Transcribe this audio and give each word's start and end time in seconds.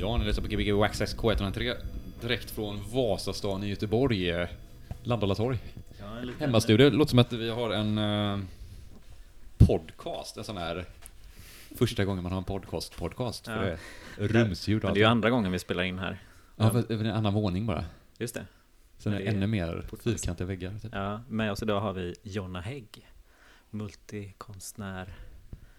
Ja, 0.00 0.16
ni 0.16 0.24
lyssnar 0.24 0.42
på 0.42 0.48
Gbg 0.48 0.72
Waxxax 0.72 1.16
K103 1.16 1.74
direkt 2.20 2.50
från 2.50 2.80
Vasastan 2.92 3.64
i 3.64 3.68
Göteborg. 3.68 4.30
eh, 4.30 4.48
Landala 5.02 5.34
torg. 5.34 5.58
Ja, 6.00 6.18
en 6.18 6.26
liten- 6.26 6.40
Hemmastudio. 6.40 6.90
Låter 6.90 7.10
som 7.10 7.18
att 7.18 7.32
vi 7.32 7.50
har 7.50 7.70
en 7.70 7.98
eh, 7.98 8.38
podcast. 9.58 10.36
En 10.36 10.44
sån 10.44 10.56
här 10.56 10.84
första 11.78 12.04
gången 12.04 12.22
man 12.22 12.32
har 12.32 12.38
en 12.38 12.44
podcast-podcast. 12.44 13.44
För 13.44 13.70
Ja. 13.70 13.76
det 14.16 14.24
är 14.24 14.28
rumsljud 14.28 14.84
och 14.84 14.90
det 14.94 14.98
är 14.98 15.00
ju 15.00 15.04
allt. 15.04 15.10
andra 15.12 15.30
gången 15.30 15.52
vi 15.52 15.58
spelar 15.58 15.82
in 15.82 15.98
här. 15.98 16.22
Ja, 16.56 16.70
för 16.70 16.92
är 16.92 17.00
en 17.04 17.06
annan 17.06 17.34
våning 17.34 17.66
bara. 17.66 17.84
Just 18.18 18.34
det. 18.34 18.46
Sen 18.98 19.12
är 19.12 19.18
det 19.18 19.24
ännu 19.24 19.46
mer 19.46 19.84
fyrkantiga 20.04 20.46
väggar. 20.46 20.78
Typ. 20.82 20.90
Ja, 20.94 21.20
med 21.28 21.52
oss 21.52 21.62
idag 21.62 21.80
har 21.80 21.92
vi 21.92 22.14
Jonna 22.22 22.60
Hägg. 22.60 23.06
Multikonstnär. 23.70 25.14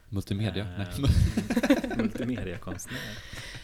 Multimedia. 0.10 0.64
Eh, 0.64 0.78
Nej. 0.78 1.98
Multimediakonstnär. 1.98 3.00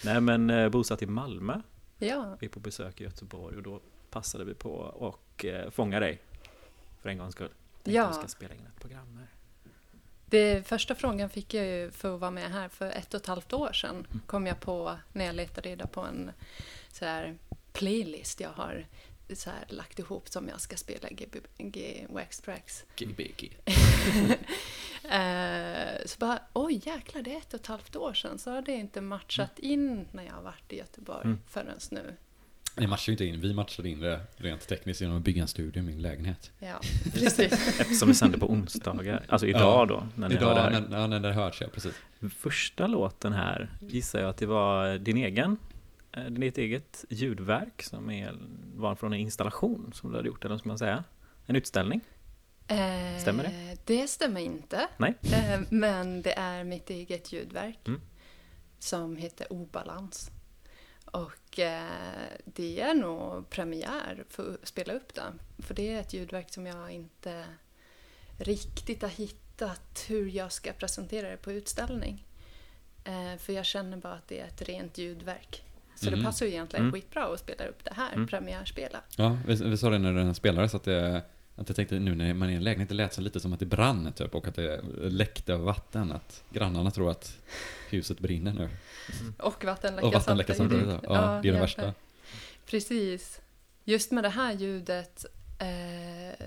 Nej 0.06 0.22
men 0.22 0.50
eh, 0.50 0.70
bosatt 0.70 1.02
i 1.02 1.06
Malmö. 1.06 1.62
Ja, 1.98 2.38
Vi 2.40 2.46
är 2.46 2.50
på 2.52 2.60
besök 2.60 3.02
i 3.02 3.04
Göteborg 3.04 3.58
och 3.58 3.64
då 3.64 3.82
passade 4.10 4.46
vi 4.46 4.54
på 4.54 4.72
och 4.76 5.46
eh, 5.46 5.70
fånga 5.70 6.00
dig. 6.00 6.22
För 7.02 7.10
en 7.10 7.18
gångs 7.18 7.34
skull. 7.34 7.50
Tänkte 7.74 7.92
Ja. 7.92 8.08
Vi 8.08 8.14
ska 8.14 8.28
spela 8.28 8.54
in 8.54 8.66
ett 8.76 8.82
program 8.82 9.18
här. 9.18 9.28
det 10.26 10.68
första 10.68 10.96
frågan 10.96 11.30
fick 11.30 11.54
jag 11.54 11.66
ju 11.66 11.92
för 11.92 12.16
att 12.16 12.22
vara 12.22 12.32
med 12.32 12.52
här 12.52 12.70
för 12.70 12.90
ett 12.92 13.14
och 13.14 13.20
ett 13.22 13.28
halvt 13.28 13.54
år 13.54 13.74
sedan. 13.74 14.08
Kom 14.28 14.48
jag 14.48 14.60
på 14.60 14.96
när 15.14 15.26
jag 15.26 15.36
letade 15.36 15.70
reda 15.70 15.88
på 15.88 16.02
en 16.02 16.32
så 16.92 17.06
här 17.06 17.38
playlist 17.74 18.40
jag 18.40 18.50
har 18.50 18.86
så 19.34 19.50
här 19.50 19.66
lagt 19.70 20.00
ihop 20.00 20.30
som 20.30 20.48
jag 20.48 20.62
ska 20.62 20.78
spela 20.78 21.10
Gbg 21.10 22.06
Wax 22.10 22.40
Tracks. 22.40 22.84
Gbg. 22.96 23.58
Eh, 25.04 26.06
så 26.06 26.18
bara, 26.20 26.40
oj 26.54 26.82
jäklar, 26.86 27.22
det 27.22 27.34
är 27.34 27.38
ett 27.38 27.54
och 27.54 27.60
ett 27.60 27.68
halvt 27.68 27.96
år 27.96 28.14
sedan. 28.14 28.38
Så 28.40 28.52
har 28.52 28.62
det 28.62 28.72
inte 28.72 29.02
matchat 29.02 29.60
in 29.60 30.06
när 30.12 30.24
jag 30.24 30.34
har 30.34 30.42
varit 30.42 30.74
i 30.74 30.78
Göteborg 30.78 31.22
Mm. 31.24 31.40
förrän 31.48 31.78
nu. 31.92 32.14
Ni 32.78 32.88
matchar 32.88 33.12
inte 33.12 33.26
in. 33.26 33.42
Vi 33.42 33.54
matchade 33.54 33.90
in 33.90 34.00
det 34.00 34.20
rent 34.38 34.68
tekniskt 34.68 35.02
genom 35.02 35.18
att 35.18 35.24
bygga 35.24 35.42
en 35.42 35.48
studio 35.48 35.80
i 35.84 35.86
min 35.86 36.02
lägenhet. 36.02 36.52
Ja, 36.60 36.80
precis. 37.14 37.80
Eftersom 37.80 38.08
vi 38.08 38.14
sänder 38.16 38.40
på 38.40 38.50
onsdagar. 38.52 39.26
Alltså 39.30 39.48
idag 39.48 39.62
Ja, 39.62 39.86
då. 39.86 40.08
När 40.16 40.30
ni 40.30 40.36
hör 40.36 40.42
Idag 40.42 40.56
det 40.58 40.62
här. 40.62 40.82
när, 40.90 41.00
ja, 41.00 41.08
när 41.08 41.20
det 41.20 41.34
hörs, 41.34 41.62
ja 41.62 41.68
precis. 41.74 41.96
Första 42.38 42.88
låten 42.88 43.34
här 43.34 43.70
gissar 43.82 44.20
jag 44.20 44.30
att 44.30 44.38
det 44.38 44.46
var 44.46 44.98
din 44.98 45.18
egen, 45.18 45.58
eh, 46.16 46.24
ditt 46.26 46.58
eget 46.58 47.06
ljudverk 47.10 47.84
som 47.84 48.10
är, 48.10 48.38
var 48.76 48.96
från 48.96 49.14
en 49.14 49.20
installation 49.20 49.92
som 49.94 50.10
du 50.12 50.16
hade 50.16 50.28
gjort, 50.28 50.46
eller 50.46 50.58
ska 50.58 50.70
man 50.70 50.80
säga? 50.80 51.04
En 51.46 51.56
utställning? 51.56 52.02
Eh, 52.68 53.22
Stämmer 53.22 53.44
det? 53.44 53.78
Det 53.86 54.08
stämmer 54.08 54.42
inte. 54.42 54.88
Nej? 54.98 55.14
Eh, 55.22 55.60
men 55.70 56.22
det 56.22 56.34
är 56.34 56.64
mitt 56.64 56.90
eget 56.90 57.34
ljudverk 57.34 57.80
Mm. 57.88 58.02
som 58.80 59.16
heter 59.16 59.54
Obalans. 59.54 60.32
Och 61.06 61.60
eh, 61.60 61.90
det 62.46 62.82
är 62.82 62.94
nog 62.94 63.50
premiär 63.50 64.24
för 64.30 64.54
att 64.54 64.68
spela 64.68 64.94
upp 64.94 65.14
den. 65.14 65.40
För 65.58 65.74
det 65.74 65.94
är 65.94 66.00
ett 66.02 66.14
ljudverk 66.14 66.54
som 66.54 66.66
jag 66.66 66.92
inte 66.92 67.46
riktigt 68.40 69.02
har 69.02 69.10
hittat 69.10 70.06
hur 70.08 70.28
jag 70.30 70.52
ska 70.52 70.74
presentera 70.74 71.30
det 71.30 71.38
på 71.38 71.52
utställning. 71.52 72.26
Eh, 73.04 73.38
för 73.40 73.54
jag 73.54 73.66
känner 73.66 73.98
bara 73.98 74.14
att 74.14 74.28
det 74.28 74.40
är 74.40 74.48
ett 74.48 74.62
rent 74.62 74.98
ljudverk. 74.98 75.64
Så 76.06 76.10
Mm. 76.10 76.20
det 76.20 76.26
passar 76.26 76.46
ju 76.46 76.52
egentligen 76.52 76.86
Mm. 76.86 76.94
skitbra 76.94 77.34
att 77.34 77.40
spela 77.40 77.66
upp 77.66 77.84
det 77.84 77.94
här, 77.94 78.14
Mm. 78.14 78.28
premiärspela. 78.28 79.02
Ja, 79.18 79.38
vi, 79.48 79.56
vi 79.56 79.78
sa 79.78 79.90
det 79.90 79.98
när 79.98 80.14
den 80.14 80.36
spelades 80.36 80.76
att 80.76 80.84
det 80.84 81.22
att 81.58 81.70
jag 81.70 81.76
tänkte 81.76 82.00
nu 82.00 82.16
när 82.16 82.34
man 82.34 82.50
är 82.50 82.54
i 82.54 82.56
en 82.56 82.64
lägenhet, 82.64 82.90
det 82.90 82.96
lät 82.96 83.14
så 83.14 83.22
lite 83.22 83.40
som 83.40 83.54
att 83.54 83.60
det 83.60 83.66
brann 83.66 84.14
typ 84.14 84.36
och 84.36 84.48
att 84.48 84.56
det 84.56 84.82
läckte 84.98 85.54
av 85.54 85.60
vatten. 85.62 86.12
Att 86.12 86.44
grannarna 86.50 86.92
tror 86.92 87.12
att 87.12 87.38
huset 87.90 88.20
brinner 88.20 88.54
nu. 88.54 88.70
Och 89.40 89.64
vattenläcka 89.66 90.08
Och 90.08 90.14
vattenläcka 90.14 90.54
samtidigt. 90.54 90.88
Ja, 90.88 91.00
ja, 91.04 91.40
det 91.44 91.50
är 91.50 91.54
det 91.54 91.60
värsta. 91.60 91.94
Precis. 92.66 93.42
Just 93.84 94.12
med 94.12 94.24
det 94.24 94.30
här 94.30 94.54
ljudet, 94.54 95.26
eh, 95.60 96.46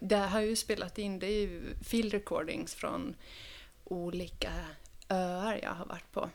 det 0.00 0.16
har 0.16 0.40
ju 0.40 0.56
spelat 0.56 0.98
in, 0.98 1.18
det 1.18 1.26
är 1.26 1.40
ju 1.40 1.62
field 1.84 2.12
recordings 2.12 2.74
från 2.74 3.14
olika 3.84 4.52
öar 5.08 5.60
jag 5.62 5.70
har 5.74 5.86
varit 5.86 6.12
på. 6.12 6.30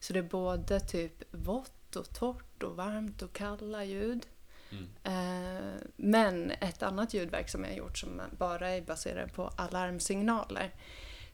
Så 0.00 0.12
det 0.12 0.18
är 0.18 0.22
både 0.22 0.80
typ 0.80 1.24
vått 1.30 1.96
och 1.96 2.12
torrt 2.12 2.62
och 2.62 2.76
varmt 2.76 3.22
och 3.22 3.32
kalla 3.32 3.84
ljud. 3.84 4.26
Mm. 4.70 4.88
Eh, 5.02 5.80
men 5.96 6.50
ett 6.50 6.82
annat 6.82 7.14
ljudverk 7.14 7.48
som 7.48 7.64
jag 7.64 7.70
har 7.70 7.76
gjort 7.76 7.98
som 7.98 8.20
bara 8.38 8.70
är 8.70 8.82
baserat 8.82 9.34
på 9.34 9.50
alarmsignaler 9.56 10.74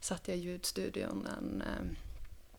satt 0.00 0.28
jag 0.28 0.36
i 0.36 0.40
ljudstudion 0.40 1.26
en, 1.38 1.62
eh, 1.62 1.96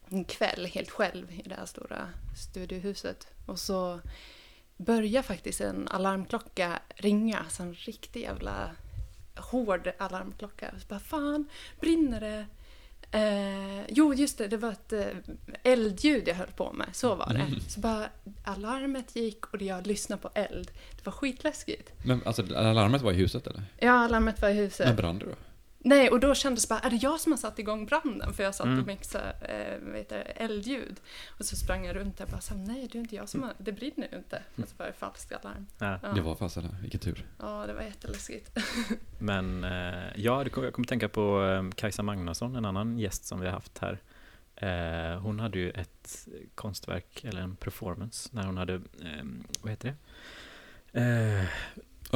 en 0.10 0.26
kväll 0.26 0.66
helt 0.66 0.90
själv 0.90 1.32
i 1.32 1.42
det 1.46 1.56
här 1.56 1.66
stora 1.66 2.10
studiohuset. 2.38 3.28
Och 3.46 3.60
så 3.60 4.00
börjar 4.78 5.22
faktiskt 5.22 5.62
en 5.62 5.88
alarmklocka 5.88 6.80
ringa, 6.96 7.46
så 7.50 7.64
en 7.64 7.74
riktig 7.74 8.22
jävla 8.22 8.76
hård 9.36 9.92
alarmklocka. 9.98 10.74
Så 10.80 10.88
bara 10.88 11.00
fan, 11.00 11.50
brinner 11.80 12.20
det? 12.20 12.46
Eh, 13.16 13.84
jo, 13.90 14.14
just 14.14 14.38
det, 14.38 14.48
det 14.48 14.58
var 14.58 14.72
ett 14.72 14.94
eh, 14.94 15.06
eldljud 15.64 16.28
jag 16.28 16.36
höll 16.36 16.52
på 16.56 16.74
med. 16.74 16.88
Så 16.94 17.16
var 17.16 17.34
det. 17.34 17.72
Så 17.72 17.80
bara 17.80 18.10
alarmet 18.44 19.16
gick 19.16 19.46
och 19.46 19.62
jag 19.62 19.88
lyssnade 19.88 20.22
på 20.22 20.30
eld. 20.34 20.72
Det 20.96 21.06
var 21.06 21.14
skitläskigt. 21.14 21.92
Men 22.06 22.22
alltså 22.26 22.42
alarmet 22.56 23.02
var 23.02 23.12
i 23.12 23.16
huset 23.16 23.48
eller? 23.48 23.64
Ja, 23.78 23.92
alarmet 23.92 24.42
var 24.42 24.50
i 24.50 24.54
huset. 24.54 24.88
Men 24.88 24.96
brann 24.96 25.20
det 25.20 25.26
då? 25.26 25.32
Nej, 25.88 26.10
och 26.10 26.20
då 26.20 26.36
kändes 26.36 26.64
det 26.66 26.70
bara, 26.70 26.80
är 26.80 26.90
det 26.90 26.96
jag 26.96 27.20
som 27.20 27.32
har 27.32 27.38
satt 27.38 27.60
igång 27.60 27.86
branden? 27.86 28.34
För 28.34 28.44
jag 28.44 28.56
satt 28.56 28.66
Mm. 28.66 28.80
och 28.80 28.88
mixade 28.88 29.30
eh, 29.32 29.96
heter 29.98 30.18
det, 30.18 30.24
eldljud. 30.24 31.00
Och 31.40 31.46
så 31.46 31.56
sprang 31.56 31.86
jag 31.86 31.96
runt 31.96 32.18
där 32.18 32.26
och 32.26 32.32
bara, 32.32 32.42
så, 32.42 32.54
nej 32.56 32.90
det 32.92 32.98
är 32.98 33.00
inte 33.00 33.16
jag 33.16 33.30
som 33.30 33.44
har, 33.44 33.54
det 33.58 33.72
brinner 33.72 34.08
ju 34.12 34.18
inte. 34.18 34.44
Och 34.56 34.68
så 34.70 34.76
var 34.78 34.86
det 34.86 34.94
falskt 34.94 35.32
alarm. 35.32 35.68
Ja. 35.80 36.00
Ja, 36.04 36.10
Det 36.10 36.22
var 36.22 36.36
fast 36.36 36.58
eller? 36.58 36.70
Vilken 36.82 37.00
tur. 37.00 37.26
ja 37.40 37.64
det 37.68 37.74
var 37.74 37.82
jätteläskigt. 37.82 38.58
Men 39.20 39.64
eh, 39.64 40.04
ja, 40.16 40.44
jag 40.44 40.52
kommer 40.74 40.88
tänka 40.88 41.10
på 41.10 41.44
eh, 41.46 41.70
Kajsa 41.76 42.04
Magnusson, 42.04 42.56
en 42.56 42.66
annan 42.66 43.00
gäst 43.00 43.26
som 43.26 43.40
vi 43.40 43.46
har 43.46 43.54
haft 43.54 43.78
här. 43.78 44.00
Eh, 44.56 45.20
hon 45.20 45.40
hade 45.40 45.60
ju 45.60 45.70
ett 45.72 46.28
konstverk, 46.56 47.24
eller 47.24 47.42
en 47.42 47.56
performance, 47.56 48.30
när 48.34 48.44
hon 48.46 48.58
hade, 48.58 48.74
eh, 48.74 49.24
vad 49.62 49.70
heter 49.72 49.88
det? 49.90 49.96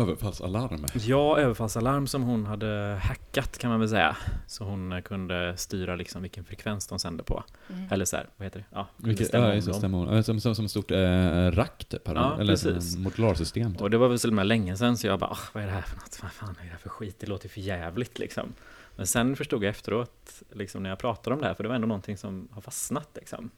Överfallsalarm. 0.02 0.86
Ja, 0.94 1.38
överfallsalarm 1.40 2.08
som 2.08 2.24
hon 2.24 2.46
hade 2.46 3.00
hackat 3.04 3.58
kan 3.58 3.70
man 3.70 3.80
väl 3.80 3.90
säga. 3.90 4.18
Så 4.48 4.64
hon 4.64 4.92
eh, 4.92 5.02
kunde 5.02 5.58
styra 5.58 5.96
liksom 5.96 6.22
vilken 6.22 6.44
frekvens 6.46 6.88
de 6.88 7.00
sände 7.00 7.24
på. 7.24 7.44
Mm. 7.70 7.88
Eller 7.92 8.06
så 8.06 8.16
här, 8.18 8.30
vad 8.38 8.46
heter 8.46 8.60
det? 8.60 8.66
Ja, 8.72 8.88
Vilket, 8.98 9.28
stämma 9.28 9.48
ja, 9.48 9.54
just 9.56 9.76
stämmer 9.76 9.98
hon. 9.98 10.24
Som, 10.24 10.40
som, 10.40 10.56
som 10.56 10.66
ett 10.66 10.72
stort 10.72 10.92
eh, 10.92 11.52
rack 11.52 11.86
typ? 11.86 12.02
Ja, 12.06 12.38
eller 12.40 12.98
modularsystem. 13.00 13.72
Typ. 13.74 13.82
Och 13.82 13.90
det 13.90 13.98
var 13.98 14.08
väl 14.08 14.20
så 14.20 14.28
himla 14.28 14.44
länge 14.44 14.78
sedan 14.78 14.98
så 14.98 15.08
jag 15.08 15.20
bara, 15.20 15.30
"Ah, 15.32 15.38
vad 15.54 15.64
är 15.64 15.68
det 15.68 15.74
här 15.74 15.82
för 15.82 15.96
något? 15.96 16.20
Vad 16.22 16.32
fan 16.32 16.56
är 16.60 16.64
det 16.64 16.70
här 16.72 16.78
för 16.78 16.90
skit? 16.90 17.16
Det 17.20 17.28
låter 17.28 17.46
ju 17.46 17.50
för 17.50 17.62
jävligt 17.62 18.20
liksom. 18.20 18.54
Men 18.96 19.08
sen 19.08 19.36
förstod 19.36 19.64
jag 19.64 19.70
efteråt, 19.70 20.42
liksom 20.52 20.84
när 20.84 20.90
jag 20.90 21.00
pratade 21.00 21.34
om 21.34 21.42
det 21.42 21.48
här, 21.48 21.54
för 21.54 21.64
det 21.64 21.68
var 21.70 21.76
ändå 21.76 21.88
någonting 21.88 22.18
som 22.18 22.48
har 22.52 22.62
fastnat 22.62 23.10
liksom. 23.16 23.50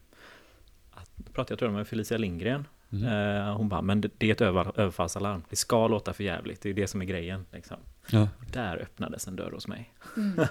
Att, 0.92 1.10
då 1.16 1.32
pratade 1.34 1.52
jag 1.52 1.60
tror 1.60 1.72
jag 1.72 1.78
med 1.78 1.88
Felicia 1.88 2.18
Lindgren. 2.18 2.66
Mm. 2.92 3.38
Eh, 3.38 3.58
hon 3.58 3.70
bara, 3.70 3.82
men 3.82 4.02
det, 4.02 4.24
är 4.24 4.32
ett 4.32 4.42
över, 4.42 4.80
överfallsalarm. 4.80 5.44
Det 5.50 5.56
ska 5.56 5.88
låta 5.88 6.14
för 6.14 6.24
jävligt. 6.24 6.62
Det 6.62 6.70
är 6.70 6.74
det 6.74 6.88
som 6.88 7.02
är 7.02 7.06
grejen 7.06 7.46
liksom. 7.52 7.78
Ja, 8.10 8.28
där 8.52 8.78
öppnades 8.78 9.28
en 9.28 9.36
dörr 9.36 9.52
hos 9.52 9.68
mig. 9.68 9.94
Mm. 10.18 10.42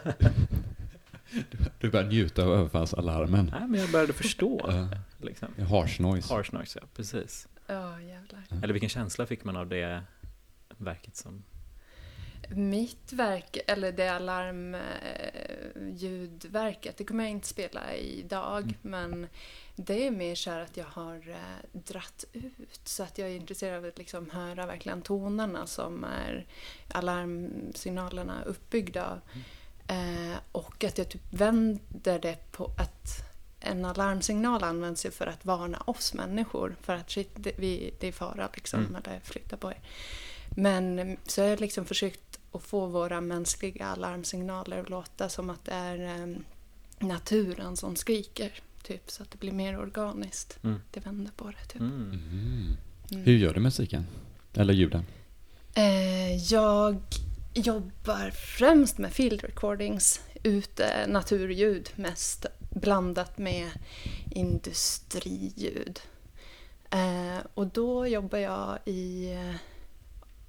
du 1.81 1.91
börjar 1.91 2.07
njuta 2.07 2.45
av 2.45 2.53
överfallsalarmen. 2.53 3.55
Nej, 3.59 3.69
men 3.69 3.81
jag 3.81 3.91
började 3.91 4.13
förstå. 4.13 4.61
Ja. 4.69 4.89
liksom. 5.19 5.49
Harsh 5.59 6.01
noise. 6.01 6.35
Harsh 6.35 6.55
noise, 6.55 6.79
ja, 6.83 6.89
precis. 6.97 7.49
Ja, 7.67 8.01
jävlar. 8.01 8.43
Eller 8.63 8.73
vilken 8.73 8.91
känsla 8.91 9.27
fick 9.27 9.45
man 9.45 9.57
av 9.57 9.69
det 9.69 10.03
verket 10.77 11.17
som... 11.17 11.43
Mitt 12.49 13.13
verk, 13.13 13.59
eller 13.67 13.93
det 13.93 14.09
alarmljudverket, 14.09 16.97
det 16.97 17.05
kommer 17.05 17.25
jag 17.25 17.31
inte 17.31 17.49
spela 17.49 17.97
idag. 17.97 18.63
Mm. 18.63 18.75
Men 18.83 19.27
det 19.87 20.07
är 20.07 20.11
mer 20.11 20.35
så 20.35 20.51
att 20.51 20.77
jag 20.77 20.85
har 20.85 21.29
eh, 21.29 21.81
dratt 21.81 22.25
ut 22.33 22.81
så 22.85 23.03
att 23.03 23.19
jag 23.19 23.29
är 23.29 23.37
intresserad 23.37 23.79
av 23.79 23.85
att 23.85 23.99
liksom 23.99 24.31
höra 24.31 24.67
verkligen 24.67 25.03
tonerna 25.03 25.67
som 25.67 26.05
är 26.05 26.47
alarmsignalerna 26.89 28.43
uppbyggda 28.47 29.07
av. 29.07 29.21
Eh, 29.97 30.39
och 30.53 30.85
att 30.85 30.99
jag 30.99 31.09
typ 31.09 31.33
vänder 31.33 32.19
det 32.19 32.53
på 32.53 32.65
att 32.65 33.31
en 33.61 33.85
alarmsignal 33.85 34.65
används 34.65 35.07
ju 35.07 35.11
för 35.11 35.27
att 35.27 35.45
varna 35.45 35.79
oss 35.87 36.15
människor 36.15 36.77
för 36.83 36.95
att 36.95 37.11
shit, 37.11 37.31
det, 37.35 37.53
vi, 37.57 37.95
det 38.01 38.09
är 38.09 38.13
fara 38.13 38.49
liksom, 38.55 38.81
Mm. 38.81 38.97
eller 38.97 39.21
flytta 39.21 39.57
på 39.57 39.71
er. 39.71 39.81
Men 40.57 40.99
eh, 40.99 41.19
så 41.27 41.43
har 41.43 41.49
jag 41.49 41.61
liksom 41.61 41.85
försökt 41.85 42.39
att 42.53 42.63
få 42.63 42.87
våra 42.87 43.21
mänskliga 43.21 43.87
alarmsignaler 43.87 44.79
att 44.81 44.91
låta 44.91 45.29
som 45.29 45.51
att 45.51 45.65
det 45.65 45.73
är 45.73 46.21
eh, 46.21 46.37
naturen 46.99 47.77
som 47.77 47.97
skriker. 47.97 48.53
Typ, 48.83 49.11
så 49.11 49.23
att 49.23 49.31
det 49.31 49.39
blir 49.39 49.53
mer 49.53 49.79
organiskt. 49.79 50.59
Mm. 50.63 50.81
Det 50.91 51.01
vänder 51.01 51.33
på 51.37 51.45
det. 51.51 51.65
Typ. 51.73 51.81
Mm. 51.81 51.93
Mm. 51.93 52.77
Mm. 53.11 53.25
Hur 53.25 53.37
gör 53.37 53.55
du 53.55 53.61
musiken? 53.61 54.07
Eller 54.55 54.75
ljuden? 54.75 55.05
Eh, 55.75 56.37
jag 56.53 56.97
jobbar 57.55 58.31
främst 58.31 58.99
med 58.99 59.13
field 59.13 59.45
recordings, 59.45 60.21
ute 60.43 61.07
naturljud 61.09 61.91
mest 61.97 62.47
blandat 62.71 63.39
med 63.39 63.71
industriljud. 64.31 66.01
Eh, 66.91 67.39
och 67.55 67.67
då 67.67 68.07
jobbar 68.07 68.39
jag 68.39 68.79
i 68.85 69.33
eh, 69.33 69.57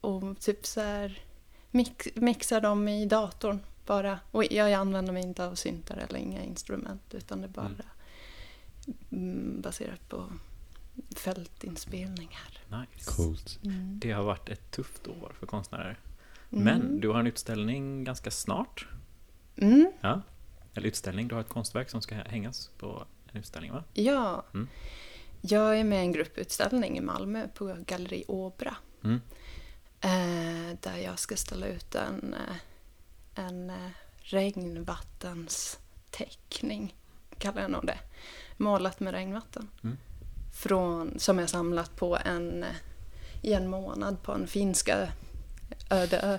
och 0.02 0.40
typ 0.40 0.66
så 0.66 0.82
här 0.82 1.24
mix, 1.72 2.08
mixar 2.16 2.62
dem 2.62 2.88
i 2.88 3.06
datorn 3.06 3.60
bara. 3.86 4.20
Och 4.32 4.44
jag 4.52 4.74
använder 4.74 5.14
mig 5.14 5.24
inte 5.24 5.46
av 5.46 5.56
syntar 5.56 5.98
eller 5.98 6.20
inga 6.20 6.44
instrument 6.44 7.14
utan 7.14 7.42
det 7.42 7.48
är 7.48 7.50
bara 7.50 7.66
Mm. 7.66 7.82
Mm, 9.12 9.62
baserat 9.62 10.10
på 10.10 10.30
fältinspelningar. 11.16 12.60
Nice. 12.68 13.12
Coolt. 13.16 13.60
Mm. 13.64 14.00
Det 14.00 14.12
har 14.12 14.24
varit 14.24 14.50
ett 14.50 14.72
tufft 14.72 15.08
år 15.08 15.34
för 15.40 15.48
konstnärer. 15.48 16.00
Mm. 16.52 16.64
Men 16.64 17.00
du 17.00 17.10
har 17.10 17.20
en 17.20 17.28
utställning 17.28 18.04
ganska 18.04 18.32
snart. 18.32 18.88
Mm, 19.58 19.92
Ja. 20.02 20.22
Eller 20.74 20.88
utställning, 20.88 21.28
du 21.28 21.36
har 21.36 21.42
ett 21.42 21.50
konstverk 21.50 21.90
som 21.90 22.02
ska 22.02 22.16
hängas 22.16 22.70
på 22.78 23.06
en 23.32 23.38
utställning 23.40 23.72
va? 23.72 23.84
ja. 23.94 24.46
Mm. 24.54 24.68
Jag 25.42 25.80
är 25.80 25.84
med 25.84 26.00
i 26.00 26.02
en 26.02 26.12
grupputställning 26.12 26.98
i 26.98 27.02
Malmö 27.02 27.48
på 27.48 27.78
Galleri 27.88 28.24
Åbra. 28.28 28.76
Mm. 29.04 29.22
Eh, 30.02 30.78
där 30.82 30.98
jag 30.98 31.20
ska 31.20 31.36
ställa 31.36 31.68
ut 31.68 31.96
en, 31.96 32.34
eh, 32.34 32.56
en 33.46 33.70
eh, 33.70 33.90
regnvattensteckning, 34.20 36.96
kallar 37.38 37.62
jag 37.62 37.72
nog 37.72 37.86
det. 37.86 38.00
Målat 38.62 39.00
med 39.00 39.14
regnvatten. 39.14 39.68
Mm. 39.84 39.98
Från, 40.54 41.20
som 41.20 41.40
jag 41.40 41.50
samlat 41.50 41.96
på 41.96 42.18
en, 42.26 42.66
i 43.42 43.54
en 43.54 43.68
månad 43.70 44.24
på 44.24 44.32
en 44.32 44.48
finska 44.48 45.08
öde 45.90 46.20
ö. 46.20 46.38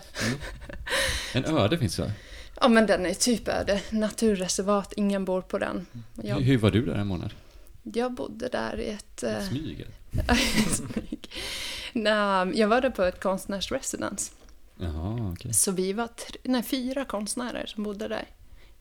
En 1.35 1.45
öde 1.45 1.79
finns 1.79 1.97
det. 1.97 2.13
Ja 2.61 2.69
men 2.69 2.87
den 2.87 3.07
är 3.07 3.15
typ 3.15 3.49
öde, 3.49 3.83
naturreservat, 3.91 4.93
ingen 4.97 5.25
bor 5.25 5.41
på 5.43 5.59
den. 5.59 5.87
Hur, 6.17 6.29
Jag, 6.29 6.37
hur 6.41 6.59
var 6.59 6.71
du 6.71 6.87
där 6.87 6.95
en 6.95 7.07
månad? 7.07 7.31
jag 7.83 8.13
bodde 8.13 8.49
där 8.49 8.81
i 8.81 8.89
ett... 8.91 9.23
eh, 9.23 9.49
Smyg? 9.49 9.87
smyg. 10.71 11.31
Nej, 11.93 12.59
jag 12.61 12.69
var 12.69 12.81
där 12.81 12.91
på 12.91 13.03
ett 13.03 13.21
konstnärsresidence. 13.23 14.33
Jaha, 14.77 15.33
okej. 15.33 15.53
Så 15.55 15.71
vi 15.73 15.93
var 15.93 16.07
tre, 16.07 16.39
nej, 16.45 16.63
fyra 16.63 17.05
konstnärer 17.05 17.67
som 17.67 17.85
bodde 17.85 18.09
där 18.09 18.25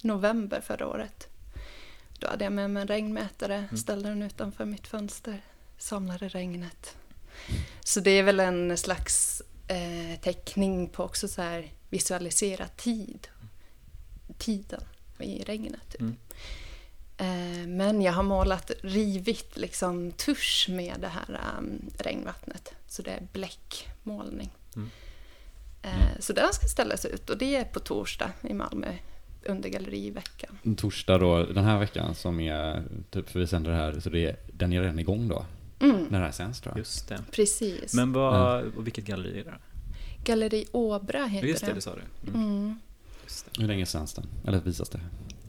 i 0.04 0.08
november 0.08 0.62
förra 0.62 0.88
året. 0.88 1.28
Då 2.22 2.28
hade 2.28 2.44
jag 2.44 2.54
med 2.54 2.70
mig 2.70 2.82
en 2.82 2.88
regnmätare, 2.88 3.68
ställde 3.78 4.10
den 4.10 4.22
utanför 4.22 4.66
mitt 4.66 4.88
fönster, 4.88 5.42
samlade 5.78 6.30
regnet. 6.30 6.98
Så 7.84 8.00
det 8.00 8.12
är 8.12 8.24
väl 8.24 8.40
en 8.40 8.78
slags 8.78 9.42
eh, 9.68 10.20
teckning 10.20 10.90
på 10.90 11.04
också 11.04 11.28
så 11.28 11.42
här 11.42 11.74
visualisera 11.90 12.68
tid. 12.68 13.28
Tiden 14.38 14.84
i 15.20 15.44
regnet. 15.44 15.90
Typ. 15.90 16.02
Mm. 16.02 16.18
Eh, 17.18 17.68
men 17.68 18.02
jag 18.02 18.14
har 18.14 18.24
målat 18.24 18.72
rivit 18.82 19.58
liksom 19.58 20.12
tusch 20.12 20.68
med 20.70 20.96
det 21.00 21.08
här 21.08 21.42
um, 21.58 21.90
regnvattnet. 21.98 22.74
Så 22.88 23.02
det 23.02 23.12
är 23.12 23.28
bläckmålning. 23.32 24.50
Mm. 24.76 24.90
Eh, 25.82 26.20
så 26.20 26.34
den 26.34 26.54
ska 26.54 26.68
ställas 26.68 27.06
ut 27.06 27.30
och 27.30 27.38
det 27.38 27.56
är 27.56 27.66
på 27.66 27.80
torsdag 27.80 28.32
i 28.42 28.54
Malmö 28.54 28.98
under 29.46 29.70
galleriveckan. 29.70 30.76
Torsdag 30.78 31.18
då, 31.18 31.44
den 31.46 31.64
här 31.66 31.80
veckan 31.80 32.16
som 32.16 32.40
är, 32.40 32.84
typ 33.10 33.30
för 33.30 33.40
vi 33.40 33.48
sänder 33.48 33.72
det 33.72 33.78
här, 33.78 34.00
så 34.00 34.10
det 34.10 34.26
är, 34.26 34.36
den 34.54 34.74
är 34.74 34.82
redan 34.82 35.00
igång 35.00 35.28
då. 35.28 35.46
Mm, 35.80 36.06
När 36.10 36.20
det 36.20 36.26
här 36.26 36.32
sänds 36.32 36.62
tror 36.62 36.72
jag. 36.74 36.78
Just 36.80 37.08
det. 37.10 37.20
precis. 37.32 37.94
Men 37.94 38.14
vad, 38.14 38.64
och 38.64 38.86
vilket 38.88 39.06
galleri 39.06 39.40
är 39.40 39.44
det? 39.44 39.54
Galleri 40.24 40.66
Åbra 40.72 41.26
heter 41.26 41.48
Just 41.48 41.62
det, 41.62 41.68
det. 41.68 41.74
det 41.74 41.82
sa 41.82 41.96
du. 41.96 42.30
Mm. 42.32 42.46
Mm, 42.46 42.80
Just 43.24 43.46
det. 43.56 43.62
Hur 43.62 43.68
länge 43.68 43.86
sänds 43.86 44.14
den? 44.14 44.26
Eller 44.48 44.60
visas 44.60 44.90
det? 44.90 45.00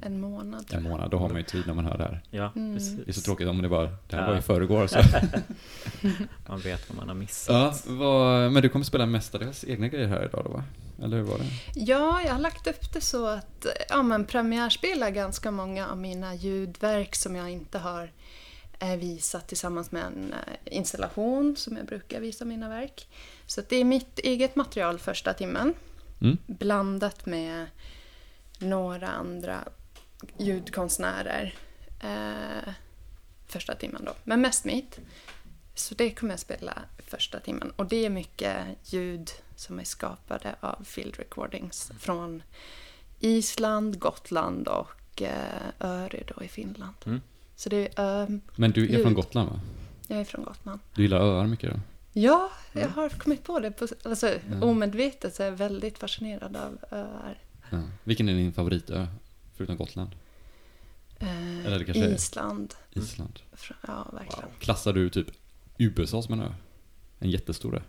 En 0.02 0.20
månad. 0.20 0.64
En 0.74 0.82
månad, 0.82 1.10
då 1.10 1.18
har 1.18 1.28
man 1.28 1.36
ju 1.36 1.42
tid 1.42 1.66
när 1.66 1.74
man 1.74 1.84
hör 1.84 1.98
det 1.98 2.04
här. 2.04 2.22
Ja, 2.30 2.52
Mm. 2.56 2.74
precis. 2.76 2.96
Det 3.04 3.10
är 3.10 3.12
så 3.12 3.20
tråkigt 3.20 3.48
om 3.48 3.62
det 3.62 3.68
bara, 3.68 3.84
det 4.08 4.16
här 4.16 4.22
Ja. 4.22 4.30
var 4.30 4.38
i 4.38 4.42
förrgår 4.42 4.86
så. 4.86 4.98
Man 6.48 6.60
vet 6.60 6.88
vad 6.88 6.96
man 6.98 7.08
har 7.08 7.14
missat. 7.14 7.84
ja, 7.86 7.92
vad, 7.94 8.52
men 8.52 8.62
du 8.62 8.68
kommer 8.68 8.84
spela 8.84 9.06
mestadels 9.06 9.64
egna 9.64 9.88
grejer 9.88 10.08
här 10.08 10.24
idag 10.24 10.44
då 10.44 10.50
va? 10.50 10.64
Eller 11.02 11.16
hur 11.16 11.24
var 11.24 11.38
det? 11.38 11.44
Ja, 11.74 12.22
jag 12.22 12.32
har 12.32 12.40
lagt 12.40 12.66
upp 12.66 12.92
det 12.92 13.00
så 13.00 13.26
att 13.26 13.66
ja, 13.88 14.02
men 14.02 14.24
premiärspelar 14.24 15.10
ganska 15.10 15.50
många 15.50 15.88
av 15.88 15.98
mina 15.98 16.34
ljudverk 16.34 17.14
som 17.14 17.36
jag 17.36 17.50
inte 17.50 17.78
har 17.78 18.10
eh, 18.78 18.96
visat 18.96 19.48
tillsammans 19.48 19.92
med 19.92 20.02
en 20.04 20.32
eh, 20.32 20.76
installation 20.76 21.56
som 21.56 21.76
jag 21.76 21.86
brukar 21.86 22.20
visa 22.20 22.44
mina 22.44 22.68
verk. 22.68 23.08
Så 23.46 23.60
att 23.60 23.68
det 23.68 23.76
är 23.76 23.84
mitt 23.84 24.18
eget 24.18 24.56
material 24.56 24.98
första 24.98 25.32
timmen 25.32 25.74
Mm. 26.20 26.38
blandat 26.46 27.26
med 27.26 27.66
några 28.58 29.08
andra 29.08 29.58
ljudkonstnärer 30.38 31.54
eh, 32.00 32.72
första 33.46 33.74
timmen 33.74 34.04
då. 34.04 34.12
Men 34.24 34.40
mest 34.40 34.64
mitt. 34.64 34.98
Så 35.74 35.94
det 35.94 36.10
kommer 36.10 36.32
jag 36.32 36.40
spela 36.40 36.78
första 37.06 37.40
timmen. 37.40 37.70
Och 37.76 37.86
det 37.86 38.06
är 38.06 38.10
mycket 38.10 38.56
ljud 38.84 39.30
som 39.56 39.78
är 39.80 39.84
skapade 39.84 40.54
av 40.60 40.84
field 40.84 41.16
recordings 41.16 41.92
från 41.98 42.42
Island, 43.20 43.98
Gotland 43.98 44.68
och 44.68 45.22
eh, 45.22 45.68
Öre 45.80 46.22
då 46.36 46.44
i 46.44 46.48
Finland. 46.48 46.94
Mm. 47.06 47.20
Så 47.56 47.68
det 47.68 47.76
är 47.98 48.04
ö, 48.04 48.38
Men 48.56 48.70
du 48.70 48.84
är 48.84 48.88
Ljud. 48.88 49.02
från 49.02 49.14
Gotland 49.14 49.50
va? 49.50 49.60
jag 50.08 50.20
är 50.20 50.24
från 50.24 50.44
Gotland. 50.44 50.80
Du 50.94 51.02
gillar 51.02 51.20
öar 51.20 51.46
mycket 51.46 51.70
då? 51.70 51.80
Ja, 52.12 52.50
jag 52.72 52.88
har 52.88 53.08
kommit 53.08 53.44
på 53.44 53.60
det. 53.60 53.70
På, 53.70 53.86
alltså, 54.02 54.28
Mm. 54.46 54.62
Omedvetet 54.62 55.34
så 55.34 55.42
är 55.42 55.46
jag 55.46 55.52
väldigt 55.56 55.98
fascinerad 55.98 56.56
av 56.56 56.78
öar. 56.90 57.38
Ja. 57.70 57.82
Vilken 58.04 58.28
är 58.28 58.34
din 58.34 58.52
favoritö? 58.52 59.06
Förutom 59.56 59.76
Gotland? 59.76 60.10
Eh, 61.18 61.66
Eller 61.66 61.78
det 61.78 61.84
kanske 61.84 62.04
är- 62.04 62.14
Island. 62.14 62.74
Island? 62.90 63.40
Fr- 63.56 63.74
Ja, 63.86 64.06
verkligen. 64.12 64.48
Klassar 64.58 64.92
du 64.92 65.10
typ 65.10 65.26
USA 65.78 66.22
som 66.22 66.34
en 66.34 66.40
ö? 66.40 66.52
En 67.18 67.30
jättestor 67.30 67.76
ö? 67.76 67.80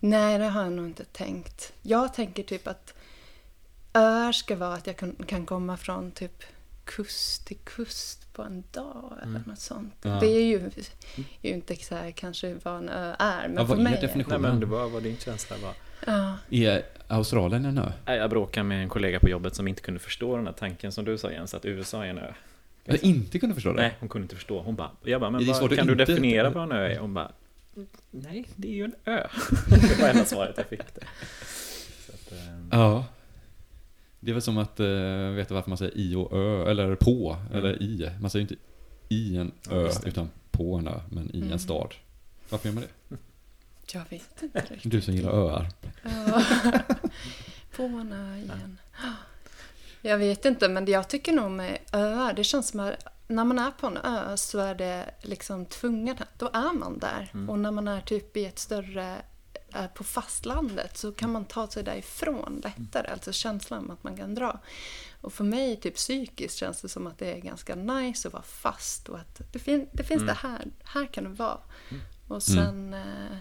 Nej, 0.00 0.38
det 0.38 0.44
har 0.44 0.62
jag 0.62 0.72
nog 0.72 0.86
inte 0.86 1.04
tänkt. 1.04 1.72
Jag 1.82 2.14
tänker 2.14 2.42
typ 2.42 2.66
att 2.66 2.94
öar 3.94 4.32
ska 4.32 4.56
vara 4.56 4.74
att 4.74 4.86
jag 4.86 4.96
kan, 4.96 5.14
kan 5.26 5.46
komma 5.46 5.76
från 5.76 6.10
typ 6.10 6.42
kust 6.84 7.46
till 7.46 7.56
kust 7.64 8.32
på 8.32 8.42
en 8.42 8.64
dag 8.72 9.12
eller 9.22 9.26
Mm. 9.36 9.42
något 9.46 9.58
sånt. 9.60 9.94
Ja. 10.02 10.10
Det 10.20 10.26
är 10.26 10.44
ju, 10.44 10.70
ju 11.42 11.50
inte 11.50 11.76
så 11.76 11.94
här, 11.94 12.10
kanske 12.10 12.54
vad 12.62 12.76
en 12.78 12.88
ö 12.88 13.16
är, 13.18 13.48
men 13.48 13.56
Ja, 13.56 13.66
för 13.66 13.68
vad 13.68 13.78
är 13.78 13.82
mig... 13.90 14.00
definitionen? 14.00 14.42
Nej 14.42 14.50
men 14.50 14.60
det 14.60 14.66
var 14.66 14.88
vad 14.88 15.02
din 15.02 15.16
känsla 15.16 15.56
var. 15.62 15.74
Ja, 16.06 16.36
Är 16.50 16.82
Australien 17.08 17.64
en 17.64 17.78
ö? 17.78 17.92
Nej, 18.06 18.18
Jag 18.18 18.30
bråkade 18.30 18.64
med 18.64 18.82
en 18.82 18.88
kollega 18.88 19.20
på 19.20 19.28
jobbet 19.28 19.54
som 19.54 19.68
inte 19.68 19.82
kunde 19.82 20.00
förstå 20.00 20.36
den 20.36 20.46
här 20.46 20.52
tanken 20.54 20.92
som 20.92 21.04
du 21.04 21.18
sa 21.18 21.32
Jens, 21.32 21.54
att 21.54 21.64
USA 21.64 22.04
är 22.04 22.08
en 22.10 22.18
ö. 22.18 22.32
Jag 22.84 23.04
inte 23.04 23.38
kunde 23.38 23.54
förstå 23.54 23.72
det? 23.72 23.82
Nej, 23.82 23.96
hon 24.00 24.08
kunde 24.08 24.24
inte 24.24 24.34
förstå. 24.36 24.60
Hon 24.62 24.74
bara, 24.74 24.90
jag 25.02 25.20
bara, 25.20 25.30
men 25.30 25.50
att 25.50 25.76
kan 25.76 25.86
du 25.86 25.94
definiera 25.94 26.50
vad 26.50 26.62
en 26.62 26.72
ö 26.72 26.86
är? 26.86 26.98
Hon 26.98 27.14
bara, 27.14 27.32
nej, 28.10 28.44
det 28.56 28.68
är 28.68 28.72
ju 28.72 28.84
en 28.84 28.94
ö. 29.04 29.26
det 29.68 30.00
var 30.02 30.08
enda 30.08 30.24
svaret 30.24 30.54
jag 30.56 30.66
fick. 30.66 30.94
Det. 30.94 31.04
Så 32.06 32.12
att, 32.12 32.32
ehm, 32.32 32.68
Ja. 32.72 33.04
Det 34.20 34.30
är 34.30 34.32
väl 34.32 34.42
som 34.42 34.58
att 34.58 34.80
uh, 34.80 35.30
veta 35.30 35.54
varför 35.54 35.68
man 35.70 35.78
säger 35.78 35.96
i 35.98 36.14
och 36.14 36.32
ö, 36.32 36.70
eller 36.70 36.94
på, 36.94 37.36
Mm. 37.46 37.58
eller 37.58 37.82
i. 37.82 38.10
Man 38.20 38.30
säger 38.30 38.46
ju 38.46 38.48
inte 38.54 38.64
i 39.14 39.36
en 39.36 39.52
Ja, 39.70 39.76
ö, 39.76 39.90
det. 40.02 40.08
utan 40.08 40.30
på 40.50 40.74
en 40.76 40.88
ö, 40.88 41.00
men 41.10 41.30
i 41.34 41.38
Mm. 41.38 41.52
en 41.52 41.58
stad. 41.58 41.94
Varför 42.48 42.68
gör 42.68 42.74
man 42.74 42.84
det? 43.08 43.16
jag 43.86 44.04
vet 44.10 44.42
inte 44.42 44.60
riktigt. 44.60 44.90
Du 44.92 45.00
som 45.00 45.14
gillar 45.14 45.30
öar. 45.32 45.68
Ja. 46.02 46.42
På 47.76 47.82
en 47.82 48.12
ö 48.12 48.36
igen. 48.36 48.78
Jag 50.00 50.18
vet 50.18 50.44
inte, 50.44 50.68
men 50.68 50.86
jag 50.86 51.08
tycker 51.08 51.32
nog 51.32 51.50
med 51.50 51.78
öar, 51.92 52.32
det 52.32 52.44
känns 52.44 52.68
som 52.68 52.80
att 52.80 53.06
när 53.28 53.44
man 53.44 53.58
är 53.58 53.70
på 53.70 53.86
en 53.86 53.96
ö 53.96 54.36
så 54.36 54.58
är 54.58 54.74
det 54.74 55.14
liksom 55.22 55.66
tvunget, 55.66 56.18
då 56.38 56.50
är 56.52 56.72
man 56.78 56.98
där. 56.98 57.30
Mm. 57.34 57.50
Och 57.50 57.58
när 57.58 57.70
man 57.70 57.88
är 57.88 58.00
typ 58.00 58.36
i 58.36 58.44
ett 58.44 58.58
större, 58.58 59.16
på 59.94 60.04
fastlandet 60.04 60.96
så 60.96 61.12
kan 61.12 61.32
man 61.32 61.44
ta 61.44 61.68
sig 61.68 61.82
därifrån 61.82 62.60
lättare, 62.64 63.08
alltså 63.12 63.32
känslan 63.32 63.84
av 63.84 63.90
att 63.90 64.04
man 64.04 64.16
kan 64.16 64.34
dra. 64.34 64.60
Och 65.20 65.32
för 65.32 65.44
mig, 65.44 65.76
typ 65.80 65.94
psykiskt, 65.96 66.56
känns 66.58 66.82
det 66.82 66.88
som 66.88 67.06
att 67.06 67.18
det 67.18 67.32
är 67.32 67.38
ganska 67.38 67.74
nice 67.74 68.28
att 68.28 68.32
vara 68.34 68.42
fast 68.42 69.08
och 69.08 69.18
att 69.18 69.40
det, 69.52 69.58
fin- 69.58 69.88
det 69.92 70.02
finns 70.04 70.22
Mm. 70.22 70.26
det 70.34 70.48
här, 70.48 70.64
här 70.84 71.06
kan 71.06 71.24
du 71.24 71.30
vara. 71.30 71.58
Mm. 71.90 72.02
Och 72.28 72.42
sen, 72.42 72.94
eh, 72.94 73.00
eh, 73.00 73.36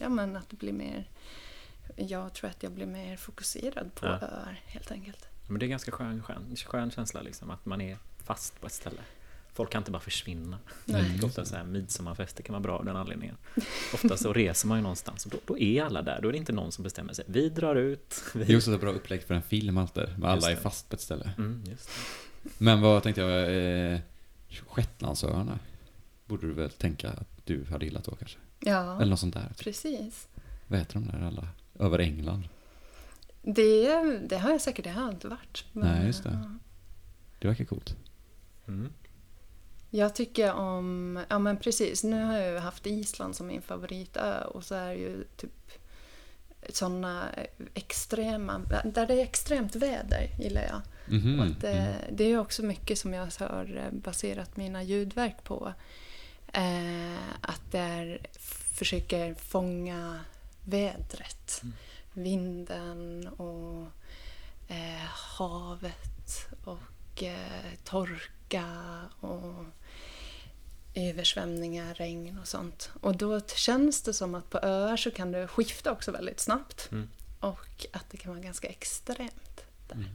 ja 0.00 0.08
men 0.08 0.36
att 0.36 0.48
det 0.48 0.56
blir 0.56 0.72
mer, 0.72 1.08
jag 1.96 2.32
tror 2.34 2.50
att 2.50 2.62
jag 2.62 2.72
blir 2.72 2.86
mer 2.86 3.16
fokuserad 3.16 3.94
på 3.94 4.06
Ja. 4.06 4.12
öar 4.12 4.60
helt 4.66 4.90
enkelt. 4.90 5.28
Men 5.48 5.58
det 5.58 5.66
är 5.66 5.68
ganska 5.68 5.92
skön, 5.92 6.22
skön, 6.22 6.56
skön 6.66 6.90
känsla 6.90 7.22
liksom, 7.22 7.50
att 7.50 7.66
man 7.66 7.80
är 7.80 7.98
fast 8.24 8.60
på 8.60 8.66
ett 8.66 8.72
ställe. 8.72 9.00
Folk 9.52 9.70
kan 9.70 9.80
inte 9.80 9.90
bara 9.90 10.00
försvinna. 10.00 10.58
Nej. 10.84 11.20
Ofta 11.24 11.44
så 11.44 11.56
här 11.56 11.64
midsommarfester 11.64 12.42
kan 12.42 12.52
vara 12.52 12.60
bra 12.62 12.78
av 12.78 12.84
den 12.84 12.96
anledningen. 12.96 13.36
Ofta 13.94 14.16
så 14.16 14.32
reser 14.32 14.68
man 14.68 14.78
ju 14.78 14.82
någonstans 14.82 15.26
och 15.26 15.32
då, 15.32 15.38
då 15.46 15.58
är 15.58 15.82
alla 15.82 16.02
där. 16.02 16.18
Då 16.22 16.28
är 16.28 16.32
det 16.32 16.38
inte 16.38 16.52
någon 16.52 16.72
som 16.72 16.82
bestämmer 16.82 17.12
sig. 17.12 17.24
Vi 17.28 17.48
drar 17.48 17.76
ut. 17.76 18.22
Vi... 18.34 18.44
Det 18.44 18.52
är 18.52 18.56
också 18.56 18.74
ett 18.74 18.80
bra 18.80 18.90
upplägg 18.92 19.22
för 19.22 19.34
en 19.34 19.42
film 19.42 19.78
alltid, 19.78 20.04
alla 20.22 20.34
Just 20.34 20.48
är 20.48 20.56
fast 20.56 20.88
på 20.88 20.94
ett 20.94 21.00
ställe. 21.02 21.30
Mm, 21.38 21.64
just 21.66 21.86
det. 22.42 22.50
Men 22.58 22.80
vad 22.80 23.02
tänkte 23.02 23.20
jag, 23.20 23.92
eh, 23.92 24.00
Shetlandsöarna 24.68 25.58
borde 26.26 26.46
du 26.46 26.52
väl 26.52 26.70
tänka 26.70 27.10
att 27.10 27.28
du 27.44 27.64
hade 27.70 27.84
gillat 27.84 28.04
då 28.04 28.14
kanske? 28.14 28.38
Ja, 28.60 28.96
Eller 28.96 29.10
något 29.10 29.20
sånt 29.20 29.34
där. 29.34 29.52
precis. 29.58 30.28
Vad 30.66 30.78
heter 30.78 30.94
de 30.94 31.06
där 31.06 31.26
alla? 31.26 31.48
Över 31.78 31.98
England? 31.98 32.48
Det, 33.42 34.02
det 34.28 34.38
har 34.38 34.50
jag 34.50 34.60
säkert, 34.60 34.84
det 34.84 34.90
har 34.90 35.02
jag 35.02 35.10
inte 35.10 35.28
varit. 35.28 35.64
Nej, 35.72 36.06
just 36.06 36.22
det. 36.22 36.58
Det 37.38 37.48
verkar 37.48 37.64
coolt. 37.64 37.96
Mm. 38.68 38.92
Jag 39.90 40.14
tycker 40.14 40.52
om, 40.52 41.20
ja 41.28 41.38
men 41.38 41.56
precis, 41.56 42.04
nu 42.04 42.24
har 42.24 42.38
jag 42.38 42.52
ju 42.52 42.58
haft 42.58 42.86
Island 42.86 43.36
som 43.36 43.46
min 43.46 43.62
favoritö 43.62 44.44
och 44.44 44.64
så 44.64 44.74
är 44.74 44.88
det 44.88 44.94
ju 45.00 45.24
typ 45.36 45.70
sådana 46.68 47.24
extrema, 47.74 48.58
där 48.84 49.06
det 49.06 49.14
är 49.14 49.22
extremt 49.22 49.76
väder 49.76 50.28
gillar 50.38 50.62
jag. 50.62 50.80
Mhm, 51.14 51.40
Och 51.40 51.46
att, 51.46 51.64
eh, 51.64 51.86
mm. 51.86 52.00
det 52.12 52.24
är 52.24 52.38
också 52.38 52.62
mycket 52.62 52.98
som 52.98 53.14
jag 53.14 53.28
har 53.38 53.76
eh, 53.86 53.98
baserat 53.98 54.56
mina 54.56 54.82
ljudverk 54.82 55.44
på. 55.44 55.72
Eh, 56.56 57.28
att 57.40 57.62
det 57.70 57.78
är, 57.78 58.18
försöker 58.74 59.34
fånga 59.34 60.20
vädret. 60.64 61.60
Mm. 61.62 61.74
Vinden 62.12 63.28
och 63.28 63.88
eh, 64.68 65.06
havet 65.38 66.48
och 66.64 67.22
eh, 67.22 67.74
torka 67.84 68.64
och 69.20 69.64
översvämningar, 70.94 71.94
regn 71.94 72.38
och 72.38 72.48
sånt. 72.48 72.90
Och 73.00 73.16
då 73.16 73.40
känns 73.40 74.02
det 74.02 74.14
som 74.14 74.34
att 74.34 74.50
på 74.50 74.58
öar 74.58 74.96
så 74.96 75.10
kan 75.10 75.32
det 75.32 75.48
skifta 75.48 75.92
också 75.92 76.12
väldigt 76.12 76.40
snabbt. 76.40 76.88
Mm. 76.92 77.08
Och 77.40 77.86
att 77.92 78.10
det 78.10 78.16
kan 78.16 78.32
vara 78.32 78.42
ganska 78.42 78.68
extremt. 78.68 79.64
Där. 79.88 80.08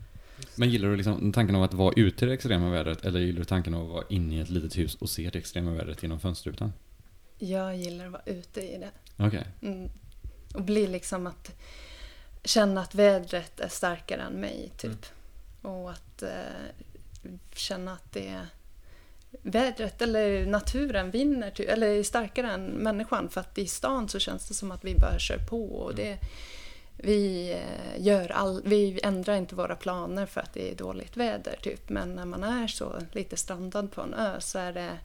Men 0.55 0.69
gillar 0.69 0.89
du 0.89 0.95
liksom 0.95 1.33
tanken 1.33 1.55
av 1.55 1.63
att 1.63 1.73
vara 1.73 1.93
ute 1.95 2.25
i 2.25 2.27
det 2.27 2.33
extrema 2.33 2.69
vädret 2.69 3.05
eller 3.05 3.19
gillar 3.19 3.39
du 3.39 3.45
tanken 3.45 3.73
av 3.73 3.83
att 3.83 3.91
vara 3.91 4.05
inne 4.09 4.35
i 4.35 4.39
ett 4.39 4.49
litet 4.49 4.77
hus 4.77 4.95
och 4.95 5.09
se 5.09 5.29
det 5.29 5.39
extrema 5.39 5.71
vädret 5.71 6.03
genom 6.03 6.19
fönsterrutan? 6.19 6.73
Jag 7.37 7.77
gillar 7.77 8.05
att 8.05 8.11
vara 8.11 8.23
ute 8.25 8.61
i 8.61 8.77
det. 8.77 8.91
Okej. 9.17 9.47
Mm. 9.61 9.89
Och 10.53 10.61
bli 10.61 10.87
liksom 10.87 11.27
att 11.27 11.55
känna 12.43 12.81
att 12.81 12.95
vädret 12.95 13.59
är 13.59 13.67
starkare 13.67 14.21
än 14.21 14.33
mig, 14.33 14.71
typ. 14.77 15.05
Och 15.61 15.91
att 15.91 16.23
eh, 16.23 16.29
känna 17.53 17.93
att 17.93 18.11
det 18.11 18.27
är 18.27 18.45
vädret 19.41 20.01
eller 20.01 20.45
naturen 20.45 21.11
vinner, 21.11 21.61
eller 21.61 21.87
är 21.87 22.03
starkare 22.03 22.51
än 22.51 22.65
människan. 22.65 23.29
För 23.29 23.41
att 23.41 23.57
i 23.57 23.67
stan 23.67 24.09
så 24.09 24.19
känns 24.19 24.47
det 24.47 24.53
som 24.53 24.71
att 24.71 24.85
vi 24.85 24.95
bara 24.95 25.19
kör 25.19 25.37
på. 25.37 25.65
Och 25.65 25.95
det, 25.95 26.19
vi, 27.03 27.51
eh, 27.51 28.01
gör 28.05 28.31
all, 28.31 28.61
vi 28.65 28.99
ändrar 29.03 29.35
inte 29.35 29.55
våra 29.55 29.75
planer 29.75 30.25
för 30.25 30.41
att 30.41 30.53
det 30.53 30.71
är 30.71 30.75
dåligt 30.75 31.17
väder, 31.17 31.55
typ. 31.61 31.89
Men 31.89 32.15
när 32.15 32.25
man 32.25 32.43
är 32.43 32.67
så 32.67 32.93
lite 33.11 33.37
strandad 33.37 33.91
på 33.91 34.01
en 34.01 34.13
ö 34.13 34.35
så 34.39 34.59
är 34.59 34.73
det 34.73 34.97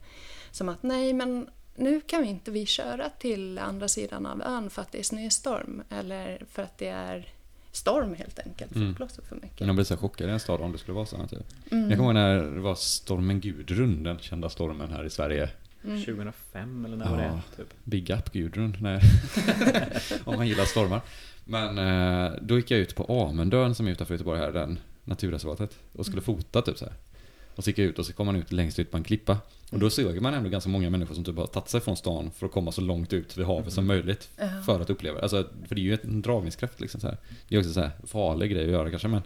som 0.51 0.69
att 0.69 0.83
nej, 0.83 1.13
men 1.13 1.47
nu 1.75 2.01
kan 2.01 2.21
vi 2.21 2.27
inte 2.27 2.51
vi 2.51 2.65
köra 2.65 3.09
till 3.09 3.59
andra 3.59 3.87
sidan 3.87 4.25
av 4.25 4.41
ön 4.41 4.69
för 4.69 4.81
att 4.81 4.91
det 4.91 4.99
är 4.99 5.03
snöstorm. 5.03 5.83
Eller 5.89 6.41
för 6.51 6.63
att 6.63 6.77
det 6.77 6.87
är 6.87 7.27
storm 7.71 8.15
helt 8.15 8.39
enkelt, 8.39 8.71
för 8.71 8.79
Mm. 8.79 8.89
det 8.91 8.95
blåser 8.97 9.21
för 9.23 9.35
mycket. 9.35 9.59
Men 9.59 9.67
de 9.67 9.75
blir 9.75 9.85
så 9.85 9.97
chockade 9.97 10.29
i 10.29 10.33
en 10.33 10.39
stad 10.39 10.61
om 10.61 10.71
det 10.71 10.77
skulle 10.77 10.95
vara 10.95 11.05
så. 11.05 11.27
Typ. 11.27 11.39
Mm. 11.71 11.89
Jag 11.89 11.99
kommer 11.99 12.09
ihåg 12.09 12.13
när 12.13 12.55
det 12.55 12.59
var 12.59 12.75
stormen 12.75 13.39
Gudrun, 13.41 14.03
den 14.03 14.19
kända 14.19 14.49
stormen 14.49 14.91
här 14.91 15.03
i 15.05 15.09
Sverige. 15.09 15.49
Mm. 15.83 16.03
2005 16.05 16.85
eller 16.85 16.97
när 16.97 17.05
Ja. 17.05 17.11
var 17.11 17.17
det? 17.17 17.41
Typ. 17.57 17.73
Big 17.83 18.09
up 18.09 18.31
Gudrun, 18.33 18.77
om 20.25 20.35
man 20.35 20.47
gillar 20.47 20.65
stormar. 20.65 21.01
Men 21.47 21.77
eh, 21.77 22.31
då 22.41 22.57
gick 22.57 22.71
jag 22.71 22.79
ut 22.79 22.95
på 22.95 23.27
Amundön 23.29 23.75
som 23.75 23.87
är 23.87 23.91
utanför 23.91 24.13
Göteborg 24.13 24.39
här, 24.39 24.51
den 24.51 24.79
naturreservatet. 25.03 25.79
Och 25.93 26.05
skulle 26.05 26.21
fota 26.21 26.61
typ 26.61 26.77
så 26.77 26.85
här. 26.85 26.93
Och 27.55 27.63
så 27.63 27.69
gick 27.69 27.77
jag 27.77 27.85
ut 27.85 27.99
och 27.99 28.05
så 28.05 28.13
kom 28.13 28.25
man 28.25 28.35
ut 28.35 28.51
längst 28.51 28.79
ut 28.79 28.91
på 28.91 28.97
en 28.97 29.03
klippa. 29.03 29.37
Och 29.71 29.79
då 29.79 29.89
såg 29.89 30.21
man 30.21 30.33
ändå 30.33 30.49
ganska 30.49 30.69
många 30.69 30.89
människor 30.89 31.15
som 31.15 31.23
typ 31.23 31.37
har 31.37 31.47
tagit 31.47 31.69
sig 31.69 31.81
från 31.81 31.97
stan 31.97 32.31
för 32.31 32.45
att 32.45 32.51
komma 32.51 32.71
så 32.71 32.81
långt 32.81 33.13
ut 33.13 33.37
vid 33.37 33.45
havet 33.45 33.73
som 33.73 33.85
möjligt. 33.85 34.29
Ja. 34.37 34.61
För 34.65 34.79
att 34.79 34.89
uppleva 34.89 35.19
alltså, 35.19 35.47
För 35.67 35.75
det 35.75 35.81
är 35.81 35.83
ju 35.83 35.97
en 36.03 36.21
dragningskraft 36.21 36.81
liksom 36.81 37.01
så 37.01 37.07
här. 37.07 37.17
Det 37.47 37.55
är 37.55 37.59
också 37.59 37.73
så 37.73 37.81
här 37.81 37.91
farlig 38.03 38.51
grej 38.51 38.65
att 38.65 38.71
göra 38.71 38.89
kanske 38.89 39.07
men 39.07 39.21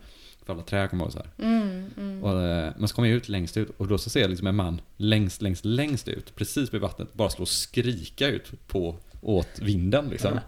för 0.45 0.53
alla 0.53 0.63
träd 0.63 0.89
kommer 0.89 1.03
ihåg 1.03 1.13
så 1.13 1.19
här. 1.19 1.29
Mm, 1.47 1.85
mm. 1.97 2.23
Och, 2.23 2.41
eh, 2.41 2.73
men 2.77 2.87
så 2.87 2.95
kommer 2.95 3.09
jag 3.09 3.17
ut 3.17 3.29
längst 3.29 3.57
ut 3.57 3.69
och 3.77 3.87
då 3.87 3.97
så 3.97 4.09
ser 4.09 4.21
jag 4.21 4.29
liksom 4.29 4.47
en 4.47 4.55
man 4.55 4.81
längst, 4.97 5.41
längst, 5.41 5.65
längst 5.65 6.07
ut, 6.07 6.35
precis 6.35 6.73
vid 6.73 6.81
vattnet, 6.81 7.13
bara 7.13 7.29
slå 7.29 7.41
och 7.41 7.47
skrika 7.47 8.27
ut 8.27 8.67
på, 8.67 8.95
åt 9.21 9.59
vinden 9.59 10.09
liksom. 10.09 10.39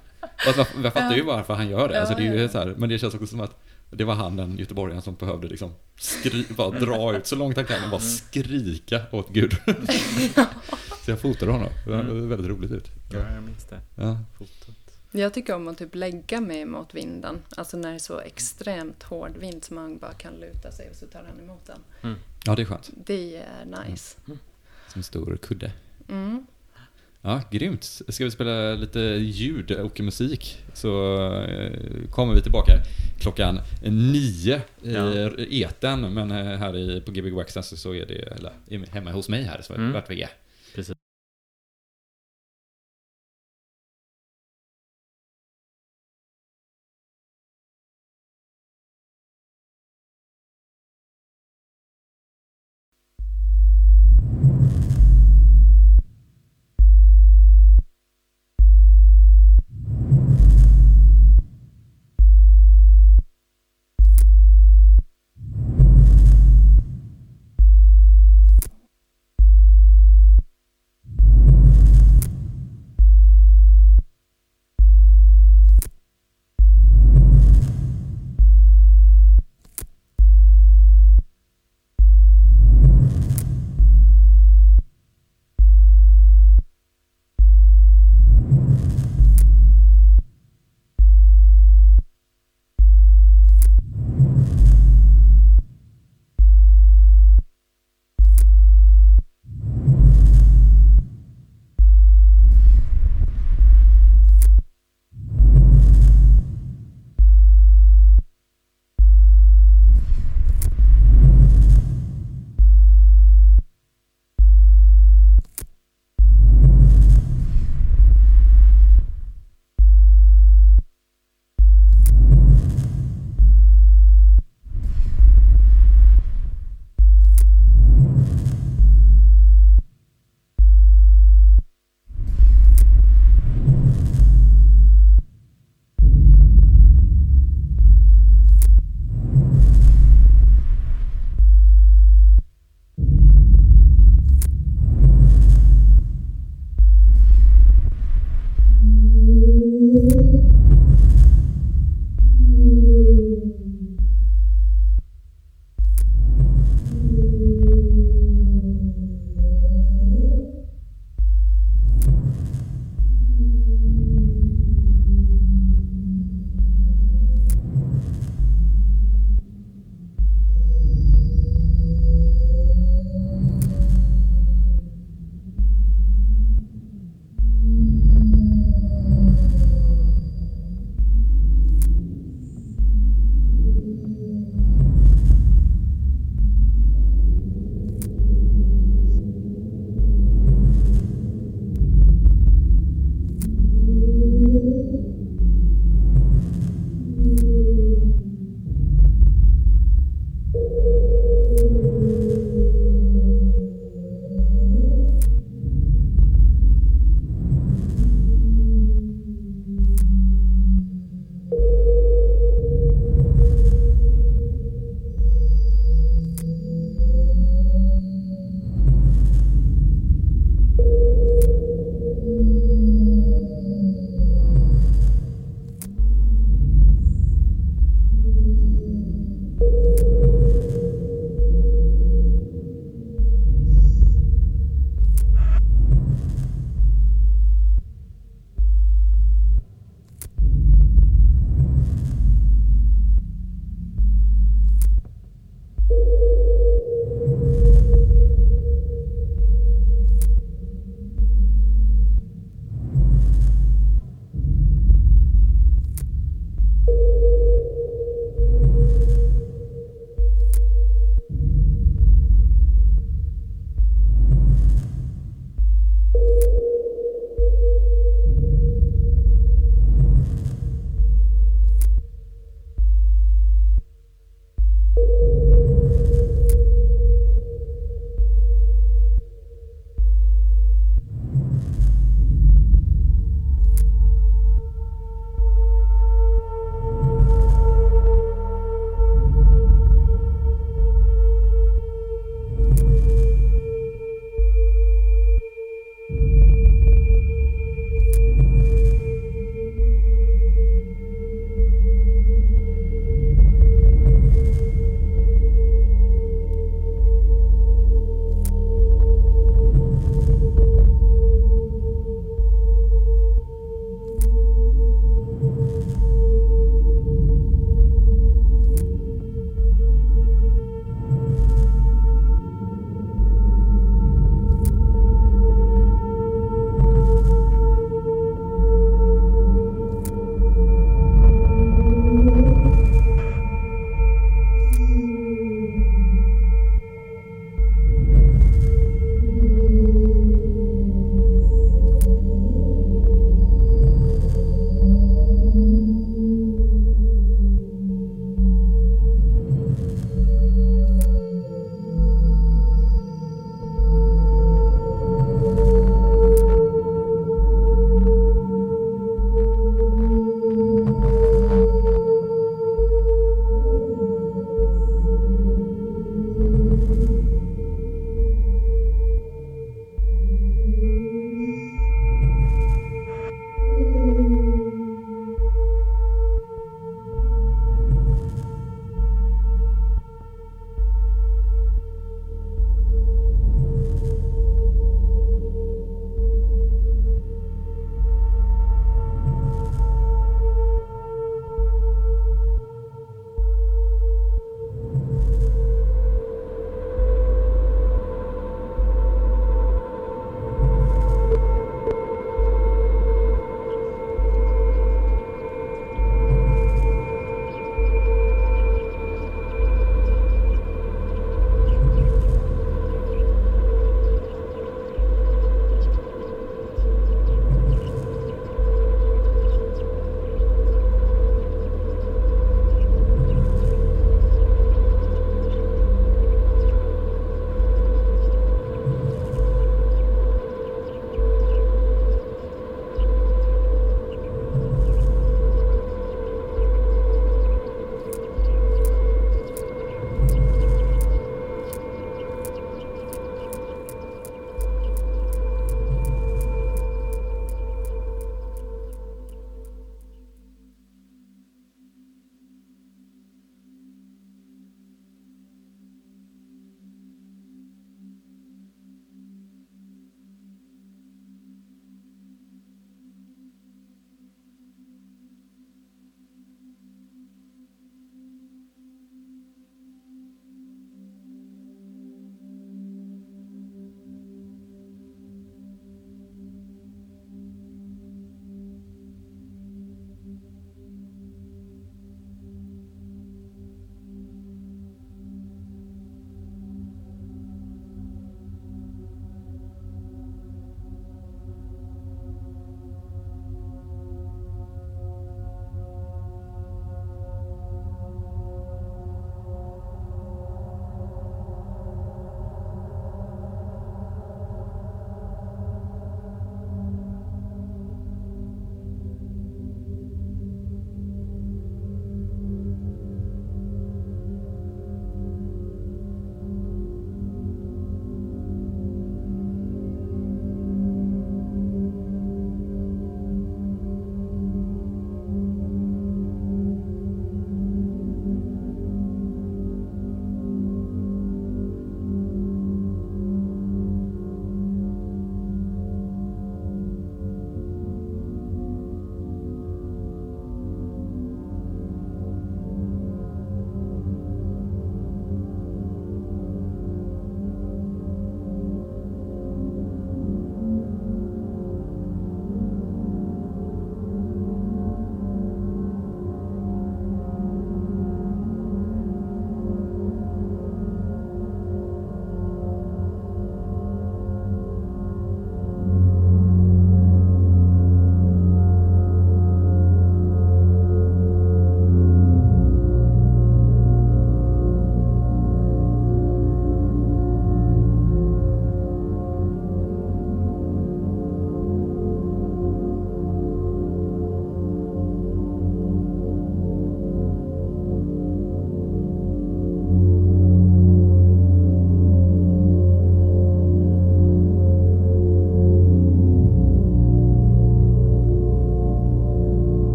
Att, 0.48 0.58
jag- 0.84 0.94
fattar 0.94 1.16
ju 1.16 1.24
varför 1.24 1.54
han 1.54 1.70
gör 1.70 1.88
det, 1.90 2.00
alltså, 2.00 2.16
det 2.16 2.28
är 2.28 2.34
ju 2.34 2.50
så 2.50 2.58
här, 2.58 2.74
men 2.78 2.90
det 2.90 3.00
känns 3.00 3.14
också 3.14 3.28
som 3.28 3.40
att 3.42 3.56
det 3.90 4.04
var 4.04 4.14
han, 4.16 4.36
den 4.36 4.58
göteborgaren, 4.58 5.02
som 5.02 5.16
behövde 5.16 5.48
liksom 5.48 5.72
skri, 5.98 6.46
bara 6.50 6.70
dra 6.80 7.16
ut 7.18 7.28
så 7.28 7.36
långt 7.36 7.56
han 7.58 7.66
kan 7.66 7.84
och 7.84 7.90
bara 7.90 8.02
skrika 8.02 9.02
åt 9.12 9.30
Gudrun. 9.30 9.88
så 11.06 11.12
jag 11.12 11.20
fotade 11.22 11.52
honom, 11.52 11.70
det 11.86 11.92
var 11.92 12.00
Mm. 12.00 12.30
väldigt 12.30 12.48
roligt 12.52 12.72
ut. 12.72 12.88
Ja, 13.14 13.20
jag 13.34 13.44
minns 13.44 13.66
det. 13.66 13.80
Ja. 13.96 14.18
Fotot. 14.38 14.76
Jag 15.12 15.34
tycker 15.34 15.56
om 15.56 15.68
att 15.68 15.78
typ 15.78 15.96
lägga 15.96 16.42
mig 16.42 16.66
mot 16.66 16.94
vinden. 16.96 17.40
Alltså 17.58 17.78
när 17.78 17.90
det 17.90 17.96
är 17.96 18.00
så 18.00 18.20
extremt 18.20 19.04
hård 19.04 19.32
vind 19.40 19.64
som 19.64 19.76
man 19.76 19.98
bara 19.98 20.14
kan 20.14 20.34
luta 20.34 20.72
sig 20.72 20.90
och 20.90 20.96
så 20.96 21.06
tar 21.06 21.24
han 21.30 21.40
emot 21.46 21.66
den. 21.66 22.16
ja, 22.46 22.56
det 22.56 22.62
är 22.62 22.66
skönt. 22.66 22.90
Det 23.06 23.38
är 23.38 23.66
nice. 23.88 24.18
Som 24.88 25.00
en 25.00 25.04
stor 25.04 25.38
kudde. 25.42 25.72
Mm. 26.10 26.48
Ja, 27.26 27.42
grymt. 27.52 27.84
Ska 28.08 28.24
vi 28.24 28.32
spela 28.32 28.74
lite 28.74 29.00
ljud 29.20 29.72
och 29.72 30.00
musik 30.00 30.58
så 30.74 31.16
eh, 31.44 31.72
kommer 32.12 32.34
vi 32.34 32.42
tillbaka 32.42 32.72
klockan 33.20 33.60
nio 33.84 34.62
i 34.84 34.94
Ja. 34.94 35.30
eten 35.50 36.14
men 36.14 36.32
eh, 36.32 36.38
här 36.38 37.00
på 37.00 37.12
Gbg 37.12 37.34
Waxxas 37.34 37.82
så 37.82 37.94
är 37.94 38.06
det 38.06 38.14
eller, 38.16 38.52
hemma 38.92 39.12
hos 39.12 39.30
mig 39.30 39.44
här 39.44 39.62
så 39.62 39.74
Mm. 39.74 39.92
vart 39.94 40.10
vi 40.10 40.22
är. 40.22 40.30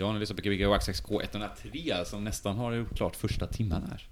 Ja, 0.00 0.12
ni 0.12 0.18
lyssnar 0.18 0.36
på 0.36 0.42
Gbg 0.42 0.66
Waxxax 0.66 1.02
K103 1.02 2.04
som 2.04 2.24
nästan 2.24 2.56
har 2.56 2.72
gjort 2.72 2.96
klart 2.96 3.16
första 3.16 3.46
timmen 3.46 3.82
här. 3.90 4.08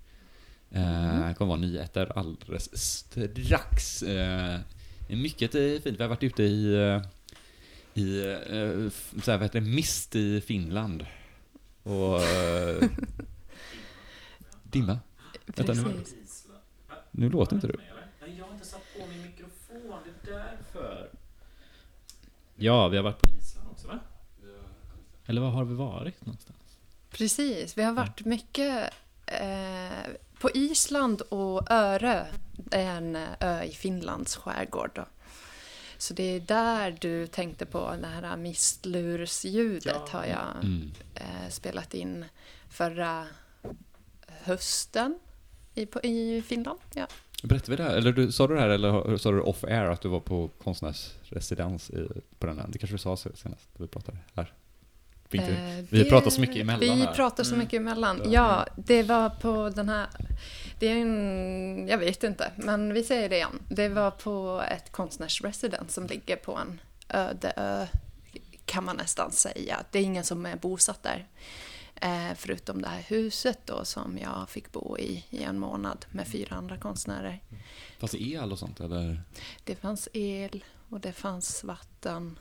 Eh, 0.71 1.29
det 1.29 1.35
kommer 1.35 1.49
vara 1.49 1.61
nyheter 1.61 2.19
alldeles 2.19 2.79
strax. 2.79 4.03
Eh, 4.03 4.61
mycket 5.09 5.55
eh, 5.55 5.61
fint. 5.61 5.99
Vi 5.99 6.03
har 6.03 6.09
varit 6.09 6.23
ute 6.23 6.43
i, 6.43 6.75
i 7.95 8.21
eh, 8.21 8.91
så 9.23 9.31
här, 9.31 9.39
vad 9.39 9.43
heter 9.43 9.61
det, 9.61 9.67
mist 9.67 10.17
i 10.17 10.41
Finland. 10.41 11.07
Och... 11.83 12.23
Eh, 12.23 12.83
dimma. 14.63 14.99
Vänta, 15.47 15.73
nu, 15.73 16.05
nu 17.11 17.31
låter 17.31 17.55
inte 17.55 17.67
du. 17.67 17.77
Nej, 18.21 18.35
jag 18.39 18.45
har 18.45 18.53
inte 18.53 18.67
satt 18.67 18.83
på 18.99 19.07
min 19.07 19.23
mikrofon, 19.23 19.99
det 20.05 20.31
är 20.31 20.35
därför. 20.35 21.11
Ja, 22.57 22.89
vi 22.89 22.97
har 22.97 23.05
varit 23.05 23.23
på? 23.23 23.38
Eller 25.29 25.41
var 25.41 25.51
har 25.51 25.65
vi 25.65 25.75
varit 25.75 26.27
någonstans? 26.27 26.59
Precis, 27.11 27.79
vi 27.79 27.83
har 27.83 27.93
varit 27.93 28.25
mycket 28.25 28.91
eh, 29.27 30.11
på 30.41 30.51
Island 30.55 31.21
och 31.21 31.71
är 31.71 32.29
en 32.71 33.17
ö 33.41 33.63
i 33.63 33.73
Finlands 33.73 34.37
skärgård. 34.37 34.91
Då. 34.95 35.05
Så 35.99 36.15
det 36.15 36.23
är 36.23 36.41
där 36.41 36.97
du 37.01 37.27
tänkte 37.27 37.67
på, 37.67 37.95
det 38.01 38.07
här 38.07 38.37
mistlursljudet 38.37 39.87
Ja. 40.13 40.19
har 40.19 40.25
jag 40.25 40.65
Mm. 40.65 40.91
eh, 41.15 41.49
spelat 41.51 41.95
in 41.95 42.25
förra 42.71 43.27
hösten 44.29 45.19
i, 45.75 45.87
på, 45.87 46.01
i 46.03 46.43
Finland. 46.47 46.79
Ja. 46.95 47.07
Berättade 47.43 47.71
vi 47.71 47.77
det 47.77 47.83
här? 47.83 47.97
Eller 47.97 48.13
du, 48.13 48.33
sa 48.33 48.47
du 48.47 48.55
det 48.55 48.61
här 48.61 48.69
eller 48.69 49.17
sa 49.17 49.31
du 49.31 49.41
off 49.41 49.65
air 49.65 49.85
att 49.85 50.01
du 50.01 50.09
var 50.09 50.21
på 50.21 50.49
konstnärsresidens 50.63 51.91
i, 51.91 52.09
på 52.39 52.47
den 52.47 52.59
här? 52.59 52.67
Det 52.69 52.79
kanske 52.79 52.95
du 52.95 52.99
sa 52.99 53.17
senast 53.17 53.45
när 53.45 53.59
vi 53.75 53.87
pratade 53.87 54.19
här. 54.35 54.53
Vi, 55.31 55.39
inte, 55.39 55.51
Eh, 55.53 55.85
vi 55.91 56.03
det- 56.05 56.11
pratar 56.11 56.31
så 56.31 56.41
mycket 56.41 56.57
emellan 56.57 56.81
Vi 56.81 56.89
här. 57.05 57.15
pratar 57.15 57.45
så 57.45 57.55
Mm. 57.55 57.59
mycket 57.65 57.81
emellan. 57.81 58.21
Ja. 58.25 58.31
Ja, 58.31 58.67
det 58.77 59.03
var 59.03 59.31
på 59.31 59.69
den 59.69 59.89
här... 59.89 60.07
Det 60.79 60.87
är 60.87 60.97
en... 60.97 61.89
Jag 61.89 61.99
vet 61.99 62.25
inte, 62.25 62.53
men 62.57 62.95
vi 62.95 63.05
säger 63.05 63.29
det 63.29 63.37
igen. 63.37 63.63
Det 63.69 63.89
var 63.89 64.11
på 64.11 64.63
ett 64.71 64.93
konstnärsresidens 64.93 65.95
som 65.95 66.07
ligger 66.07 66.37
på 66.37 66.57
en 66.57 66.81
öde 67.09 67.53
ö, 67.57 67.87
kan 68.65 68.85
man 68.85 68.97
nästan 68.97 69.33
säga. 69.33 69.77
Det 69.91 69.99
är 69.99 70.03
ingen 70.03 70.25
som 70.25 70.47
är 70.47 70.57
bosatt 70.57 71.03
där. 71.03 71.27
Eh, 72.01 72.35
förutom 72.37 72.83
det 72.83 72.89
här 72.89 73.03
huset 73.09 73.59
då 73.65 73.85
som 73.85 74.19
jag 74.19 74.49
fick 74.49 74.73
bo 74.73 74.99
i 74.99 75.25
i 75.31 75.43
en 75.43 75.59
månad 75.59 76.07
med 76.11 76.27
fyra 76.29 76.57
andra 76.57 76.77
konstnärer. 76.79 77.41
Fanns 77.99 78.13
det 78.13 78.23
el 78.23 78.53
och 78.53 78.59
sånt 78.59 78.81
eller? 78.81 79.23
Det 79.65 79.77
fanns 79.77 80.09
el 80.13 80.65
och 80.91 81.01
det 81.01 81.13
fanns 81.13 81.65
vatten. 81.65 82.39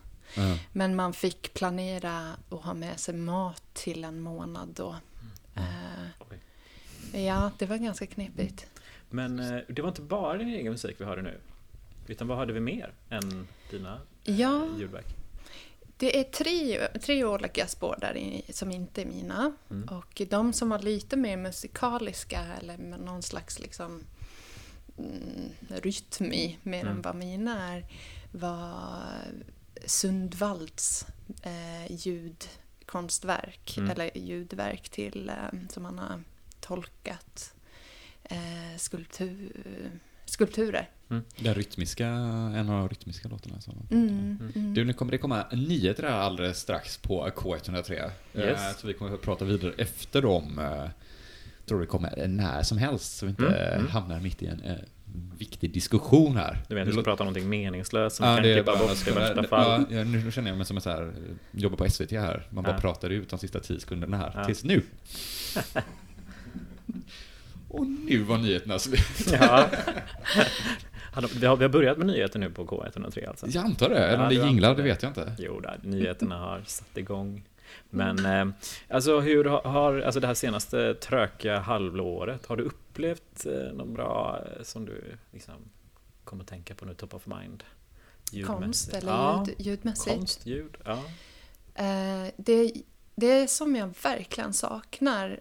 Men 0.72 0.96
man 0.96 1.14
fick 1.14 1.54
planera 1.54 2.32
och 2.50 2.64
ha 2.64 2.74
med 2.74 3.00
sig 3.00 3.16
mat 3.16 3.64
till 3.74 4.04
en 4.04 4.20
månad 4.22 4.70
då. 4.76 4.96
Eh, 5.56 6.08
Oj. 6.32 6.40
ja, 7.26 7.52
det 7.58 7.66
var 7.66 7.78
ganska 7.78 8.08
knepigt. 8.08 8.66
Men 9.10 9.40
eh, 9.40 9.62
det 9.68 9.82
var 9.82 9.90
inte 9.90 10.02
bara 10.02 10.38
din 10.38 10.48
egen 10.50 10.72
musik 10.72 10.96
vi 11.00 11.06
hörde 11.06 11.22
nu. 11.22 11.38
Utan 12.08 12.28
vad 12.28 12.38
hörde 12.38 12.54
vi 12.54 12.60
mer 12.60 12.92
än 13.10 13.48
dina 13.72 14.00
eh, 14.24 14.40
Ja. 14.40 14.68
ljudverk? 14.80 15.06
Det 16.00 16.20
är 16.20 16.24
tre, 16.24 16.88
tre 17.00 17.24
olika 17.26 17.68
spår 17.68 17.98
där 18.02 18.18
i, 18.18 18.44
som 18.50 18.72
inte 18.72 19.02
är 19.02 19.06
mina. 19.06 19.52
Mm. 19.70 19.88
Och 19.88 20.22
de 20.30 20.54
som 20.54 20.70
var 20.70 20.80
lite 20.80 21.18
mer 21.18 21.38
musikaliska 21.38 22.42
eller 22.62 22.78
med 22.78 23.00
någon 23.00 23.22
slags 23.22 23.60
liksom, 23.60 24.04
mm, 24.98 25.50
rytm 25.70 26.34
i, 26.34 26.58
mer 26.64 26.82
Mm. 26.82 26.94
än 26.96 27.02
vad 27.02 27.16
mina 27.16 27.74
är, 27.74 27.86
var 28.32 29.04
Sundvalds 29.86 31.06
eh, 31.44 31.92
ljudkonstverk, 31.92 33.78
Mm. 33.78 33.90
eller 33.90 34.18
ljudverk 34.18 34.90
till, 34.90 35.30
eh, 35.30 35.60
som 35.70 35.86
han 35.86 36.00
har 36.00 36.24
tolkat 36.60 37.54
eh, 38.24 38.78
skulptur, 38.78 39.52
skulpturer. 40.26 40.90
Den 41.40 41.54
rytmiska, 41.54 42.08
en 42.08 42.70
av 42.70 42.80
de 42.80 42.90
rytmiska 42.90 43.28
låtarna. 43.28 43.62
Så. 43.62 43.72
Mm, 43.92 44.52
mm. 44.56 44.74
Du, 44.74 44.86
nu 44.86 44.94
kommer 44.94 45.12
det 45.12 45.18
komma 45.18 45.46
nyheter 45.52 46.04
här 46.04 46.12
alldeles 46.12 46.60
strax 46.60 46.98
på 46.98 47.28
K103. 47.30 47.92
Yes. 47.94 48.12
Eh, 48.36 48.78
Så 48.78 48.88
vi 48.88 48.94
kommer 48.94 49.14
att 49.14 49.22
prata 49.22 49.46
vidare 49.46 49.74
efter 49.78 50.22
dem. 50.22 50.60
Eh, 50.60 50.90
tror 51.66 51.80
det 51.80 51.86
kommer 51.86 52.28
när 52.28 52.64
som 52.64 52.78
helst 52.78 53.18
så 53.18 53.26
vi 53.26 53.30
inte 53.30 53.46
Mm, 53.48 53.74
mm. 53.80 53.88
hamnar 53.88 54.20
mitt 54.20 54.42
i 54.44 54.48
en 54.48 54.62
eh, 54.64 54.76
viktig 55.38 55.74
diskussion 55.74 56.38
här. 56.38 56.58
Du 56.68 56.76
vet, 56.76 56.86
Nu 56.86 56.92
du 56.92 56.94
ska 56.94 57.04
prata 57.04 57.24
om 57.24 57.28
någonting 57.28 57.50
meningslöst 57.50 58.16
som 58.16 58.26
Ja, 58.26 58.36
kan 58.36 58.44
klippa 58.44 58.76
bara, 58.76 58.88
bort 58.88 59.08
i 59.08 59.12
värsta 59.12 59.44
fall. 59.44 59.86
Ja, 59.90 60.04
nu, 60.04 60.32
känner 60.32 60.50
jag 60.50 60.58
mig 60.58 60.66
som 60.66 60.78
en 60.78 60.82
så 60.82 60.90
här, 60.90 61.02
eh, 61.02 61.10
jobbar 61.52 61.78
på 61.78 61.90
SVT 61.90 62.12
här. 62.12 62.48
Man 62.50 62.64
bara 62.64 62.74
Ja. 62.76 62.80
pratar 62.82 63.10
ut 63.10 63.30
de 63.30 63.40
sista 63.40 63.60
tio 63.60 63.80
sekunderna 63.80 64.18
här. 64.18 64.32
Ja. 64.36 64.46
Tills 64.46 64.64
nu. 64.64 64.82
Och 67.70 67.88
nu 67.88 68.24
var 68.24 68.38
nyheterna 68.38 68.80
slut. 68.80 69.00
Ja. 69.32 69.66
Vi, 71.40 71.46
har, 71.46 71.68
börjat 71.68 71.98
med 71.98 72.08
nyheter 72.08 72.40
nu 72.40 72.50
på 72.50 72.66
K103 72.66 73.28
alltså? 73.30 73.48
Jag 73.48 73.66
antar 73.66 73.90
det. 73.90 74.08
Eller 74.08 74.24
om 74.24 74.30
det 74.30 74.36
jinglar, 74.36 74.76
det. 74.76 74.82
vet 74.84 75.04
jag 75.04 75.10
inte. 75.10 75.34
Jo, 75.38 75.60
där, 75.60 75.80
nyheterna 75.84 76.38
har 76.38 76.62
satt 76.66 76.98
igång. 76.98 77.44
Men 77.90 78.26
eh, 78.26 78.56
alltså 78.90 79.20
hur 79.20 79.46
har- 79.46 80.02
alltså 80.02 80.20
det 80.20 80.28
här 80.28 80.34
senaste 80.34 80.94
trökiga 80.94 81.60
halvåret, 81.60 82.46
har 82.46 82.58
du 82.58 82.64
upplevt 82.64 83.46
eh, 83.46 83.74
något 83.74 83.88
bra 83.96 84.40
eh, 84.46 84.64
som 84.64 84.86
du 84.86 85.18
liksom 85.32 85.54
kommer 86.24 86.44
att 86.44 86.50
tänka 86.50 86.76
på 86.76 86.86
nu, 86.86 86.94
top 86.94 87.14
of 87.14 87.26
mind? 87.28 87.64
Konst 88.46 88.94
eller 88.94 89.12
ja, 89.12 89.46
ljud, 89.48 89.56
ljudmässigt. 89.60 90.16
Konst, 90.16 90.46
ljud, 90.46 90.78
ja. 90.86 91.04
Det, 92.38 92.72
det 93.16 93.48
som 93.48 93.76
jag 93.76 93.94
verkligen 94.04 94.54
saknar, 94.54 95.40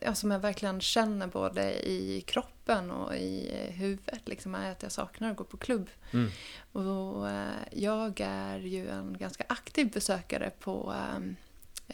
ja, 0.00 0.14
som 0.14 0.30
jag 0.30 0.38
verkligen 0.38 0.80
känner 0.80 1.26
både 1.26 1.88
i 1.88 2.20
kroppen 2.26 2.90
och 2.90 3.16
i 3.16 3.50
huvudet, 3.70 4.28
liksom, 4.28 4.54
är 4.54 4.72
att 4.72 4.82
jag 4.82 4.92
saknar 4.92 5.30
att 5.30 5.36
gå 5.36 5.44
på 5.44 5.56
klubb. 5.56 5.90
Mm. 6.12 6.30
Och, 6.72 7.28
jag 7.72 8.20
är 8.20 8.58
ju 8.58 8.88
en 8.88 9.16
ganska 9.18 9.44
aktiv 9.48 9.90
besökare 9.90 10.50
på 10.60 10.94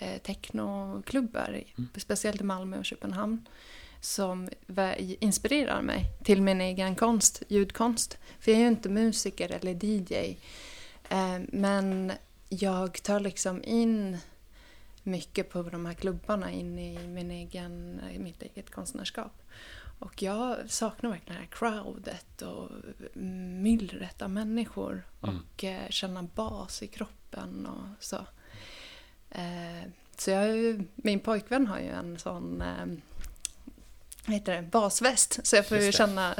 eh, 0.00 0.18
technoklubbar, 0.18 1.48
Mm. 1.78 1.88
speciellt 1.96 2.40
i 2.40 2.44
Malmö 2.44 2.78
och 2.78 2.84
Köpenhamn, 2.84 3.48
som 4.00 4.48
inspirerar 5.20 5.82
mig 5.82 6.04
till 6.24 6.42
min 6.42 6.60
egen 6.60 6.94
konst, 6.96 7.42
ljudkonst. 7.48 8.18
För 8.40 8.50
jag 8.50 8.58
är 8.58 8.62
ju 8.62 8.68
inte 8.68 8.88
musiker 8.88 9.50
eller 9.52 9.84
DJ, 9.84 10.38
eh, 11.08 11.38
men 11.48 12.12
jag 12.48 13.02
tar 13.02 13.20
liksom 13.20 13.64
in 13.64 14.18
mycket 15.02 15.50
på 15.50 15.62
de 15.62 15.86
här 15.86 15.94
klubbarna 15.94 16.50
in 16.50 16.78
i 16.78 16.98
min 17.08 17.30
egen, 17.30 18.00
mitt 18.18 18.42
eget 18.42 18.70
konstnärskap. 18.70 19.42
Och 19.98 20.22
jag 20.22 20.70
saknar 20.70 21.10
verkligen 21.10 21.34
det 21.34 21.40
här 21.40 21.48
crowdet 21.50 22.42
och 22.42 22.70
myllret 23.62 24.22
av 24.22 24.30
människor 24.30 25.02
Mm. 25.22 25.36
och 25.36 25.64
eh, 25.64 25.88
känna 25.90 26.22
bas 26.22 26.82
i 26.82 26.86
kroppen 26.86 27.66
och 27.66 28.04
så. 28.04 28.26
Eh, 29.36 29.88
så 30.18 30.30
jag, 30.30 30.38
har 30.38 30.46
ju- 30.46 30.84
min 30.94 31.20
pojkvän 31.20 31.66
har 31.66 31.78
ju 31.78 31.88
en 31.88 32.18
sån 32.18 32.62
eh, 32.62 32.86
vad 34.26 34.34
heter 34.34 34.54
det, 34.56 34.62
basväst. 34.62 35.46
Så 35.46 35.56
jag 35.56 35.66
får 35.68 35.78
ju 35.78 35.92
känna 35.92 36.34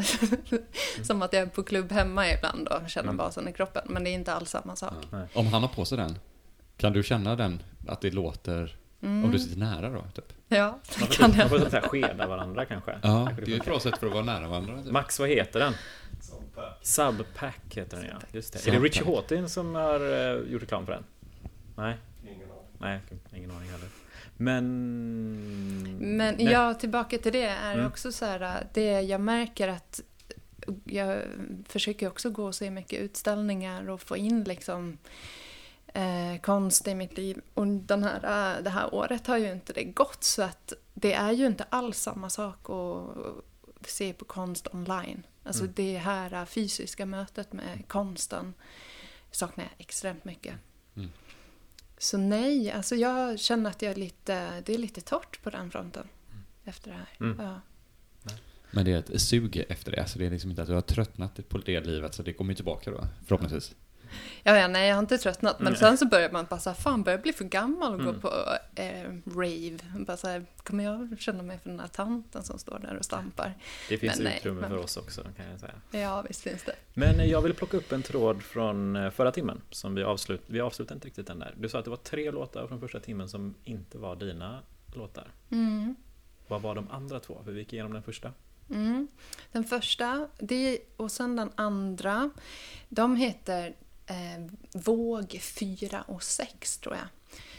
som 1.02 1.22
att 1.22 1.32
jag 1.32 1.42
är 1.42 1.46
på 1.46 1.62
klubb 1.62 1.92
hemma 1.92 2.30
ibland 2.30 2.68
och 2.68 2.90
känna 2.90 3.04
Mm. 3.04 3.16
basen 3.16 3.48
i 3.48 3.52
kroppen. 3.52 3.82
Men 3.86 4.04
det 4.04 4.10
är 4.10 4.14
inte 4.14 4.32
alls 4.34 4.50
samma 4.50 4.76
sak. 4.76 4.94
Nej. 5.10 5.26
Om 5.34 5.46
han 5.46 5.62
har 5.62 5.68
på 5.68 5.84
sig 5.84 5.98
den, 5.98 6.18
kan 6.76 6.92
du 6.92 7.02
känna 7.02 7.36
den, 7.36 7.62
att 7.88 8.00
det 8.00 8.10
låter, 8.10 8.76
Mm. 9.02 9.24
om 9.24 9.30
du 9.30 9.38
sitter 9.38 9.58
nära 9.58 9.90
då? 9.90 10.04
Typ? 10.14 10.32
Ja, 10.48 10.66
Man 11.00 11.08
det 11.08 11.16
kan 11.16 11.30
man 11.30 11.38
jag. 11.38 11.48
får 11.50 11.58
så 11.58 11.68
här 11.70 11.80
skeda 11.80 12.26
varandra 12.26 12.64
kanske. 12.64 12.90
Ja, 13.02 13.24
Kanske 13.26 13.44
det 13.44 13.52
är 13.52 13.56
ett 13.60 13.64
bra 13.64 13.80
sätt 13.80 13.98
för 13.98 14.06
att 14.06 14.12
vara 14.12 14.24
nära 14.24 14.48
varandra. 14.48 14.82
Typ. 14.82 14.92
Max, 14.92 15.18
vad 15.20 15.28
heter 15.28 15.60
den? 15.60 15.74
Subpack 16.82 17.60
heter 17.76 17.96
den 17.96 18.06
ja, 18.06 18.16
just 18.32 18.52
det. 18.52 18.66
Är 18.70 18.72
det. 18.72 18.78
Richie 18.78 19.04
Hawtin 19.04 19.48
som 19.48 19.74
har 19.74 20.00
uh, 20.00 20.52
gjort 20.52 20.62
reklam 20.62 20.86
för 20.86 20.92
den? 20.92 21.04
Nej? 21.76 21.96
Nej, 22.88 23.00
ingen 23.34 23.50
aning 23.50 23.70
heller. 23.70 23.88
Men... 24.36 24.64
Men 26.16 26.34
Nej. 26.34 26.44
ja, 26.52 26.74
tillbaka 26.74 27.18
till 27.18 27.32
det 27.32 27.42
är 27.46 27.74
Mm. 27.74 27.86
också 27.86 28.12
så 28.12 28.24
här, 28.24 28.66
det 28.74 29.00
jag 29.00 29.20
märker 29.20 29.68
att 29.68 30.00
jag 30.84 31.22
försöker 31.68 32.06
också 32.08 32.30
gå 32.30 32.44
och 32.46 32.54
se 32.54 32.70
mycket 32.70 33.00
utställningar 33.00 33.90
och 33.90 34.00
få 34.02 34.16
in 34.16 34.44
liksom 34.44 34.98
eh, 35.94 36.40
konst 36.42 36.88
i 36.88 36.94
mitt 36.94 37.16
liv. 37.16 37.40
Och 37.54 37.66
den 37.66 38.02
här, 38.02 38.16
eh, 38.56 38.62
det 38.62 38.70
här 38.70 38.94
året 38.94 39.26
har 39.26 39.36
ju 39.38 39.52
inte 39.52 39.72
det 39.72 39.84
gått 39.84 40.24
så 40.24 40.42
att 40.42 40.72
det 40.94 41.12
är 41.12 41.32
ju 41.32 41.46
inte 41.46 41.64
alls 41.68 41.98
samma 42.00 42.30
sak 42.30 42.70
att 42.70 43.88
se 43.88 44.12
på 44.12 44.24
konst 44.24 44.68
online. 44.72 45.22
Alltså 45.44 45.62
Mm. 45.62 45.72
det 45.76 45.96
här 45.98 46.44
fysiska 46.46 47.06
mötet 47.06 47.52
med 47.52 47.84
konsten 47.88 48.54
saknar 49.30 49.64
jag 49.64 49.72
extremt 49.78 50.24
mycket. 50.24 50.54
Mm. 50.96 51.10
Så 51.98 52.18
nej, 52.18 52.70
alltså 52.70 52.94
jag 52.96 53.40
känner 53.40 53.70
att 53.70 53.82
jag 53.82 53.92
är 53.92 53.96
lite, 53.96 54.60
det 54.60 54.74
är 54.74 54.78
lite 54.78 55.00
torrt 55.00 55.42
på 55.42 55.50
den 55.50 55.70
fronten 55.70 56.08
efter 56.64 56.90
det 56.90 56.96
här. 56.96 57.08
Mm. 57.20 57.40
Ja. 57.40 57.60
Men 58.70 58.84
det 58.84 58.92
är 58.92 58.98
ett 58.98 59.20
sug 59.20 59.64
efter 59.68 59.92
det, 59.92 60.06
så 60.06 60.18
det 60.18 60.26
är 60.26 60.30
liksom 60.30 60.50
inte 60.50 60.62
att 60.62 60.68
du 60.68 60.74
har 60.74 60.80
tröttnat 60.80 61.48
på 61.48 61.58
det 61.58 61.80
livet, 61.80 62.14
så 62.14 62.22
det 62.22 62.32
kommer 62.32 62.52
ju 62.52 62.54
tillbaka 62.54 62.90
då, 62.90 63.06
förhoppningsvis. 63.26 63.74
Ja, 64.42 64.56
ja, 64.58 64.68
nej, 64.68 64.88
jag 64.88 64.96
har 64.96 65.00
inte 65.02 65.18
tröttnat. 65.18 65.58
Men 65.58 65.66
Mm. 65.66 65.78
sen 65.78 65.98
så 65.98 66.06
börjar 66.06 66.30
man 66.30 66.46
bara 66.50 66.60
så 66.60 66.70
här, 66.70 66.74
fan, 66.76 67.02
börjar 67.02 67.18
jag 67.18 67.22
bli 67.22 67.32
för 67.32 67.44
gammal 67.44 67.92
och 67.92 67.98
gå 67.98 68.08
Mm. 68.08 68.20
på 68.20 68.28
eh, 68.74 69.02
rave. 69.36 69.78
Bara 70.06 70.16
så 70.16 70.28
här, 70.28 70.46
kommer 70.56 70.84
jag 70.84 71.16
känna 71.18 71.42
mig 71.42 71.58
för 71.58 71.70
den 71.70 71.80
här 71.80 71.88
tanten 71.88 72.42
som 72.42 72.58
står 72.58 72.78
där 72.78 72.96
och 72.96 73.04
stampar? 73.04 73.54
Det 73.88 73.98
finns 73.98 74.16
Men 74.16 74.24
nej, 74.24 74.36
utrymme 74.38 74.60
men- 74.60 74.70
för 74.70 74.78
oss 74.78 74.96
också 74.96 75.22
kan 75.36 75.46
jag 75.50 75.60
säga. 75.60 75.74
Ja, 75.90 76.22
visst 76.28 76.40
finns 76.42 76.62
det. 76.62 76.74
Men 76.94 77.20
eh, 77.20 77.26
jag 77.26 77.42
vill 77.42 77.54
plocka 77.54 77.76
upp 77.76 77.92
en 77.92 78.02
tråd 78.02 78.42
från 78.42 78.96
eh, 78.96 79.10
förra 79.10 79.32
timmen 79.32 79.60
som 79.70 79.94
vi 79.94 80.02
avslut, 80.02 80.42
vi 80.46 80.60
avslutade 80.60 80.94
inte 80.94 81.06
riktigt 81.06 81.26
den 81.26 81.38
där. 81.38 81.54
Du 81.58 81.68
sa 81.68 81.78
att 81.78 81.84
det 81.84 81.90
var 81.90 81.96
tre 81.96 82.30
låtar 82.30 82.66
från 82.66 82.80
första 82.80 83.00
timmen 83.00 83.28
som 83.28 83.54
inte 83.64 83.98
var 83.98 84.16
dina 84.16 84.62
låtar. 84.94 85.28
Mm. 85.50 85.96
Vad 86.48 86.62
var 86.62 86.74
de 86.74 86.90
andra 86.90 87.20
två? 87.20 87.40
För 87.44 87.52
vi 87.52 87.58
gick 87.58 87.72
igenom 87.72 87.92
den 87.92 88.02
första. 88.02 88.32
Mm. 88.70 89.08
Den 89.52 89.64
första, 89.64 90.28
det, 90.38 90.78
och 90.96 91.10
sen 91.12 91.36
den 91.36 91.50
andra, 91.54 92.30
de 92.88 93.16
heter 93.16 93.74
eh, 94.06 94.46
Våg 94.72 95.40
4 95.42 96.04
och 96.08 96.22
6 96.22 96.78
tror 96.78 96.94
jag. 96.94 97.06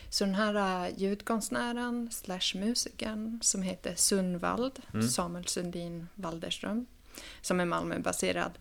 Så 0.09 0.25
den 0.25 0.35
här 0.35 0.85
eh, 0.85 0.97
ljudkonstnären 0.97 2.09
slash 2.11 2.55
musikern 2.55 3.39
som 3.41 3.61
heter 3.61 3.95
Sundvald, 3.95 4.79
Mm. 4.93 5.07
Samuel 5.07 5.47
Sundin 5.47 6.07
Walderström, 6.15 6.85
som 7.41 7.59
är 7.59 7.65
Malmöbaserad. 7.65 8.51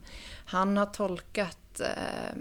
Han 0.47 0.77
har 0.77 0.87
tolkat 0.87 1.81
eh, 1.81 2.37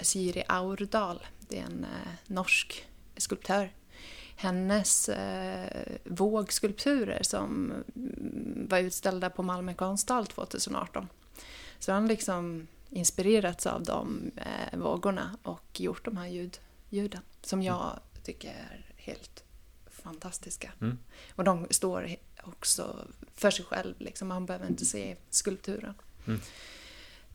Siri 0.00 0.44
Aurdal, 0.48 1.26
det 1.48 1.58
är 1.58 1.64
en 1.64 1.84
eh, 1.84 2.12
norsk 2.26 2.84
skulptör. 3.16 3.72
Hennes 4.36 5.08
eh, 5.08 5.86
vågskulpturer 6.04 7.22
som 7.22 7.72
mm, 7.96 8.66
var 8.70 8.78
utställda 8.78 9.30
på 9.30 9.42
Malmö 9.42 9.74
konsthall 9.74 10.26
2018. 10.26 11.08
Så 11.78 11.92
han 11.92 12.08
liksom 12.08 12.66
inspirerats 12.90 13.66
av 13.66 13.82
de 13.82 14.30
eh, 14.36 14.78
vågorna 14.78 15.36
och 15.42 15.80
gjort 15.80 16.04
de 16.04 16.16
här 16.16 16.26
ljud, 16.26 16.60
ljuden 16.88 17.22
som 17.42 17.62
jag 17.62 18.00
tycker 18.22 18.48
är 18.48 18.86
helt 18.96 19.44
fantastiska. 19.90 20.72
Mm. 20.80 20.98
Och 21.34 21.44
de 21.44 21.66
står 21.70 22.16
också 22.42 23.06
för 23.34 23.50
sig 23.50 23.64
själv, 23.64 23.94
liksom. 23.98 24.28
man 24.28 24.46
behöver 24.46 24.66
inte 24.66 24.84
se 24.84 25.16
skulpturen. 25.30 25.94
Mm. 26.26 26.40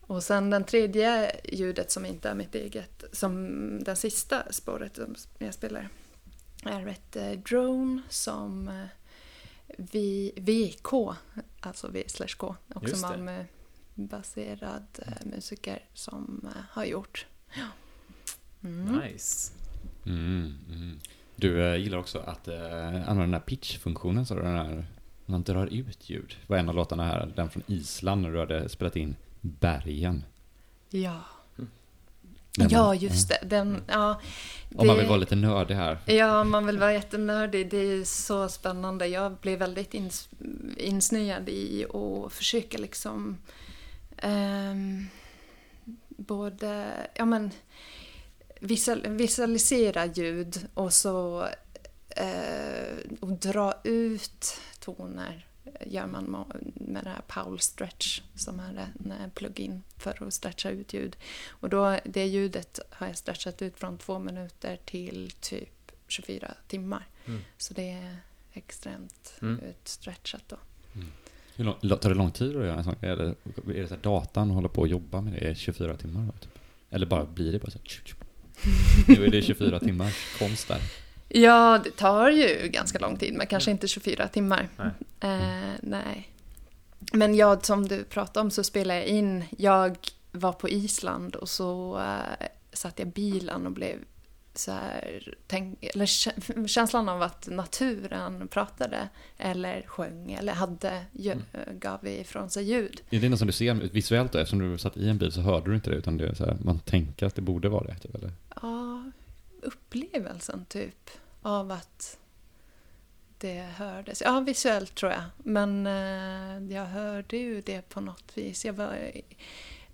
Och 0.02 0.24
sen 0.24 0.50
den 0.50 0.64
tredje 0.64 1.32
ljudet 1.44 1.92
som 1.92 2.06
inte 2.06 2.30
är 2.30 2.36
mitt 2.36 2.56
eget, 2.56 3.04
som 3.12 3.84
den 3.84 3.96
sista 3.96 4.54
spåret 4.54 4.96
som 4.96 5.16
jag 5.38 5.54
spelar, 5.54 5.90
är 6.64 6.88
ett 6.88 7.16
eh, 7.16 7.32
drone 7.32 8.02
som 8.10 8.68
eh, 8.68 8.86
vi, 9.78 10.34
VK, 10.36 11.16
alltså 11.60 11.88
V 11.88 12.04
slash 12.08 12.36
K, 12.38 12.56
också 12.74 12.90
Just 12.90 13.02
det. 13.96 14.02
Malmö-baserad 14.02 14.86
eh, 15.02 15.26
musiker 15.26 15.80
som 15.94 16.42
eh, 16.56 16.62
har 16.72 16.86
gjort. 16.86 17.26
Ja. 17.56 17.68
Mm. 18.70 19.00
Nice. 19.00 19.54
Mm, 20.06 20.58
mm. 20.70 21.00
Du 21.36 21.68
eh, 21.68 21.76
gillar 21.76 21.98
också 21.98 22.20
att 22.20 22.48
eh, 22.48 22.56
använda 23.10 23.22
den 23.22 23.34
här 23.34 23.40
pitch-funktionen, 23.40 24.26
så 24.26 24.36
den 24.36 24.56
här, 24.56 24.86
man 25.26 25.44
drar 25.44 25.68
ut 25.68 26.10
ljud. 26.10 26.38
Det 26.42 26.50
var 26.54 26.58
en 26.58 26.70
av 26.70 26.76
låtarna 26.76 27.04
här, 27.06 27.32
den 27.36 27.50
från 27.50 27.64
Island, 27.68 28.22
när 28.22 28.32
du 28.32 28.40
hade 28.40 28.70
spelat 28.70 28.96
in 28.96 29.16
bergen. 29.42 30.24
Ja. 30.90 31.22
Den- 32.58 32.70
ja, 32.70 32.96
just 32.96 33.30
det. 33.30 33.40
Den, 33.44 33.82
ja, 33.88 34.22
Om 34.76 34.88
man 34.88 34.96
det- 34.96 35.02
vill 35.02 35.10
vara 35.10 35.18
lite 35.18 35.36
nördig 35.36 35.76
här. 35.76 35.98
Ja, 36.06 36.44
man 36.44 36.66
vill 36.66 36.78
vara 36.80 36.94
jättenördig. 36.94 37.70
Det 37.70 37.78
är 37.78 38.04
så 38.04 38.50
spännande. 38.50 39.08
Jag 39.08 39.32
blev 39.38 39.60
väldigt 39.60 39.94
ins 39.94 40.30
insnöad 40.78 41.50
i 41.50 41.86
att 41.86 42.34
försöka 42.34 42.78
liksom 42.78 43.38
ehm, 44.26 45.08
både, 46.10 46.94
ja 47.16 47.26
men 47.26 47.52
visual, 48.60 49.02
visualisera 49.08 50.06
ljud 50.06 50.68
och 50.74 50.94
så 50.94 51.48
eh, 52.10 52.98
och 53.20 53.32
dra 53.32 53.74
ut 53.84 54.62
toner 54.80 55.48
gör 55.86 56.08
man 56.08 56.28
ma- 56.28 56.72
med 56.76 57.04
det 57.04 57.10
här 57.10 57.22
Paul 57.28 57.60
Stretch 57.60 58.22
som 58.36 58.60
är 58.60 58.90
en 59.24 59.32
plugin 59.32 59.84
för 59.98 60.28
att 60.28 60.34
stretcha 60.34 60.70
ut 60.70 60.94
ljud. 60.94 61.16
Och 61.50 61.70
då, 61.70 62.00
det 62.06 62.26
ljudet 62.26 62.80
har 62.90 63.08
jag 63.08 63.18
stretchat 63.18 63.62
ut 63.62 63.78
från 63.80 63.98
två 63.98 64.20
minuter 64.20 64.80
till 64.86 65.32
typ 65.40 65.92
24 66.08 66.54
timmar. 66.68 67.08
Mm. 67.26 67.42
Så 67.58 67.74
det 67.74 67.92
är 67.92 68.18
extremt 68.54 69.34
Mm. 69.42 69.60
utstretchat 69.60 70.44
då. 70.48 70.58
Hur 70.94 71.06
lång, 71.64 71.76
tar 71.80 72.10
det 72.10 72.16
lång 72.16 72.32
tid 72.32 72.58
att 72.58 72.66
göra 72.66 72.78
en 72.78 72.84
sån 72.84 72.96
grej? 73.02 73.12
Är 73.12 73.16
det, 73.16 73.36
är 73.78 73.82
det 73.82 73.88
så 73.88 73.96
här 73.96 74.02
datan 74.02 74.50
och 74.50 74.56
hålla 74.56 74.68
på 74.68 74.82
och 74.82 74.88
jobba 74.88 75.22
med 75.22 75.34
det 75.34 75.50
i 75.50 75.56
24 75.56 75.98
timmar? 75.98 76.26
Då, 76.26 76.32
typ? 76.32 76.60
Eller 76.90 77.06
bara 77.06 77.26
blir 77.26 77.52
det 77.52 77.60
bara 77.60 77.72
så 77.72 77.78
här, 77.78 77.86
tjup, 77.86 78.08
tjup. 78.08 78.26
Nu 79.08 79.26
är 79.26 79.32
det 79.32 79.42
24 79.42 79.80
timmar 79.80 80.14
konst 80.40 80.68
där. 80.68 80.82
Ja, 81.30 81.82
det 81.84 81.92
tar 81.92 82.30
ju 82.30 82.68
ganska 82.68 83.00
lång 83.00 83.18
tid, 83.18 83.34
men 83.34 83.48
kanske 83.48 83.72
inte 83.72 83.88
24 83.88 84.28
timmar. 84.28 84.70
Nej. 84.78 84.92
Eh, 85.20 85.74
nej. 85.82 86.30
Men 87.14 87.36
jag, 87.36 87.66
som 87.66 87.88
du 87.88 88.04
pratade 88.04 88.40
om, 88.44 88.52
så 88.52 88.64
spelade 88.64 89.00
jag 89.00 89.08
in. 89.08 89.44
Jag 89.58 89.98
var 90.32 90.54
på 90.54 90.70
Island 90.70 91.36
och 91.36 91.50
så 91.50 92.00
eh, 92.00 92.48
satt 92.74 93.00
jag 93.00 93.08
i 93.08 93.12
bilen 93.12 93.66
och 93.66 93.72
blev 93.72 93.98
så 94.58 94.72
här, 94.72 95.34
tänk, 95.48 95.84
eller 95.84 96.06
kä- 96.06 96.68
känslan 96.68 97.10
av 97.10 97.22
att 97.22 97.48
naturen 97.48 98.48
pratade 98.48 99.10
eller 99.38 99.82
sjöng 99.88 100.32
eller 100.32 100.54
hade, 100.54 101.06
ju, 101.12 101.36
gav 101.72 102.08
ifrån 102.08 102.50
sig 102.50 102.64
ljud. 102.64 103.02
Är 103.10 103.20
det 103.20 103.30
något 103.30 103.40
som 103.40 103.48
du 103.48 103.54
ser 103.54 103.74
visuellt 103.74 104.32
då? 104.32 104.40
Eftersom 104.40 104.60
du 104.60 104.78
satt 104.78 104.98
i 104.98 105.10
en 105.10 105.18
bil 105.18 105.32
så 105.32 105.42
hörde 105.42 105.70
du 105.70 105.76
inte 105.76 105.90
det, 105.90 105.96
utan 105.96 106.18
det 106.18 106.36
så 106.36 106.46
här, 106.46 106.58
man 106.64 106.80
tänker 106.80 107.26
att 107.26 107.36
det 107.36 107.42
borde 107.42 107.70
vara 107.70 107.88
det, 107.88 107.96
typ, 108.00 108.16
eller? 108.16 108.32
Ja, 108.62 109.12
upplevelsen 109.62 110.66
typ 110.66 111.10
av 111.42 111.72
att 111.72 112.18
det 113.38 113.62
hördes. 113.62 114.22
Ja, 114.22 114.40
visuellt 114.40 114.96
tror 114.96 115.12
jag. 115.12 115.24
Men 115.38 115.88
eh, 115.88 116.76
jag 116.76 116.86
hörde 116.86 117.38
ju 117.38 117.62
det 117.62 117.90
på 117.90 118.02
något 118.02 118.32
vis. 118.36 118.66
Jag 118.66 118.74
var, 118.74 119.12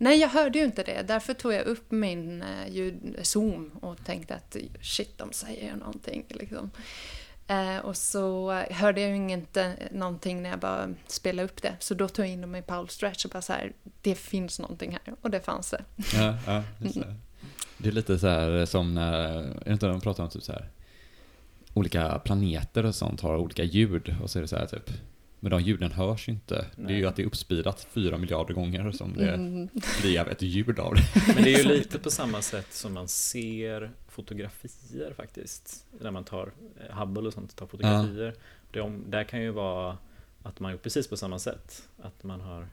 nej, 0.01 0.19
jag 0.19 0.29
hörde 0.29 0.59
ju 0.59 0.65
inte 0.65 0.83
det. 0.83 1.03
Därför 1.07 1.33
tog 1.33 1.53
jag 1.53 1.65
upp 1.65 1.91
min 1.91 2.41
eh, 2.41 2.73
ljud, 2.73 3.15
eh, 3.17 3.23
Zoom 3.23 3.71
och 3.81 4.05
tänkte 4.05 4.35
att 4.35 4.55
shit, 4.81 5.17
de 5.17 5.31
säger 5.31 5.71
ju 5.71 5.75
någonting. 5.75 6.25
Liksom. 6.29 6.71
Eh, 7.47 7.77
och 7.77 7.97
så 7.97 8.51
hörde 8.51 9.01
jag 9.01 9.09
ju 9.09 9.31
inte 9.31 9.63
eh, 9.63 9.91
någonting 9.91 10.43
när 10.43 10.49
jag 10.49 10.59
bara 10.59 10.89
spelade 11.07 11.45
upp 11.45 11.61
det. 11.61 11.75
Så 11.79 11.93
då 11.93 12.07
tog 12.07 12.25
jag 12.25 12.33
in 12.33 12.41
dem 12.41 12.55
i 12.55 12.61
Paul 12.61 12.89
Stretch 12.89 13.25
och 13.25 13.31
bara 13.31 13.41
så 13.41 13.53
här, 13.53 13.73
det 14.01 14.15
finns 14.15 14.59
någonting 14.59 14.91
här. 14.91 15.15
Och 15.21 15.29
det 15.29 15.41
fanns 15.41 15.71
det. 15.71 15.83
Ja, 16.13 16.37
ja, 16.47 16.63
just 16.79 16.95
det. 16.95 17.15
Det 17.77 17.89
är 17.89 17.93
lite 17.93 18.19
så 18.19 18.27
här 18.27 18.65
som 18.65 18.93
när, 18.93 19.13
är 19.13 19.63
det 19.65 19.73
inte 19.73 19.87
de 19.87 20.01
pratar 20.01 20.23
om 20.23 20.29
typ 20.29 20.43
så 20.43 20.51
här, 20.51 20.69
olika 21.73 22.19
planeter 22.19 22.85
och 22.85 22.95
sånt 22.95 23.21
har 23.21 23.37
olika 23.37 23.63
ljud 23.63 24.15
och 24.21 24.29
så 24.29 24.39
är 24.39 24.41
det 24.41 24.47
så 24.47 24.57
här 24.57 24.67
typ, 24.67 24.89
men 25.43 25.51
de 25.51 25.61
ljuden 25.61 25.91
hörs 25.91 26.29
inte. 26.29 26.65
Det 26.75 26.83
är 26.83 26.89
ju 26.89 26.95
Nej. 26.95 27.05
att 27.05 27.15
det 27.15 27.21
är 27.21 27.25
uppspeedat 27.25 27.87
fyra 27.91 28.17
miljarder 28.17 28.53
gånger 28.53 28.91
som 28.91 29.13
det 29.17 29.33
Mm. 29.33 29.69
blir 30.01 30.27
ett 30.29 30.41
ljud 30.41 30.79
av 30.79 30.95
det. 30.95 31.33
Men 31.35 31.43
det 31.43 31.53
är 31.53 31.57
ju 31.57 31.63
lite 31.77 31.99
på 31.99 32.11
samma 32.11 32.41
sätt 32.41 32.73
som 32.73 32.93
man 32.93 33.07
ser 33.07 33.91
fotografier 34.07 35.13
faktiskt. 35.17 35.85
När 36.01 36.11
man 36.11 36.23
tar 36.23 36.51
eh, 36.89 36.97
Hubble 36.99 37.27
och 37.27 37.33
sånt, 37.33 37.55
tar 37.55 37.67
fotografier. 37.67 38.33
Det, 38.71 38.81
om, 38.81 39.03
där 39.07 39.23
kan 39.23 39.41
ju 39.41 39.51
vara 39.51 39.97
att 40.43 40.59
man 40.59 40.71
gjort 40.71 40.81
precis 40.83 41.07
på 41.07 41.17
samma 41.17 41.39
sätt. 41.39 41.89
Att 42.01 42.23
man 42.23 42.41
har 42.41 42.67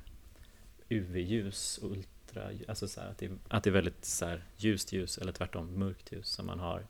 UV-ljus 0.89 1.79
och 1.83 1.91
ultra, 1.91 2.51
alltså 2.69 2.89
så 2.89 3.01
att, 3.01 3.19
det, 3.19 3.31
att 3.49 3.65
det 3.65 3.71
är 3.71 3.73
väldigt 3.75 4.05
så 4.05 4.27
här, 4.27 4.45
ljust 4.57 4.93
ljus 4.93 5.19
eller 5.19 5.33
tvärtom 5.33 5.79
mörkt 5.79 6.13
ljus 6.13 6.29
som 6.29 6.47
man 6.47 6.59
har 6.59 6.87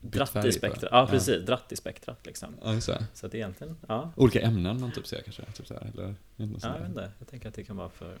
dratt 0.00 0.30
färg 0.30 0.48
i 0.48 0.52
spektrat. 0.52 0.88
Ja. 0.92 0.98
Ja, 1.00 1.06
precis, 1.06 1.46
dratt 1.46 1.72
i 1.72 1.76
spektrat 1.76 2.26
liksom. 2.26 2.54
Ja, 2.62 2.74
just 2.74 2.86
det. 2.86 3.06
Så 3.14 3.26
att 3.26 3.34
egentligen, 3.34 3.76
ja. 3.88 4.12
Olika 4.16 4.40
ämnen 4.40 4.80
man 4.80 4.92
typ 4.92 5.06
ser 5.06 5.22
kanske, 5.22 5.42
typ 5.42 5.66
så 5.66 5.74
här, 5.74 5.90
eller? 5.94 6.14
Något 6.36 6.62
Ja, 6.62 6.68
jag 6.68 6.80
vet 6.80 6.88
inte. 6.88 7.10
Jag 7.18 7.28
tänker 7.28 7.48
att 7.48 7.54
det 7.54 7.64
kan 7.64 7.76
vara 7.76 7.90
för, 7.90 8.18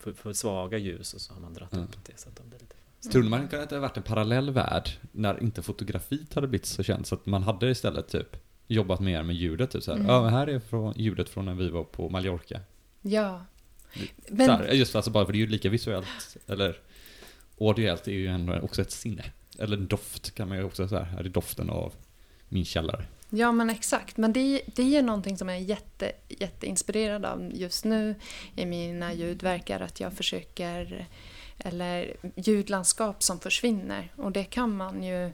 för, 0.00 0.12
för 0.12 0.32
svaga 0.32 0.78
ljus 0.78 1.14
och 1.14 1.20
så 1.20 1.34
har 1.34 1.40
man 1.40 1.54
dratt 1.54 1.68
Ja. 1.72 1.78
upp 1.78 2.04
det 2.06 2.18
så 2.20 2.28
att 2.28 2.36
de 2.36 2.48
blir 2.48 2.58
lite 2.58 2.76
Trodde 3.12 3.28
man 3.28 3.44
att 3.44 3.50
det 3.50 3.58
hade 3.58 3.78
varit 3.78 3.96
en 3.96 4.02
parallell 4.02 4.50
värld 4.50 4.90
när 5.12 5.42
inte 5.42 5.62
fotografiet 5.62 6.34
hade 6.34 6.46
blivit 6.46 6.66
så 6.66 6.82
känt 6.82 7.06
så 7.06 7.14
att 7.14 7.26
man 7.26 7.42
hade 7.42 7.70
istället 7.70 8.08
typ 8.08 8.36
jobbat 8.66 9.00
mer 9.00 9.22
med 9.22 9.36
ljudet 9.36 9.70
typ 9.70 9.82
så 9.82 9.90
här. 9.90 9.98
Mm. 9.98 10.10
Ja, 10.10 10.22
men 10.22 10.32
här 10.32 10.46
är 10.46 10.60
från, 10.60 10.94
ljudet 10.96 11.28
från 11.28 11.44
när 11.44 11.54
vi 11.54 11.68
var 11.68 11.84
på 11.84 12.08
Mallorca. 12.08 12.60
Ja. 13.02 13.44
så 13.94 14.00
Men, 14.28 14.50
här, 14.50 14.68
just 14.68 14.96
alltså 14.96 15.10
bara 15.10 15.26
för 15.26 15.32
det 15.32 15.36
är 15.38 15.40
ju 15.40 15.46
lika 15.46 15.70
visuellt, 15.70 16.36
eller 16.46 16.76
audiellt 17.60 18.08
är 18.08 18.12
ju 18.12 18.26
ändå 18.26 18.60
också 18.60 18.82
ett 18.82 18.90
sinne. 18.90 19.24
Eller 19.58 19.76
doft 19.76 20.34
kan 20.34 20.48
man 20.48 20.58
ju 20.58 20.64
också 20.64 20.88
säga, 20.88 21.02
här 21.02 21.24
är 21.24 21.28
doften 21.28 21.70
av 21.70 21.92
min 22.48 22.64
källare. 22.64 23.04
ja, 23.30 23.52
men 23.52 23.70
exakt. 23.70 24.16
Men 24.16 24.32
det, 24.32 24.62
det 24.66 24.96
är 24.96 25.02
någonting 25.02 25.38
som 25.38 25.48
jag 25.48 25.58
är 25.58 25.62
jätte, 25.62 26.12
jätteinspirerad 26.28 27.24
av 27.24 27.50
just 27.54 27.84
nu 27.84 28.14
i 28.56 28.66
mina 28.66 29.12
ljudverkar. 29.12 29.80
Att 29.80 30.00
jag 30.00 30.12
försöker, 30.12 31.06
eller 31.58 32.16
ljudlandskap 32.36 33.22
som 33.22 33.40
försvinner. 33.40 34.12
Och 34.16 34.32
det 34.32 34.44
kan 34.44 34.76
man 34.76 35.02
ju, 35.02 35.32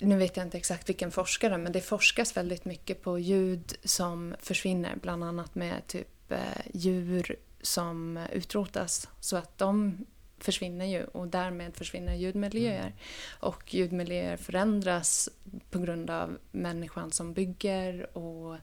nu 0.00 0.16
vet 0.16 0.36
jag 0.36 0.46
inte 0.46 0.58
exakt 0.58 0.88
vilken 0.88 1.10
forskare, 1.10 1.58
men 1.58 1.72
det 1.72 1.80
forskas 1.80 2.36
väldigt 2.36 2.64
mycket 2.64 3.02
på 3.02 3.18
ljud 3.18 3.76
som 3.84 4.34
försvinner. 4.40 4.96
Bland 5.02 5.24
annat 5.24 5.54
med 5.54 5.86
typ 5.86 6.32
eh, 6.32 6.38
djur 6.74 7.36
som 7.62 8.26
utrotas. 8.32 9.08
Så 9.20 9.36
att 9.36 9.58
de 9.58 10.04
försvinner 10.38 10.86
ju 10.86 11.04
och 11.04 11.28
därmed 11.28 11.76
försvinner 11.76 12.14
ljudmiljöer. 12.14 12.94
Och 13.40 13.74
ljudmiljöer 13.74 14.36
förändras 14.36 15.28
på 15.70 15.78
grund 15.78 16.10
av 16.10 16.38
människan 16.52 17.12
som 17.12 17.32
bygger 17.32 18.16
och 18.18 18.56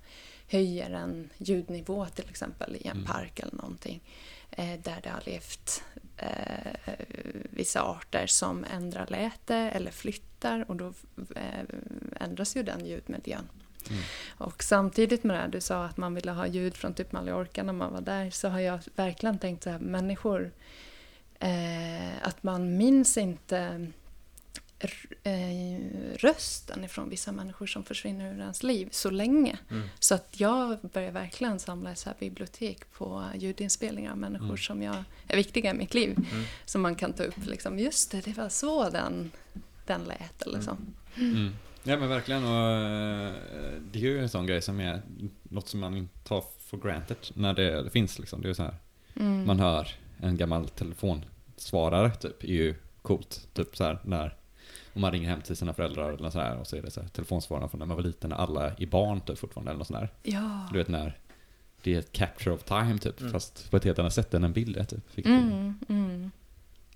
höjer 0.48 0.90
en 0.90 1.30
ljudnivå 1.38 2.06
till 2.06 2.30
exempel 2.30 2.76
i 2.76 2.88
en 2.88 2.98
Mm. 2.98 3.06
park 3.06 3.40
eller 3.40 3.56
någonting. 3.56 4.02
Eh, 4.52 4.80
där 4.80 5.00
det 5.04 5.10
har 5.10 5.24
levt 5.26 5.84
eh, 6.18 6.94
vissa 7.50 7.82
arter 7.82 8.28
som 8.28 8.66
ändrar 8.74 9.08
läte 9.08 9.56
eller 9.56 9.92
flyttar 9.92 10.66
och 10.70 10.76
då 10.76 10.94
eh, 11.36 11.64
ändras 12.20 12.56
ju 12.56 12.64
den 12.64 12.86
ljudmiljön. 12.86 13.50
Mm. 13.90 14.02
Och 14.38 14.64
samtidigt 14.64 15.24
med 15.24 15.36
det 15.36 15.40
här, 15.40 15.48
du 15.48 15.62
sa 15.62 15.86
att 15.86 15.98
man 15.98 16.16
ville 16.16 16.32
ha 16.32 16.48
ljud 16.48 16.76
från 16.76 16.94
typ 16.94 17.12
Mallorca 17.12 17.64
när 17.64 17.74
man 17.74 17.94
var 17.94 18.02
där, 18.02 18.30
så 18.30 18.48
har 18.48 18.60
jag 18.60 18.80
verkligen 18.96 19.40
tänkt 19.40 19.64
så 19.64 19.70
här, 19.70 19.80
människor, 19.80 20.52
eh, 21.44 22.28
att 22.28 22.44
man 22.44 22.78
minns 22.78 23.18
inte 23.18 23.88
eh, 25.24 25.80
rösten 26.20 26.84
ifrån 26.84 27.10
vissa 27.10 27.32
människor 27.32 27.68
som 27.68 27.84
försvinner 27.84 28.34
ur 28.36 28.40
ens 28.40 28.64
liv 28.64 28.88
så 28.92 29.10
länge. 29.10 29.58
Mm. 29.72 29.88
Så 30.00 30.16
att 30.16 30.40
jag 30.40 30.78
börjar 30.82 31.12
verkligen 31.12 31.60
samla 31.60 31.96
så 31.96 32.10
här 32.10 32.16
bibliotek 32.20 32.92
på 32.94 33.24
ljudinspelningar 33.36 34.12
av 34.12 34.18
människor 34.18 34.46
Mm. 34.46 34.58
som 34.58 34.82
jag, 34.82 34.96
är 35.28 35.36
viktiga 35.36 35.72
i 35.72 35.74
mitt 35.74 35.94
liv. 35.94 36.10
Mm. 36.32 36.44
Som 36.66 36.82
man 36.82 36.96
kan 36.96 37.14
ta 37.14 37.24
upp 37.24 37.46
liksom, 37.46 37.80
just 37.80 38.12
det, 38.12 38.22
det 38.26 38.38
var 38.38 38.50
så 38.50 38.90
den, 38.90 39.32
den 39.86 40.04
lät 40.04 40.42
eller 40.42 40.62
så. 40.62 40.78
Mm. 41.18 41.50
Ja 41.84 41.98
men 41.98 42.10
verkligen 42.10 42.44
och 42.44 42.72
eh, 42.72 43.34
det 43.92 44.00
är 44.00 44.04
ju 44.04 44.20
en 44.20 44.30
sån 44.30 44.48
grej 44.48 44.62
som 44.62 44.80
är 44.80 45.02
något 45.44 45.68
som 45.70 45.80
man 45.80 46.10
tar 46.24 46.44
for 46.60 46.78
granted 46.78 47.18
när 47.34 47.54
det, 47.54 47.84
det 47.84 47.90
finns 47.90 48.20
liksom. 48.20 48.42
Det 48.42 48.50
är 48.50 48.54
så 48.54 48.64
här, 48.64 48.76
Mm. 49.16 49.46
man 49.48 49.60
hör 49.60 49.88
en 50.22 50.38
gammal 50.38 50.70
telefonsvarare 51.64 52.12
typ, 52.16 52.44
är 52.44 52.48
ju 52.48 52.76
coolt. 53.02 53.48
Typ 53.54 53.78
så 53.78 53.84
här 53.84 54.00
när 54.04 54.36
om 54.94 55.02
man 55.02 55.12
ringer 55.12 55.30
hem 55.30 55.42
till 55.42 55.56
sina 55.56 55.74
föräldrar 55.74 56.14
eller 56.14 56.30
så 56.30 56.40
här 56.40 56.58
och 56.58 56.68
så 56.68 56.76
är 56.76 56.82
det 56.82 56.92
så 56.92 57.02
här, 57.02 57.08
telefonsvararen 57.08 57.70
från 57.70 57.80
när 57.80 57.86
man 57.86 57.98
var 57.98 58.04
liten 58.04 58.30
när 58.30 58.38
alla 58.38 58.72
är 58.78 58.86
barn 58.86 59.22
typ 59.22 59.38
fortfarande 59.38 59.72
eller 59.72 59.78
något 59.78 59.88
sånt 59.88 60.00
där. 60.00 60.10
Ja. 60.24 60.68
Du 60.72 60.78
vet 60.78 60.88
när 60.88 61.18
det 61.84 61.94
är 61.96 62.00
ett 62.00 62.12
capture 62.12 62.52
of 62.56 62.64
time 62.64 62.98
typ, 62.98 63.20
Mm. 63.22 63.32
fast 63.34 63.72
på 63.72 63.78
ett 63.78 63.84
helt 63.84 64.00
annat 64.00 64.14
sätt 64.14 64.34
än 64.34 64.44
en 64.44 64.54
bild 64.54 64.78
är 64.78 64.84
typ. 64.84 65.26
Mm, 65.26 65.80
mm. 65.90 66.32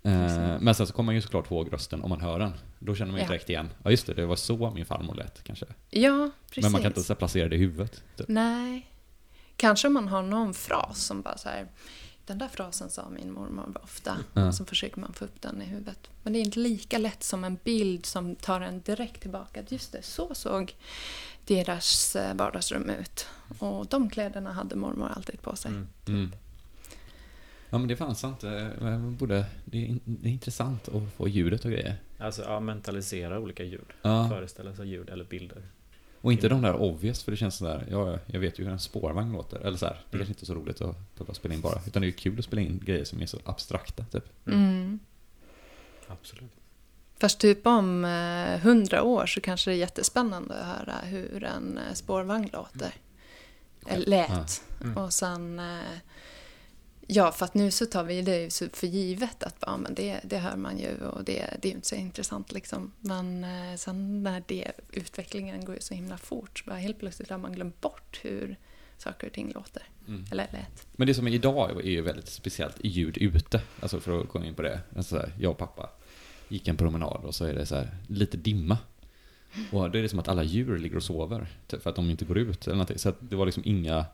Eh, 0.02 0.60
men 0.60 0.74
sen 0.74 0.86
så 0.86 0.92
kommer 0.92 1.06
man 1.06 1.14
ju 1.14 1.20
såklart 1.20 1.50
ihåg 1.50 1.72
rösten 1.72 2.02
om 2.02 2.10
man 2.10 2.20
hör 2.20 2.38
den. 2.38 2.52
Då 2.78 2.94
känner 2.94 3.12
man 3.12 3.18
ju 3.20 3.24
Ja. 3.24 3.28
direkt 3.30 3.50
igen. 3.50 3.68
Ja 3.84 3.90
just 3.90 4.06
det, 4.06 4.14
det 4.14 4.26
var 4.26 4.36
så 4.36 4.70
min 4.70 4.86
farmor 4.86 5.14
lät 5.14 5.42
kanske. 5.44 5.66
Ja, 5.90 6.30
precis. 6.48 6.62
Men 6.62 6.72
man 6.72 6.80
kan 6.82 6.90
inte 6.90 7.02
så 7.02 7.12
här 7.12 7.18
placera 7.18 7.48
det 7.48 7.56
i 7.56 7.58
huvudet. 7.58 8.02
Typ. 8.16 8.28
Nej. 8.28 8.90
Kanske 9.56 9.88
man 9.88 10.08
har 10.08 10.22
någon 10.22 10.54
fras 10.54 10.98
som 11.04 11.22
bara 11.22 11.38
så 11.38 11.48
här, 11.48 11.66
den 12.28 12.38
där 12.38 12.48
frasen 12.48 12.90
sa 12.90 13.08
min 13.08 13.32
mormor 13.32 13.72
ofta. 13.82 14.16
Ja. 14.34 14.48
Och 14.48 14.54
så 14.54 14.64
försöker 14.64 15.00
man 15.00 15.12
få 15.12 15.24
upp 15.24 15.42
den 15.42 15.62
i 15.62 15.64
huvudet. 15.64 16.10
Men 16.22 16.32
det 16.32 16.38
är 16.38 16.44
inte 16.44 16.58
lika 16.58 16.98
lätt 16.98 17.22
som 17.22 17.44
en 17.44 17.58
bild 17.64 18.06
som 18.06 18.36
tar 18.36 18.60
en 18.60 18.80
direkt 18.80 19.20
tillbaka. 19.22 19.62
Just 19.68 19.92
det, 19.92 20.02
så 20.02 20.34
såg 20.34 20.74
deras 21.46 22.16
eh, 22.16 22.34
vardagsrum 22.34 22.90
ut. 22.90 23.26
Och 23.58 23.86
de 23.86 24.10
kläderna 24.10 24.52
hade 24.52 24.76
mormor 24.76 25.08
alltid 25.16 25.42
på 25.42 25.56
sig. 25.56 25.70
Mm. 25.70 25.86
Mm. 26.08 26.32
Ja 27.70 27.78
men 27.78 27.88
det 27.88 27.94
är 27.94 27.96
fan 27.96 28.14
sant. 28.16 28.44
Eh, 28.44 28.68
man 28.80 29.16
Borde, 29.16 29.44
det, 29.64 29.78
är, 29.78 29.86
in- 29.86 30.00
det 30.04 30.28
är 30.28 30.32
intressant 30.32 30.88
att 30.88 31.12
få 31.16 31.28
ljudet 31.28 31.64
och 31.64 31.70
grejer. 31.70 31.96
Alltså, 32.18 32.42
ja, 32.42 32.60
mentalisera 32.60 33.38
olika 33.40 33.64
ljud. 33.64 33.86
Ja. 34.02 34.28
Föreställa 34.28 34.74
sig 34.74 34.88
ljud 34.88 35.08
eller 35.10 35.24
bilder. 35.24 35.62
Och 36.20 36.32
inte 36.32 36.48
de 36.48 36.62
där 36.62 36.74
obvious, 36.76 37.22
för 37.22 37.30
det 37.30 37.36
känns 37.36 37.56
sådär, 37.56 37.86
ja, 37.90 38.18
jag 38.26 38.40
vet 38.40 38.58
ju 38.58 38.64
hur 38.64 38.72
en 38.72 38.78
spårvagn 38.78 39.32
låter. 39.32 39.58
Eller 39.60 39.78
så 39.78 39.86
här, 39.86 39.92
det 40.10 40.16
är 40.16 40.18
Mm. 40.18 40.26
kanske 40.26 40.30
inte 40.32 40.42
är 40.42 40.46
så 40.46 40.54
roligt 40.54 40.80
att, 40.80 41.28
att 41.30 41.36
spela 41.36 41.54
in 41.54 41.60
bara. 41.60 41.80
Utan 41.86 42.02
det 42.02 42.06
är 42.06 42.08
ju 42.08 42.12
kul 42.12 42.38
att 42.38 42.44
spela 42.44 42.62
in 42.62 42.80
grejer 42.84 43.04
som 43.04 43.22
är 43.22 43.26
så 43.26 43.38
abstrakta, 43.44 44.04
typ. 44.04 44.24
Mm. 44.46 44.58
Mm. 44.60 44.98
Absolut. 46.08 46.52
Fast 47.20 47.40
typ 47.40 47.66
om 47.66 48.04
eh, 48.04 48.58
hundra 48.60 49.02
år 49.02 49.26
så 49.26 49.40
kanske 49.40 49.70
det 49.70 49.74
är 49.74 49.78
jättespännande 49.78 50.54
att 50.54 50.78
höra 50.78 50.94
hur 51.02 51.44
en 51.44 51.78
eh, 51.78 51.94
spårvagn 51.94 52.50
låter. 52.52 52.94
Eller 53.86 54.06
lät. 54.06 54.62
Mm. 54.82 54.96
Och 54.96 55.12
sen... 55.12 55.60
Ja, 57.10 57.32
för 57.32 57.44
att 57.44 57.54
nu 57.54 57.70
så 57.70 57.86
tar 57.86 58.04
vi 58.04 58.22
det 58.22 58.54
för 58.72 58.86
givet 58.86 59.42
att 59.42 59.56
ja, 59.60 59.76
men 59.76 59.94
det, 59.94 60.20
det 60.24 60.38
hör 60.38 60.56
man 60.56 60.78
ju 60.78 60.96
och 60.96 61.24
det, 61.24 61.56
det 61.60 61.68
är 61.68 61.70
ju 61.70 61.76
inte 61.76 61.88
så 61.88 61.94
intressant 61.94 62.52
liksom. 62.52 62.92
Men 63.00 63.44
eh, 63.44 63.76
sen 63.76 64.22
när 64.22 64.42
det, 64.46 64.72
utvecklingen 64.92 65.64
går 65.64 65.74
ju 65.74 65.80
så 65.80 65.94
himla 65.94 66.18
fort 66.18 66.58
så 66.58 66.64
bara 66.70 66.76
helt 66.76 66.98
plötsligt 66.98 67.30
har 67.30 67.38
man 67.38 67.52
glömt 67.52 67.80
bort 67.80 68.20
hur 68.22 68.56
saker 68.98 69.26
och 69.26 69.32
ting 69.32 69.52
låter. 69.52 69.82
Mm. 70.08 70.24
Eller 70.30 70.48
lät. 70.52 70.86
Men 70.92 71.06
det 71.06 71.14
som 71.14 71.26
är 71.26 71.30
idag 71.30 71.70
är 71.70 71.90
ju 71.90 72.02
väldigt 72.02 72.28
speciellt 72.28 72.76
ljud 72.84 73.18
ute. 73.18 73.60
Alltså 73.80 74.00
för 74.00 74.20
att 74.20 74.28
komma 74.28 74.46
in 74.46 74.54
på 74.54 74.62
det. 74.62 74.80
Alltså 74.96 75.16
så 75.16 75.20
här, 75.20 75.32
jag 75.38 75.50
och 75.50 75.58
pappa 75.58 75.90
gick 76.48 76.68
en 76.68 76.76
promenad 76.76 77.24
och 77.24 77.34
så 77.34 77.44
är 77.44 77.54
det 77.54 77.66
så 77.66 77.74
här, 77.74 77.96
lite 78.06 78.36
dimma. 78.36 78.78
Och 79.72 79.90
det 79.90 79.98
är 79.98 80.08
som 80.08 80.18
att 80.18 80.28
alla 80.28 80.42
djur 80.42 80.78
ligger 80.78 80.96
och 80.96 81.02
sover. 81.02 81.46
Typ 81.66 81.82
för 81.82 81.90
att 81.90 81.96
de 81.96 82.10
inte 82.10 82.24
går 82.24 82.38
ut 82.38 82.66
eller 82.66 82.76
någonting. 82.76 82.98
Så 82.98 83.12
det 83.20 83.36
var 83.36 83.46
liksom 83.46 83.62
inga 83.66 84.06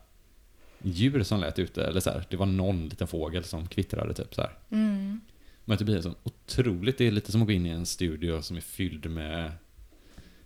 djur 0.87 1.23
som 1.23 1.39
lät 1.39 1.59
ute. 1.59 1.85
Eller 1.85 1.99
så 1.99 2.09
här, 2.09 2.25
det 2.29 2.37
var 2.37 2.45
någon 2.45 2.87
liten 2.89 3.07
fågel 3.07 3.43
som 3.43 3.67
kvittrade 3.67 4.13
typ 4.13 4.35
så 4.35 4.41
här. 4.41 4.57
Mm. 4.69 5.21
Men 5.65 5.77
det 5.77 5.83
blir 5.85 6.01
så 6.01 6.15
otroligt. 6.23 6.97
Det 6.97 7.07
är 7.07 7.11
lite 7.11 7.31
som 7.31 7.41
att 7.41 7.47
gå 7.47 7.53
in 7.53 7.65
i 7.65 7.69
en 7.69 7.85
studio 7.85 8.41
som 8.41 8.57
är 8.57 8.61
fylld 8.61 9.09
med 9.09 9.51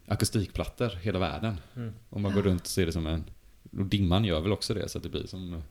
akustikplattor 0.08 0.90
hela 0.90 1.20
världen. 1.20 1.58
Mm. 1.76 1.94
Om 2.10 2.22
man 2.22 2.34
går 2.34 2.42
runt 2.42 2.68
så 2.68 2.82
är 2.82 2.86
det 2.86 2.92
som 2.92 3.08
en... 3.08 3.24
Och 3.78 3.86
dimman 3.86 4.26
gör 4.26 4.42
väl 4.42 4.52
också 4.52 4.74
det, 4.74 4.90
så 4.90 4.98
att 4.98 5.04
det 5.04 5.10
blir 5.10 5.28
som 5.28 5.62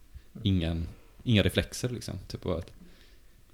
ingen, 0.42 0.88
inga 1.22 1.42
reflexer 1.42 1.88
liksom. 1.88 2.14
Typ 2.28 2.46
av 2.46 2.52
att 2.58 2.72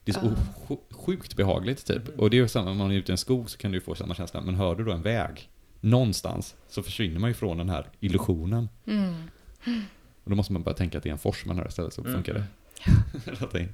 det 0.04 0.12
är 0.16 0.20
så 0.20 0.34
sj- 0.68 0.78
sjukt 0.94 1.36
behagligt 1.36 1.86
typ. 1.86 2.08
Mhm. 2.08 2.20
Och 2.20 2.30
det 2.30 2.36
är 2.36 2.42
ju 2.42 2.48
samma, 2.48 2.70
om 2.70 2.76
man 2.76 2.90
är 2.90 2.94
ute 2.94 3.12
i 3.12 3.14
en 3.14 3.18
skog 3.18 3.50
så 3.50 3.58
kan 3.58 3.70
du 3.72 3.76
ju 3.76 3.80
få 3.80 3.94
samma 3.94 4.14
känsla. 4.14 4.40
Men 4.40 4.54
hör 4.54 4.74
du 4.74 4.84
då 4.84 4.92
en 4.92 5.02
väg 5.02 5.50
någonstans 5.80 6.54
så 6.68 6.82
försvinner 6.82 7.20
man 7.20 7.30
ju 7.30 7.34
från 7.34 7.58
den 7.58 7.68
här 7.70 7.88
illusionen. 8.00 8.68
Mm. 8.86 9.14
Och 10.24 10.30
då 10.30 10.36
måste 10.36 10.52
man 10.52 10.62
bara 10.62 10.74
tänka 10.74 10.98
att 10.98 11.04
det 11.04 11.10
är 11.10 11.12
en 11.12 11.18
fors 11.18 11.44
man 11.44 11.58
hör 11.58 11.68
istället 11.68 11.94
så 11.94 12.00
Mm. 12.00 12.12
funkar 12.14 12.34
det. 12.34 12.44
In. 13.60 13.72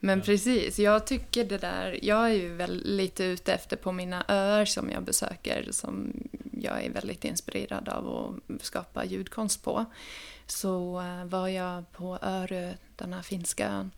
Men 0.00 0.18
Ja. 0.18 0.24
precis, 0.24 0.78
jag 0.78 1.06
tycker 1.06 1.44
det 1.44 1.58
där, 1.58 1.98
jag 2.02 2.24
är 2.30 2.34
ju 2.34 2.54
väl 2.54 2.82
lite 2.84 3.24
ute 3.24 3.52
efter 3.52 3.76
på 3.76 3.92
mina 3.92 4.24
öar 4.28 4.64
som 4.64 4.90
jag 4.90 5.02
besöker 5.04 5.68
som 5.72 6.12
jag 6.60 6.84
är 6.84 6.90
väldigt 6.90 7.24
inspirerad 7.24 7.88
av 7.88 8.40
att 8.48 8.64
skapa 8.64 9.04
ljudkonst 9.04 9.64
på. 9.64 9.84
Så 10.46 11.00
eh, 11.00 11.24
var 11.24 11.48
jag 11.48 11.92
på 11.92 12.18
Örö, 12.22 12.74
den 12.96 13.12
här 13.12 13.22
finska 13.22 13.68
ön, 13.68 13.90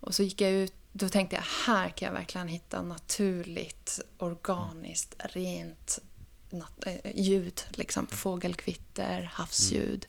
och 0.00 0.14
så 0.14 0.22
gick 0.22 0.40
jag 0.40 0.50
ut, 0.52 0.72
då 0.92 1.08
tänkte 1.08 1.36
jag 1.36 1.44
här 1.66 1.88
kan 1.88 2.06
jag 2.06 2.12
verkligen 2.12 2.48
hitta 2.48 2.82
naturligt, 2.82 4.00
organiskt, 4.18 5.14
rent 5.18 5.98
eh, 6.86 7.20
ljud, 7.20 7.60
liksom 7.70 8.06
fågelkvitter, 8.06 9.30
havsljud. 9.32 10.06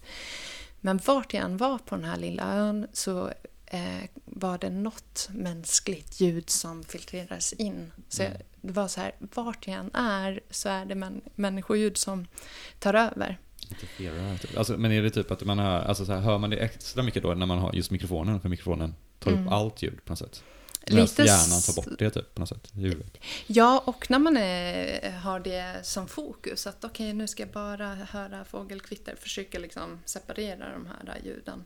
Men 0.82 1.00
vart 1.06 1.34
jag 1.34 1.44
än 1.44 1.58
var 1.58 1.78
på 1.78 1.96
den 1.96 2.06
här 2.06 2.18
lilla 2.18 2.54
ön 2.56 2.88
så 2.94 3.32
eh, 3.66 4.04
var 4.26 4.58
det 4.58 4.70
något 4.70 5.30
mänskligt 5.32 6.20
ljud 6.22 6.50
som 6.50 6.84
filtrerades 6.84 7.54
in. 7.54 7.92
Så 8.10 8.22
jag, 8.22 8.30
Mm. 8.32 8.42
det 8.62 8.74
var 8.74 8.88
så 8.88 9.02
här, 9.02 9.12
vart 9.20 9.68
jag 9.68 9.76
än 9.76 9.96
är 9.96 10.40
så 10.50 10.70
är 10.70 10.86
det 10.86 10.96
män, 10.96 11.22
människoljud 11.36 11.98
som 11.98 12.28
tar 12.80 12.94
över. 12.94 13.38
Alltså, 14.58 14.78
men 14.78 14.92
är 14.92 15.02
det 15.02 15.10
typ 15.10 15.32
att 15.32 15.44
man 15.44 15.60
hör, 15.60 15.80
alltså 15.82 16.06
så 16.06 16.14
här, 16.14 16.20
hör 16.20 16.38
man 16.38 16.50
det 16.50 16.58
extra 16.58 17.04
mycket 17.04 17.24
då 17.24 17.34
när 17.34 17.46
man 17.46 17.58
har 17.60 17.74
just 17.74 17.92
mikrofonen? 17.92 18.42
För 18.42 18.50
mikrofonen 18.50 18.96
tar 19.20 19.32
Mm. 19.32 19.46
upp 19.48 19.52
allt 19.54 19.82
ljud 19.82 20.06
på 20.06 20.12
något 20.12 20.20
sätt. 20.20 20.44
Lite 20.90 21.24
hjärnan 21.24 21.62
tar 21.62 21.74
bort 21.74 22.00
det 22.00 22.10
typ 22.10 22.34
på 22.34 22.40
något 22.40 22.50
sätt. 22.50 22.72
huvudet. 22.74 23.18
Ja, 23.48 23.84
och 23.86 24.10
när 24.10 24.20
man 24.20 24.38
är, 24.38 25.12
har 25.12 25.40
det 25.40 25.80
som 25.84 26.08
fokus, 26.08 26.68
att 26.68 26.84
okej 26.84 27.14
nu 27.14 27.28
ska 27.28 27.44
jag 27.44 27.52
bara 27.52 27.96
höra 27.96 28.46
fågelkvitter, 28.46 29.16
försöka 29.16 29.60
liksom 29.60 30.00
separera 30.06 30.72
de 30.72 30.86
här 30.86 31.20
ljuden. 31.24 31.66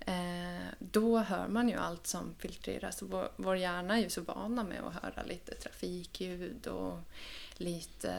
Eh, 0.00 0.66
då 0.78 1.18
hör 1.18 1.48
man 1.48 1.68
ju 1.68 1.74
allt 1.74 2.06
som 2.06 2.34
filtreras. 2.38 3.02
Vår, 3.02 3.28
vår 3.36 3.56
hjärna 3.56 3.98
är 3.98 4.02
ju 4.02 4.10
så 4.10 4.20
vana 4.20 4.64
med 4.64 4.80
att 4.80 5.02
höra 5.02 5.22
lite 5.22 5.54
trafikljud 5.54 6.66
och 6.66 6.98
lite 7.56 8.12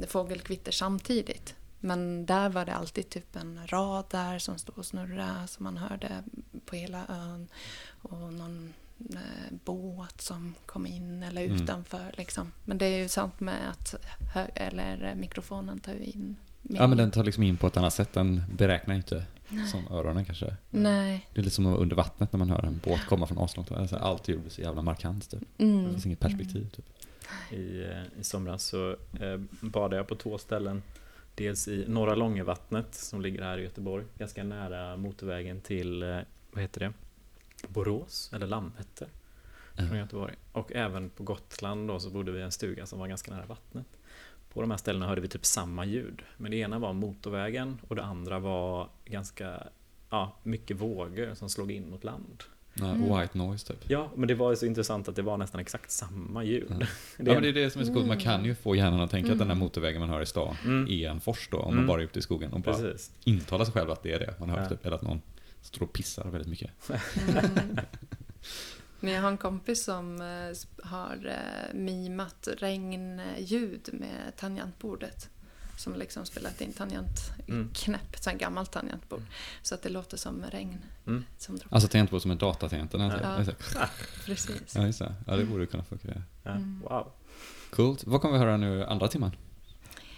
eh, 0.00 0.06
fågelkvitter 0.06 0.72
samtidigt. 0.72 1.54
Men 1.80 2.26
där 2.26 2.48
var 2.48 2.64
det 2.64 2.74
alltid 2.74 3.08
typ 3.08 3.36
en 3.36 3.60
radar 3.66 4.38
som 4.38 4.58
stod 4.58 4.78
och 4.78 4.86
snurrade 4.86 5.48
som 5.48 5.64
man 5.64 5.76
hörde 5.76 6.24
på 6.64 6.76
hela 6.76 7.06
ön. 7.08 7.48
Och 8.02 8.32
någon 8.32 8.74
båt 9.64 10.20
som 10.20 10.54
kom 10.66 10.86
in 10.86 11.22
eller 11.22 11.44
Mm. 11.44 11.62
utanför. 11.62 12.14
Liksom. 12.16 12.52
Men 12.64 12.78
det 12.78 12.86
är 12.86 12.98
ju 13.02 13.08
sant 13.08 13.40
med 13.40 13.70
att 13.70 13.94
hö- 14.34 14.48
eller 14.54 15.04
eh, 15.08 15.14
mikrofonen 15.14 15.80
tar 15.80 15.92
ju 15.92 16.04
in 16.04 16.36
mer. 16.62 16.76
Ja 16.80 16.86
men 16.86 16.98
den 16.98 17.10
tar 17.10 17.24
liksom 17.24 17.42
in 17.42 17.56
på 17.56 17.66
ett 17.66 17.76
annat 17.76 17.94
sätt. 17.94 18.12
Den 18.12 18.42
beräknar 18.56 18.94
inte 18.94 19.24
som 19.72 19.96
öronen 19.96 20.24
kanske. 20.24 20.56
Nej. 20.70 21.26
Det 21.34 21.40
är 21.40 21.44
lite 21.44 21.54
som 21.56 21.66
under 21.66 21.96
vattnet 21.96 22.32
när 22.32 22.38
man 22.38 22.50
hör 22.50 22.62
en 22.64 22.80
båt 22.84 23.06
komma 23.06 23.26
från 23.26 23.38
aslångt. 23.38 23.72
Alltså, 23.72 23.96
allt 23.96 24.28
är 24.28 24.38
så 24.48 24.60
jävla 24.60 24.82
markant 24.82 25.30
typ. 25.30 25.40
Det 25.56 25.64
Mm. 25.64 25.90
finns 25.92 26.06
inget 26.06 26.20
perspektiv 26.20 26.68
typ. 26.76 26.84
I, 27.50 27.82
eh, 27.82 28.20
I 28.20 28.24
somras 28.24 28.64
så 28.64 28.90
eh, 29.20 29.40
badade 29.60 29.96
jag 29.96 30.06
på 30.06 30.14
två 30.14 30.38
ställen. 30.38 30.82
Dels 31.34 31.68
i 31.68 31.84
Norra 31.88 32.14
Långevattnet 32.14 32.94
som 32.94 33.20
ligger 33.20 33.42
här 33.42 33.58
i 33.58 33.62
Göteborg. 33.62 34.04
Ganska 34.18 34.44
nära 34.44 34.96
motorvägen 34.96 35.60
till, 35.60 36.02
eh, 36.02 36.18
vad 36.52 36.62
heter 36.62 36.80
det? 36.80 36.92
Borås 37.68 38.30
eller 38.34 38.46
Landvetter. 38.46 39.08
från 39.76 39.88
Ja. 39.88 39.96
Göteborg. 39.96 40.34
Och 40.52 40.72
även 40.72 41.10
på 41.10 41.22
Gotland 41.22 41.88
då 41.88 42.00
så 42.00 42.10
bodde 42.10 42.32
vi 42.32 42.38
i 42.38 42.42
en 42.42 42.52
stuga 42.52 42.86
som 42.86 42.98
var 42.98 43.08
ganska 43.08 43.34
nära 43.34 43.46
vattnet. 43.46 43.86
På 44.52 44.60
de 44.60 44.70
här 44.70 44.78
ställena 44.78 45.06
hörde 45.06 45.20
vi 45.20 45.28
typ 45.28 45.44
samma 45.46 45.84
ljud. 45.84 46.22
Men 46.36 46.50
det 46.50 46.56
ena 46.56 46.78
var 46.78 46.92
motorvägen 46.92 47.78
och 47.88 47.96
det 47.96 48.02
andra 48.02 48.38
var 48.38 48.88
ganska 49.04 49.62
ja, 50.10 50.36
mycket 50.42 50.76
vågor 50.76 51.34
som 51.34 51.48
slog 51.50 51.70
in 51.72 51.90
mot 51.90 52.04
land. 52.04 52.42
Ja, 52.74 52.90
Mm. 52.90 53.20
White 53.20 53.38
noise 53.38 53.66
typ. 53.66 53.90
Ja, 53.90 54.10
men 54.16 54.28
det 54.28 54.34
var 54.34 54.54
så 54.54 54.66
intressant 54.66 55.08
att 55.08 55.16
det 55.16 55.22
var 55.22 55.36
nästan 55.36 55.60
exakt 55.60 55.90
samma 55.90 56.44
ljud. 56.44 56.66
Ja. 56.70 56.76
Det 56.78 56.86
Ja, 57.18 57.30
är 57.30 57.34
men 57.34 57.42
det 57.42 57.48
är 57.48 57.52
det 57.52 57.70
som 57.70 57.80
är 57.80 57.84
så 57.86 57.92
coolt. 57.94 58.06
Man 58.06 58.18
kan 58.18 58.44
ju 58.44 58.54
få 58.54 58.76
hjärnan 58.76 59.00
att 59.00 59.10
tänka 59.10 59.32
att 59.32 59.38
den 59.38 59.46
här 59.48 59.54
Mm. 59.54 59.64
motorvägen 59.64 60.00
man 60.00 60.08
hör 60.10 60.20
i 60.22 60.26
stan 60.26 60.56
Mm. 60.64 60.88
är 60.90 61.10
en 61.10 61.20
fors 61.20 61.48
då, 61.50 61.58
om 61.58 61.64
Mm. 61.64 61.76
man 61.76 61.86
bara 61.86 62.00
är 62.00 62.04
ute 62.04 62.18
i 62.18 62.22
skogen 62.22 62.52
och 62.52 62.60
bara 62.60 62.76
Precis. 62.78 63.12
intalar 63.24 63.64
sig 63.64 63.74
själv 63.74 63.90
att 63.90 64.02
det 64.02 64.12
är 64.12 64.18
det 64.18 64.34
man 64.40 64.50
hör. 64.50 64.62
Ja. 64.62 64.68
Typ. 64.68 64.86
Eller 64.86 64.96
att 64.96 65.02
någon 65.02 65.22
står 65.66 65.82
och 65.82 65.92
pissar 65.92 66.24
väldigt 66.30 66.50
mycket. 66.50 66.70
Mm. 67.28 67.78
Men 69.00 69.12
jag 69.12 69.22
har 69.22 69.28
en 69.28 69.36
kompis 69.38 69.84
som 69.84 70.20
eh, 70.20 70.86
har 70.88 71.26
eh, 71.26 71.74
mimat 71.74 72.48
regnljud 72.58 73.88
med 73.92 74.36
tangentbordet. 74.36 75.28
Som 75.76 75.94
liksom 75.96 76.26
spelat 76.26 76.60
in 76.60 76.72
tangentknäpp, 76.72 78.16
Mm. 78.26 78.38
gammalt 78.38 78.72
tangentbord. 78.72 79.22
Så 79.62 79.74
att 79.74 79.82
det 79.82 79.88
låter 79.88 80.16
som 80.16 80.42
regn. 80.52 80.78
Mm. 81.06 81.24
Som 81.38 81.56
droppar. 81.58 81.76
Alltså 81.76 81.88
tangentbord 81.88 82.22
som 82.22 82.30
en 82.30 82.38
datatangenten. 82.38 83.00
Alltså. 83.00 83.52
Ja. 83.74 83.80
Ja. 83.80 83.88
Precis. 84.24 84.74
Ja, 84.74 84.86
just 84.86 84.98
det. 84.98 85.14
Ja, 85.26 85.36
det 85.36 85.44
borde 85.44 85.66
kunna 85.66 85.84
funka. 85.84 86.08
Ja, 86.42 86.50
Mm. 86.50 86.80
Wow. 86.80 87.12
Coolt. 87.70 88.04
Vad 88.04 88.20
kommer 88.20 88.38
vi 88.38 88.44
höra 88.44 88.56
nu 88.56 88.84
andra 88.84 89.08
timmen? 89.08 89.36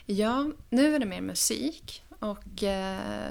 Ja, 0.07 0.51
nu 0.71 0.95
är 0.95 0.99
det 0.99 1.07
mer 1.07 1.21
musik. 1.21 2.03
Och, 2.19 2.63
eh, 2.63 3.31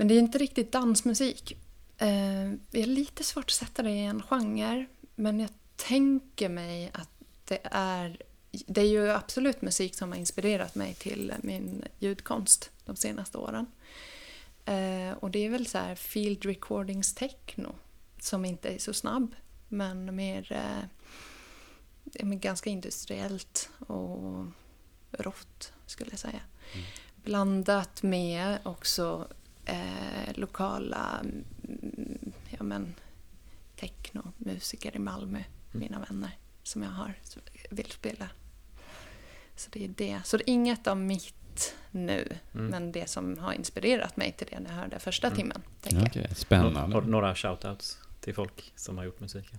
men 0.00 0.08
det 0.08 0.14
är 0.14 0.18
inte 0.18 0.38
riktigt 0.38 0.72
dansmusik. 0.72 1.52
Eh, 1.98 2.52
det 2.70 2.82
är 2.82 2.86
lite 2.86 3.24
svårt 3.24 3.44
att 3.44 3.50
sätta 3.50 3.82
det 3.82 3.90
i 3.90 4.04
en 4.04 4.22
genre. 4.22 4.86
Men 5.14 5.40
jag 5.40 5.50
tänker 5.76 6.48
mig 6.48 6.90
att 6.94 7.10
det 7.44 7.60
är... 7.62 8.22
Det 8.50 8.80
är 8.80 8.86
ju 8.86 9.10
absolut 9.10 9.62
musik 9.62 9.94
som 9.94 10.12
har 10.12 10.18
inspirerat 10.18 10.74
mig 10.74 10.94
till 10.94 11.34
min 11.42 11.84
ljudkonst 11.98 12.70
de 12.84 12.96
senaste 12.96 13.38
åren. 13.38 13.66
Eh, 14.64 15.12
och 15.12 15.30
det 15.30 15.38
är 15.38 15.50
väl 15.50 15.66
så 15.66 15.78
här 15.78 15.94
field 15.94 16.44
recordings 16.44 17.14
techno. 17.14 17.74
Som 18.20 18.44
inte 18.44 18.68
är 18.68 18.78
så 18.78 18.92
snabb. 18.92 19.34
Men 19.68 20.16
mer... 20.16 20.52
Eh, 20.52 20.84
men 22.24 22.40
ganska 22.40 22.70
industriellt 22.70 23.70
och 23.78 24.46
rått 25.10 25.72
skulle 25.86 26.10
jag 26.10 26.20
säga. 26.20 26.40
Mm. 26.72 26.86
Blandat 27.16 28.02
med 28.02 28.58
också 28.62 29.28
eh, 29.70 30.34
lokala 30.34 31.20
mm, 31.22 31.44
ja, 32.50 32.62
men, 32.62 32.94
technomusiker 33.76 34.96
i 34.96 34.98
Malmö, 34.98 35.42
mina 35.72 35.98
vänner 36.08 36.30
som 36.62 36.82
jag 36.82 36.90
har 36.90 37.14
som 37.22 37.42
vill 37.70 37.90
spela. 37.90 38.28
Så 39.56 39.70
det 39.72 39.84
är 39.84 39.88
det. 39.88 40.20
Så 40.24 40.36
det 40.36 40.42
är 40.50 40.52
inget 40.52 40.86
av 40.86 40.96
mitt 40.96 41.74
nu, 41.90 42.28
Mm. 42.54 42.66
men 42.66 42.92
det 42.92 43.08
som 43.10 43.38
har 43.38 43.52
inspirerat 43.52 44.16
mig 44.16 44.32
till 44.32 44.46
det 44.50 44.60
när 44.60 44.70
jag 44.70 44.76
hörde 44.76 44.98
första 44.98 45.26
Mm. 45.26 45.36
timmen. 45.36 45.62
Tänker. 45.80 46.06
Okej, 46.06 46.26
Nå- 46.28 46.34
Spännande. 46.34 47.00
några 47.00 47.34
shoutouts 47.34 47.98
till 48.20 48.34
folk 48.34 48.72
som 48.76 48.98
har 48.98 49.04
gjort 49.04 49.20
musiken? 49.20 49.58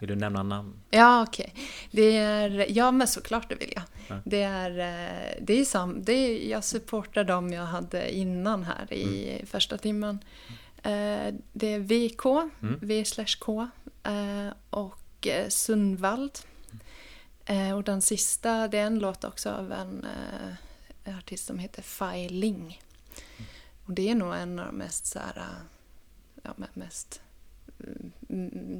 Vill 0.00 0.08
du 0.08 0.14
nämna 0.16 0.42
namn? 0.42 0.74
Ja, 0.90 1.22
okej. 1.22 1.54
Det 1.90 2.16
är, 2.16 2.66
ja, 2.76 2.90
men 2.90 3.08
såklart 3.08 3.48
det 3.48 3.54
vill 3.54 3.72
jag. 3.74 3.82
Ja. 4.08 4.20
Det 4.24 4.42
är, 4.42 4.70
eh, 4.70 5.34
det 5.40 5.60
är 5.60 5.64
sam, 5.64 6.04
det 6.04 6.12
är, 6.12 6.50
jag 6.50 6.64
supportar 6.64 7.24
dem 7.24 7.52
jag 7.52 7.62
hade 7.66 8.14
innan 8.14 8.64
här 8.64 8.92
i 8.92 9.42
första 9.46 9.78
timmen. 9.78 10.18
Eh, 10.82 11.34
Det 11.52 11.72
är 11.74 11.78
VK, 11.78 12.26
Mm. 12.62 12.78
V 12.82 13.04
K 13.40 13.68
eh, 14.02 14.48
och 14.70 15.26
Sundvald. 15.48 16.38
Och 17.76 17.84
den 17.84 18.02
sista, 18.02 18.68
det 18.68 18.78
är 18.78 18.86
en 18.86 18.98
låt 18.98 19.24
också 19.24 19.50
av 19.50 19.72
en 19.72 20.06
artist 21.18 21.46
som 21.46 21.58
heter 21.58 21.82
Fai 21.82 22.28
Ling. 22.28 22.80
Och 23.86 23.92
det 23.92 24.10
är 24.10 24.14
nog 24.14 24.34
en 24.34 24.58
av 24.58 24.66
de 24.66 24.76
mest 24.76 25.06
så 25.06 25.18
här, 25.18 25.42
ja, 26.42 26.50
mest 26.74 27.20
mm, 27.20 27.27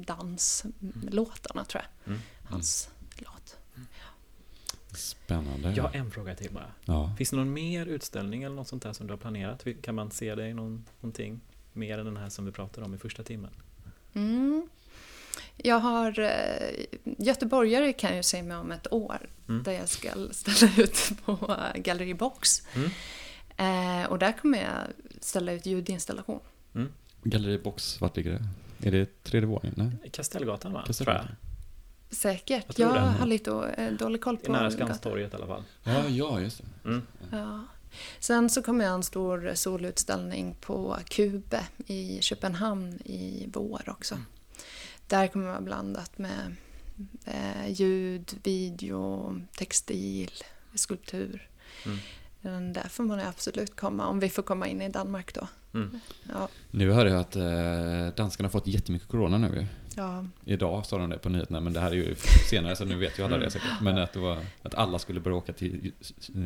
danslåtarna 0.05 1.65
tror 1.65 1.83
jag. 1.83 2.07
Mm. 2.13 2.19
Hans 2.49 2.89
låt. 3.17 3.57
Spännande. 4.97 5.73
Jag 5.73 5.83
har 5.83 5.95
en 5.95 6.11
fråga 6.11 6.35
till 6.35 6.51
bara. 6.51 6.71
Ja. 6.85 7.15
Finns 7.17 7.29
det 7.29 7.35
någon 7.35 7.53
mer 7.53 7.85
utställning 7.85 8.43
eller 8.43 8.55
något 8.55 8.67
sånt 8.67 8.83
där 8.83 8.93
som 8.93 9.07
du 9.07 9.13
har 9.13 9.17
planerat? 9.17 9.65
Kan 9.81 9.95
man 9.95 10.11
se 10.11 10.35
dig 10.35 10.53
någon, 10.53 10.85
någonting 10.99 11.41
mer 11.73 11.97
än 11.97 12.05
den 12.05 12.17
här 12.17 12.29
som 12.29 12.45
vi 12.45 12.51
pratade 12.51 12.85
om 12.85 12.95
i 12.95 12.97
första 12.97 13.23
timmen? 13.23 13.51
Mm. 14.13 14.67
Jag 15.57 15.79
har 15.79 16.19
eh, 16.19 16.85
Göteborgare 17.17 17.93
kan 17.93 18.15
ju 18.17 18.23
se 18.23 18.43
mig 18.43 18.57
om 18.57 18.71
ett 18.71 18.93
år 18.93 19.29
Mm. 19.47 19.63
där 19.63 19.71
jag 19.71 19.89
ska 19.89 20.09
ställa 20.31 20.71
ut 20.83 21.11
på 21.25 21.55
Gallery 21.75 22.13
Box. 22.13 22.63
Mm. 22.75 22.89
Eh, 23.57 24.09
och 24.09 24.19
där 24.19 24.31
kommer 24.31 24.57
jag 24.63 24.73
ställa 25.21 25.51
ut 25.51 25.65
ljudinstallation. 25.65 26.39
Galleri 27.23 27.57
Box, 27.57 28.01
vart 28.01 28.17
ligger 28.17 28.31
det? 28.31 28.45
Är 28.83 28.91
det 28.91 29.23
tredje 29.23 29.47
våningen? 29.47 29.73
Nej? 29.77 29.91
I 30.03 30.09
Kastellgatan 30.09 30.73
va? 30.73 30.83
Kastellgatan. 30.87 31.25
Tror 31.25 31.35
Säkert. 32.09 32.79
Jag 32.79 32.95
Jag, 32.95 33.01
har 33.01 33.25
lite 33.25 33.51
eh, 33.77 33.93
dålig 33.93 34.21
koll 34.21 34.35
jag. 34.35 34.43
I 34.43 34.45
på 34.45 34.51
nära. 34.51 34.71
Skanstorget 34.71 35.33
i 35.33 35.35
alla 35.35 35.47
fall. 35.47 35.63
Ja, 35.83 36.07
ja, 36.07 36.41
just 36.41 36.57
det. 36.57 36.89
Mm. 36.89 37.01
Ja. 37.31 37.63
Sen 38.19 38.49
så 38.49 38.61
kommer 38.61 38.85
jag 38.85 38.93
en 38.93 39.03
stor 39.03 39.51
solutställning 39.55 40.55
på 40.61 40.97
Kube 41.09 41.63
i 41.85 42.21
Köpenhamn 42.21 42.99
i 43.05 43.49
vår 43.53 43.81
också. 43.87 44.15
Mm. 44.15 44.25
Där 45.07 45.27
kommer 45.27 45.45
det 45.45 45.51
vara 45.51 45.61
blandat 45.61 46.17
med 46.17 46.55
eh, 47.25 47.71
ljud, 47.71 48.39
video, 48.43 49.35
textil, 49.57 50.31
skulptur. 50.73 51.49
Mm. 51.85 51.97
Men 52.41 52.73
där 52.73 52.89
får 52.89 53.03
man 53.03 53.19
absolut 53.19 53.75
komma, 53.75 54.07
om 54.07 54.19
vi 54.19 54.29
får 54.29 54.43
komma 54.43 54.67
in 54.67 54.81
i 54.81 54.89
Danmark 54.89 55.33
då. 55.33 55.47
Mm. 55.73 55.99
Ja, 56.29 56.47
Nu 56.71 56.91
hörde 56.91 57.09
jag 57.09 57.19
att 57.19 57.35
eh, 57.35 58.15
danskarna 58.15 58.47
har 58.47 58.51
fått 58.51 58.67
jättemycket 58.67 59.07
corona 59.07 59.37
nu 59.37 59.47
ju. 59.47 59.65
ja, 59.95 60.25
Idag 60.45 60.85
sa 60.85 60.97
de 60.97 61.09
det 61.09 61.17
på 61.17 61.29
nyheterna, 61.29 61.59
men 61.59 61.73
det 61.73 61.79
här 61.79 61.91
är 61.91 61.95
ju 61.95 62.15
senare 62.49 62.75
så 62.75 62.85
nu 62.85 62.95
vet 62.95 63.19
ju 63.19 63.23
alla 63.23 63.37
det 63.37 63.51
säkert. 63.51 63.81
Men 63.81 63.97
att, 63.97 64.13
det 64.13 64.19
var, 64.19 64.37
att 64.63 64.75
alla 64.75 64.99
skulle 64.99 65.19
börja 65.19 65.37
åka 65.37 65.53
till, 65.53 65.91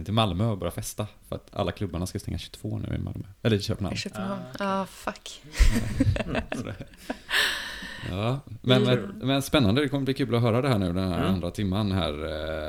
till 0.05 0.13
Malmö 0.13 0.45
och 0.45 0.57
börja 0.57 0.71
festa. 0.71 1.07
För 1.29 1.35
att 1.35 1.55
alla 1.55 1.71
klubbarna 1.71 2.05
ska 2.05 2.19
stänga 2.19 2.37
22 2.37 2.77
nu 2.79 2.95
i 2.95 2.97
Malmö. 2.97 3.23
Eller 3.41 3.57
i 3.57 3.61
Köpenhamn. 3.61 3.95
i 3.95 3.97
Köpenhamn. 3.99 4.41
Ah, 4.59 4.63
Ja, 4.63 4.81
okej. 4.81 4.93
fuck. 4.93 5.41
Så 6.57 6.63
det- 6.63 6.75
Ja, 8.11 8.39
men, 8.61 8.83
Mm. 8.83 8.99
men, 9.01 9.27
men 9.27 9.41
spännande. 9.41 9.81
Det 9.81 9.89
kommer 9.89 10.03
bli 10.05 10.13
kul 10.13 10.35
att 10.35 10.41
höra 10.41 10.61
det 10.61 10.69
här 10.69 10.77
nu 10.79 10.93
den 10.93 11.09
här 11.09 11.19
Mm. 11.19 11.33
andra 11.33 11.51
timman 11.51 11.91
här. 11.91 12.13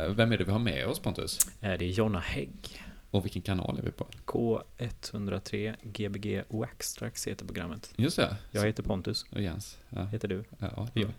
Eh, 0.04 0.10
Vem 0.14 0.32
är 0.32 0.38
det 0.38 0.44
vi 0.44 0.52
har 0.52 0.58
med 0.58 0.86
oss 0.86 0.98
Pontus? 0.98 1.38
Eh, 1.60 1.72
Det 1.78 1.84
är 1.84 1.88
Jonna 1.88 2.18
Hägg. 2.20 2.83
Och 3.14 3.24
vilken 3.24 3.42
kanal 3.42 3.78
är 3.78 3.82
vi 3.82 3.90
på? 3.90 4.06
K103 4.26 5.74
Gbg 5.82 6.42
Waxtrax 6.48 7.26
heter 7.26 7.46
programmet. 7.46 7.92
Just 7.96 8.16
det. 8.16 8.36
Jag 8.50 8.66
heter 8.66 8.82
Pontus. 8.82 9.26
Och 9.30 9.42
Jens. 9.42 9.78
Ja, 9.88 10.04
Heter 10.04 10.28
du? 10.28 10.44
ja 10.58 10.88
jag. 10.94 11.10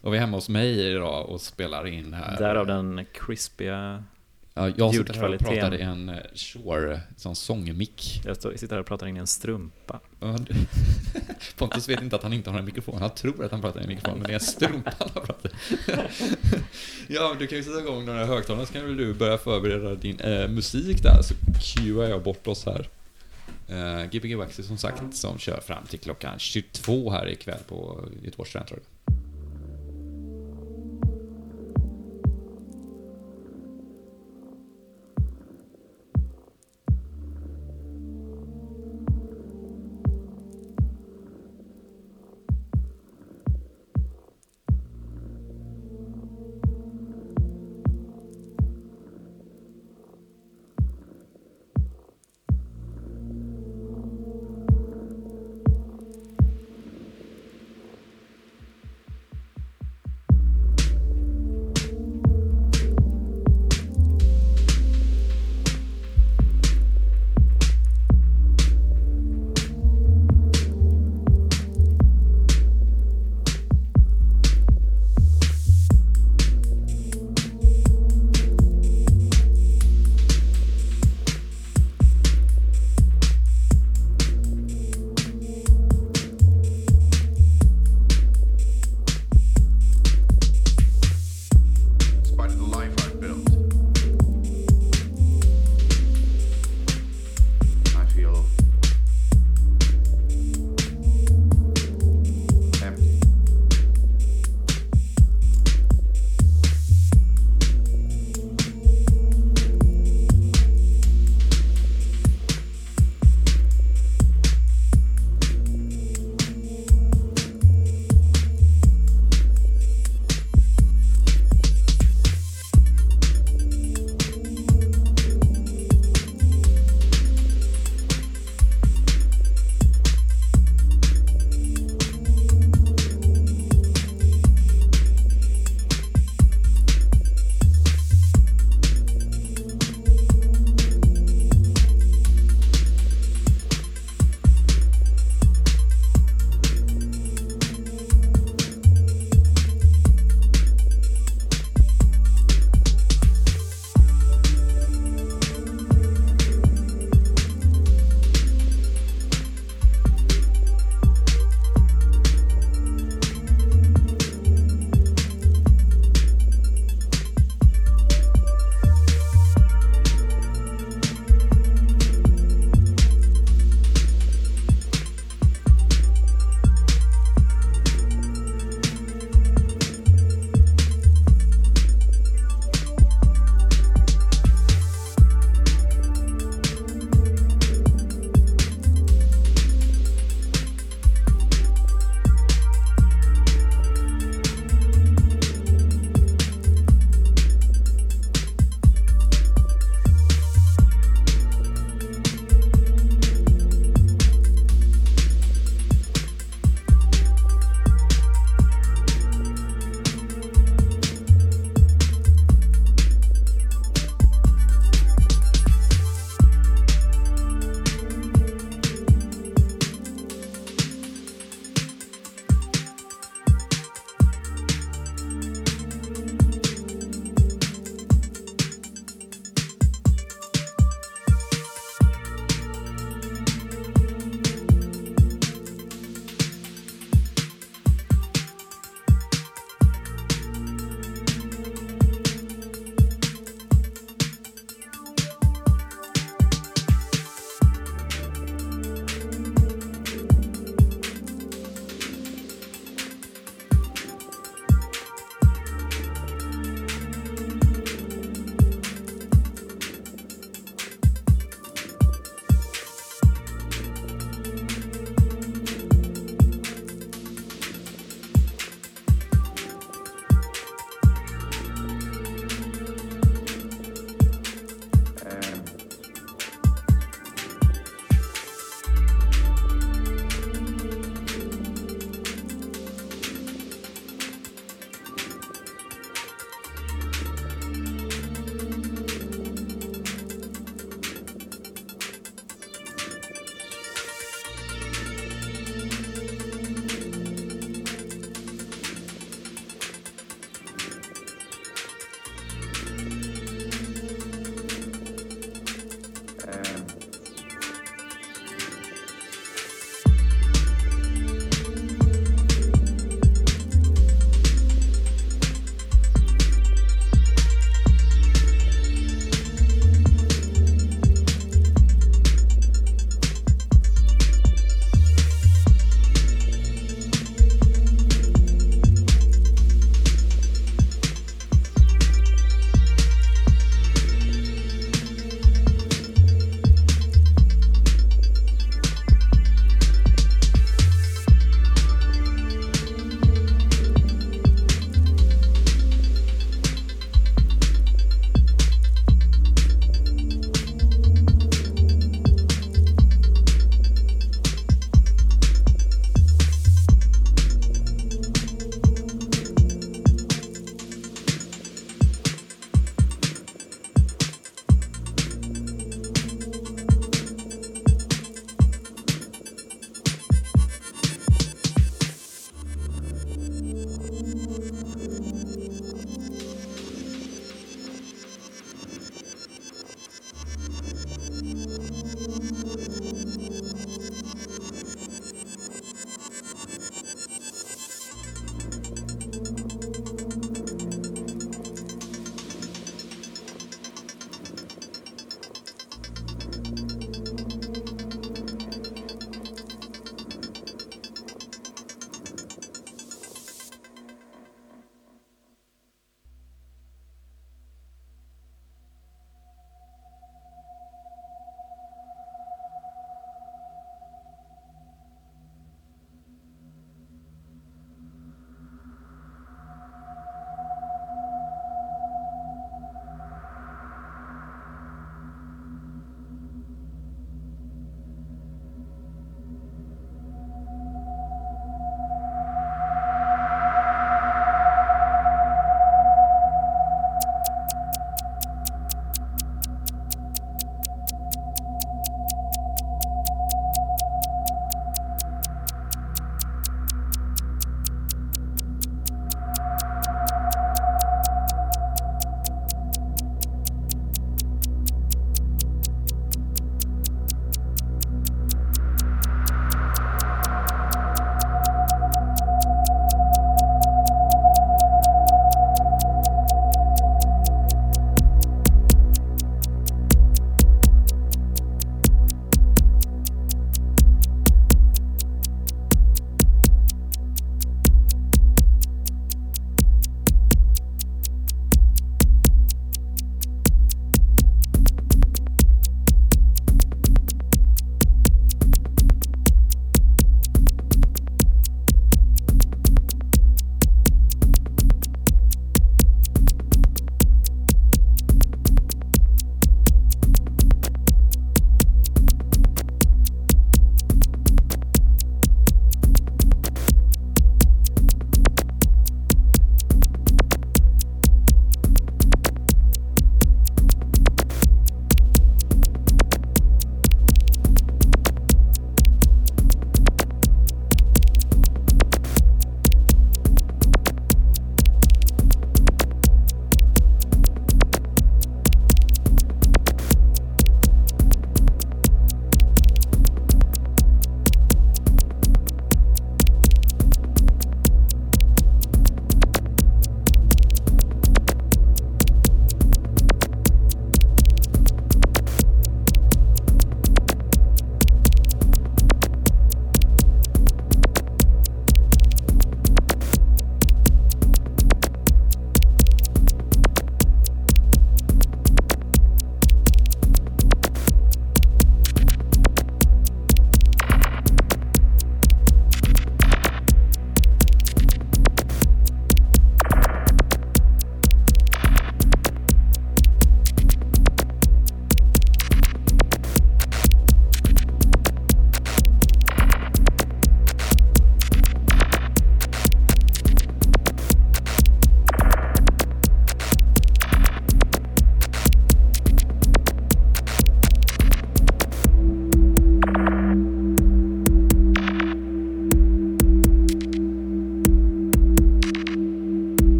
Och 0.00 0.12
vi 0.12 0.16
är 0.16 0.20
hemma 0.20 0.36
hos 0.36 0.48
mig 0.48 0.80
idag 0.92 1.28
och 1.28 1.40
spelar 1.40 1.86
in 1.86 2.12
här. 2.14 2.38
Därav 2.38 2.66
den 2.66 3.06
krispiga... 3.14 4.04
Ja, 4.54 4.70
jag 4.76 4.94
sitter 4.94 5.14
här 5.14 5.34
och 5.34 5.40
pratar 5.40 5.74
i 5.74 5.80
en 5.80 6.08
eh, 6.08 6.16
Shure, 6.34 7.00
sån 7.16 7.36
sångmick. 7.36 8.20
Jag 8.24 8.36
står- 8.36 8.54
sitter 8.56 8.74
här 8.74 8.80
och 8.80 8.86
pratar 8.86 9.06
in 9.06 9.16
i 9.16 9.20
en 9.20 9.26
strumpa. 9.26 10.00
Pontus 11.56 11.88
vet 11.88 12.02
inte 12.02 12.16
att 12.16 12.22
han 12.22 12.32
inte 12.32 12.50
har 12.50 12.58
en 12.58 12.64
mikrofon. 12.64 12.98
Han 13.00 13.10
tror 13.10 13.44
att 13.44 13.50
han 13.50 13.60
pratar 13.60 13.80
i 13.80 13.82
en 13.82 13.88
mikrofon, 13.88 14.18
men 14.18 14.26
det 14.26 14.30
är 14.32 14.34
en 14.34 14.40
strumpa 14.40 14.92
han 14.98 15.08
pratar 15.08 15.50
Ja, 17.08 17.36
du 17.38 17.46
kan 17.46 17.58
ju 17.58 17.64
sätta 17.64 17.80
igång 17.80 18.06
de 18.06 18.12
här 18.12 18.24
högtalarna 18.24 18.66
så 18.66 18.72
kan 18.72 18.84
väl 18.84 18.96
du 18.96 19.14
börja 19.14 19.38
förbereda 19.38 19.94
din 19.94 20.20
eh, 20.20 20.48
musik 20.48 21.02
där, 21.02 21.22
så 21.22 21.34
cuear 21.60 22.08
jag 22.10 22.22
bort 22.22 22.46
oss 22.46 22.66
här. 22.66 22.88
Eh, 23.68 24.04
Gbg 24.10 24.34
Waxy 24.36 24.62
som 24.62 24.78
sagt, 24.78 25.16
som 25.16 25.38
kör 25.38 25.60
fram 25.60 25.84
till 25.86 25.98
klockan 25.98 26.38
22 26.38 27.10
här 27.10 27.28
ikväll 27.28 27.58
på 27.68 28.04
Göteborgs 28.22 28.50
studentradio. 28.50 28.84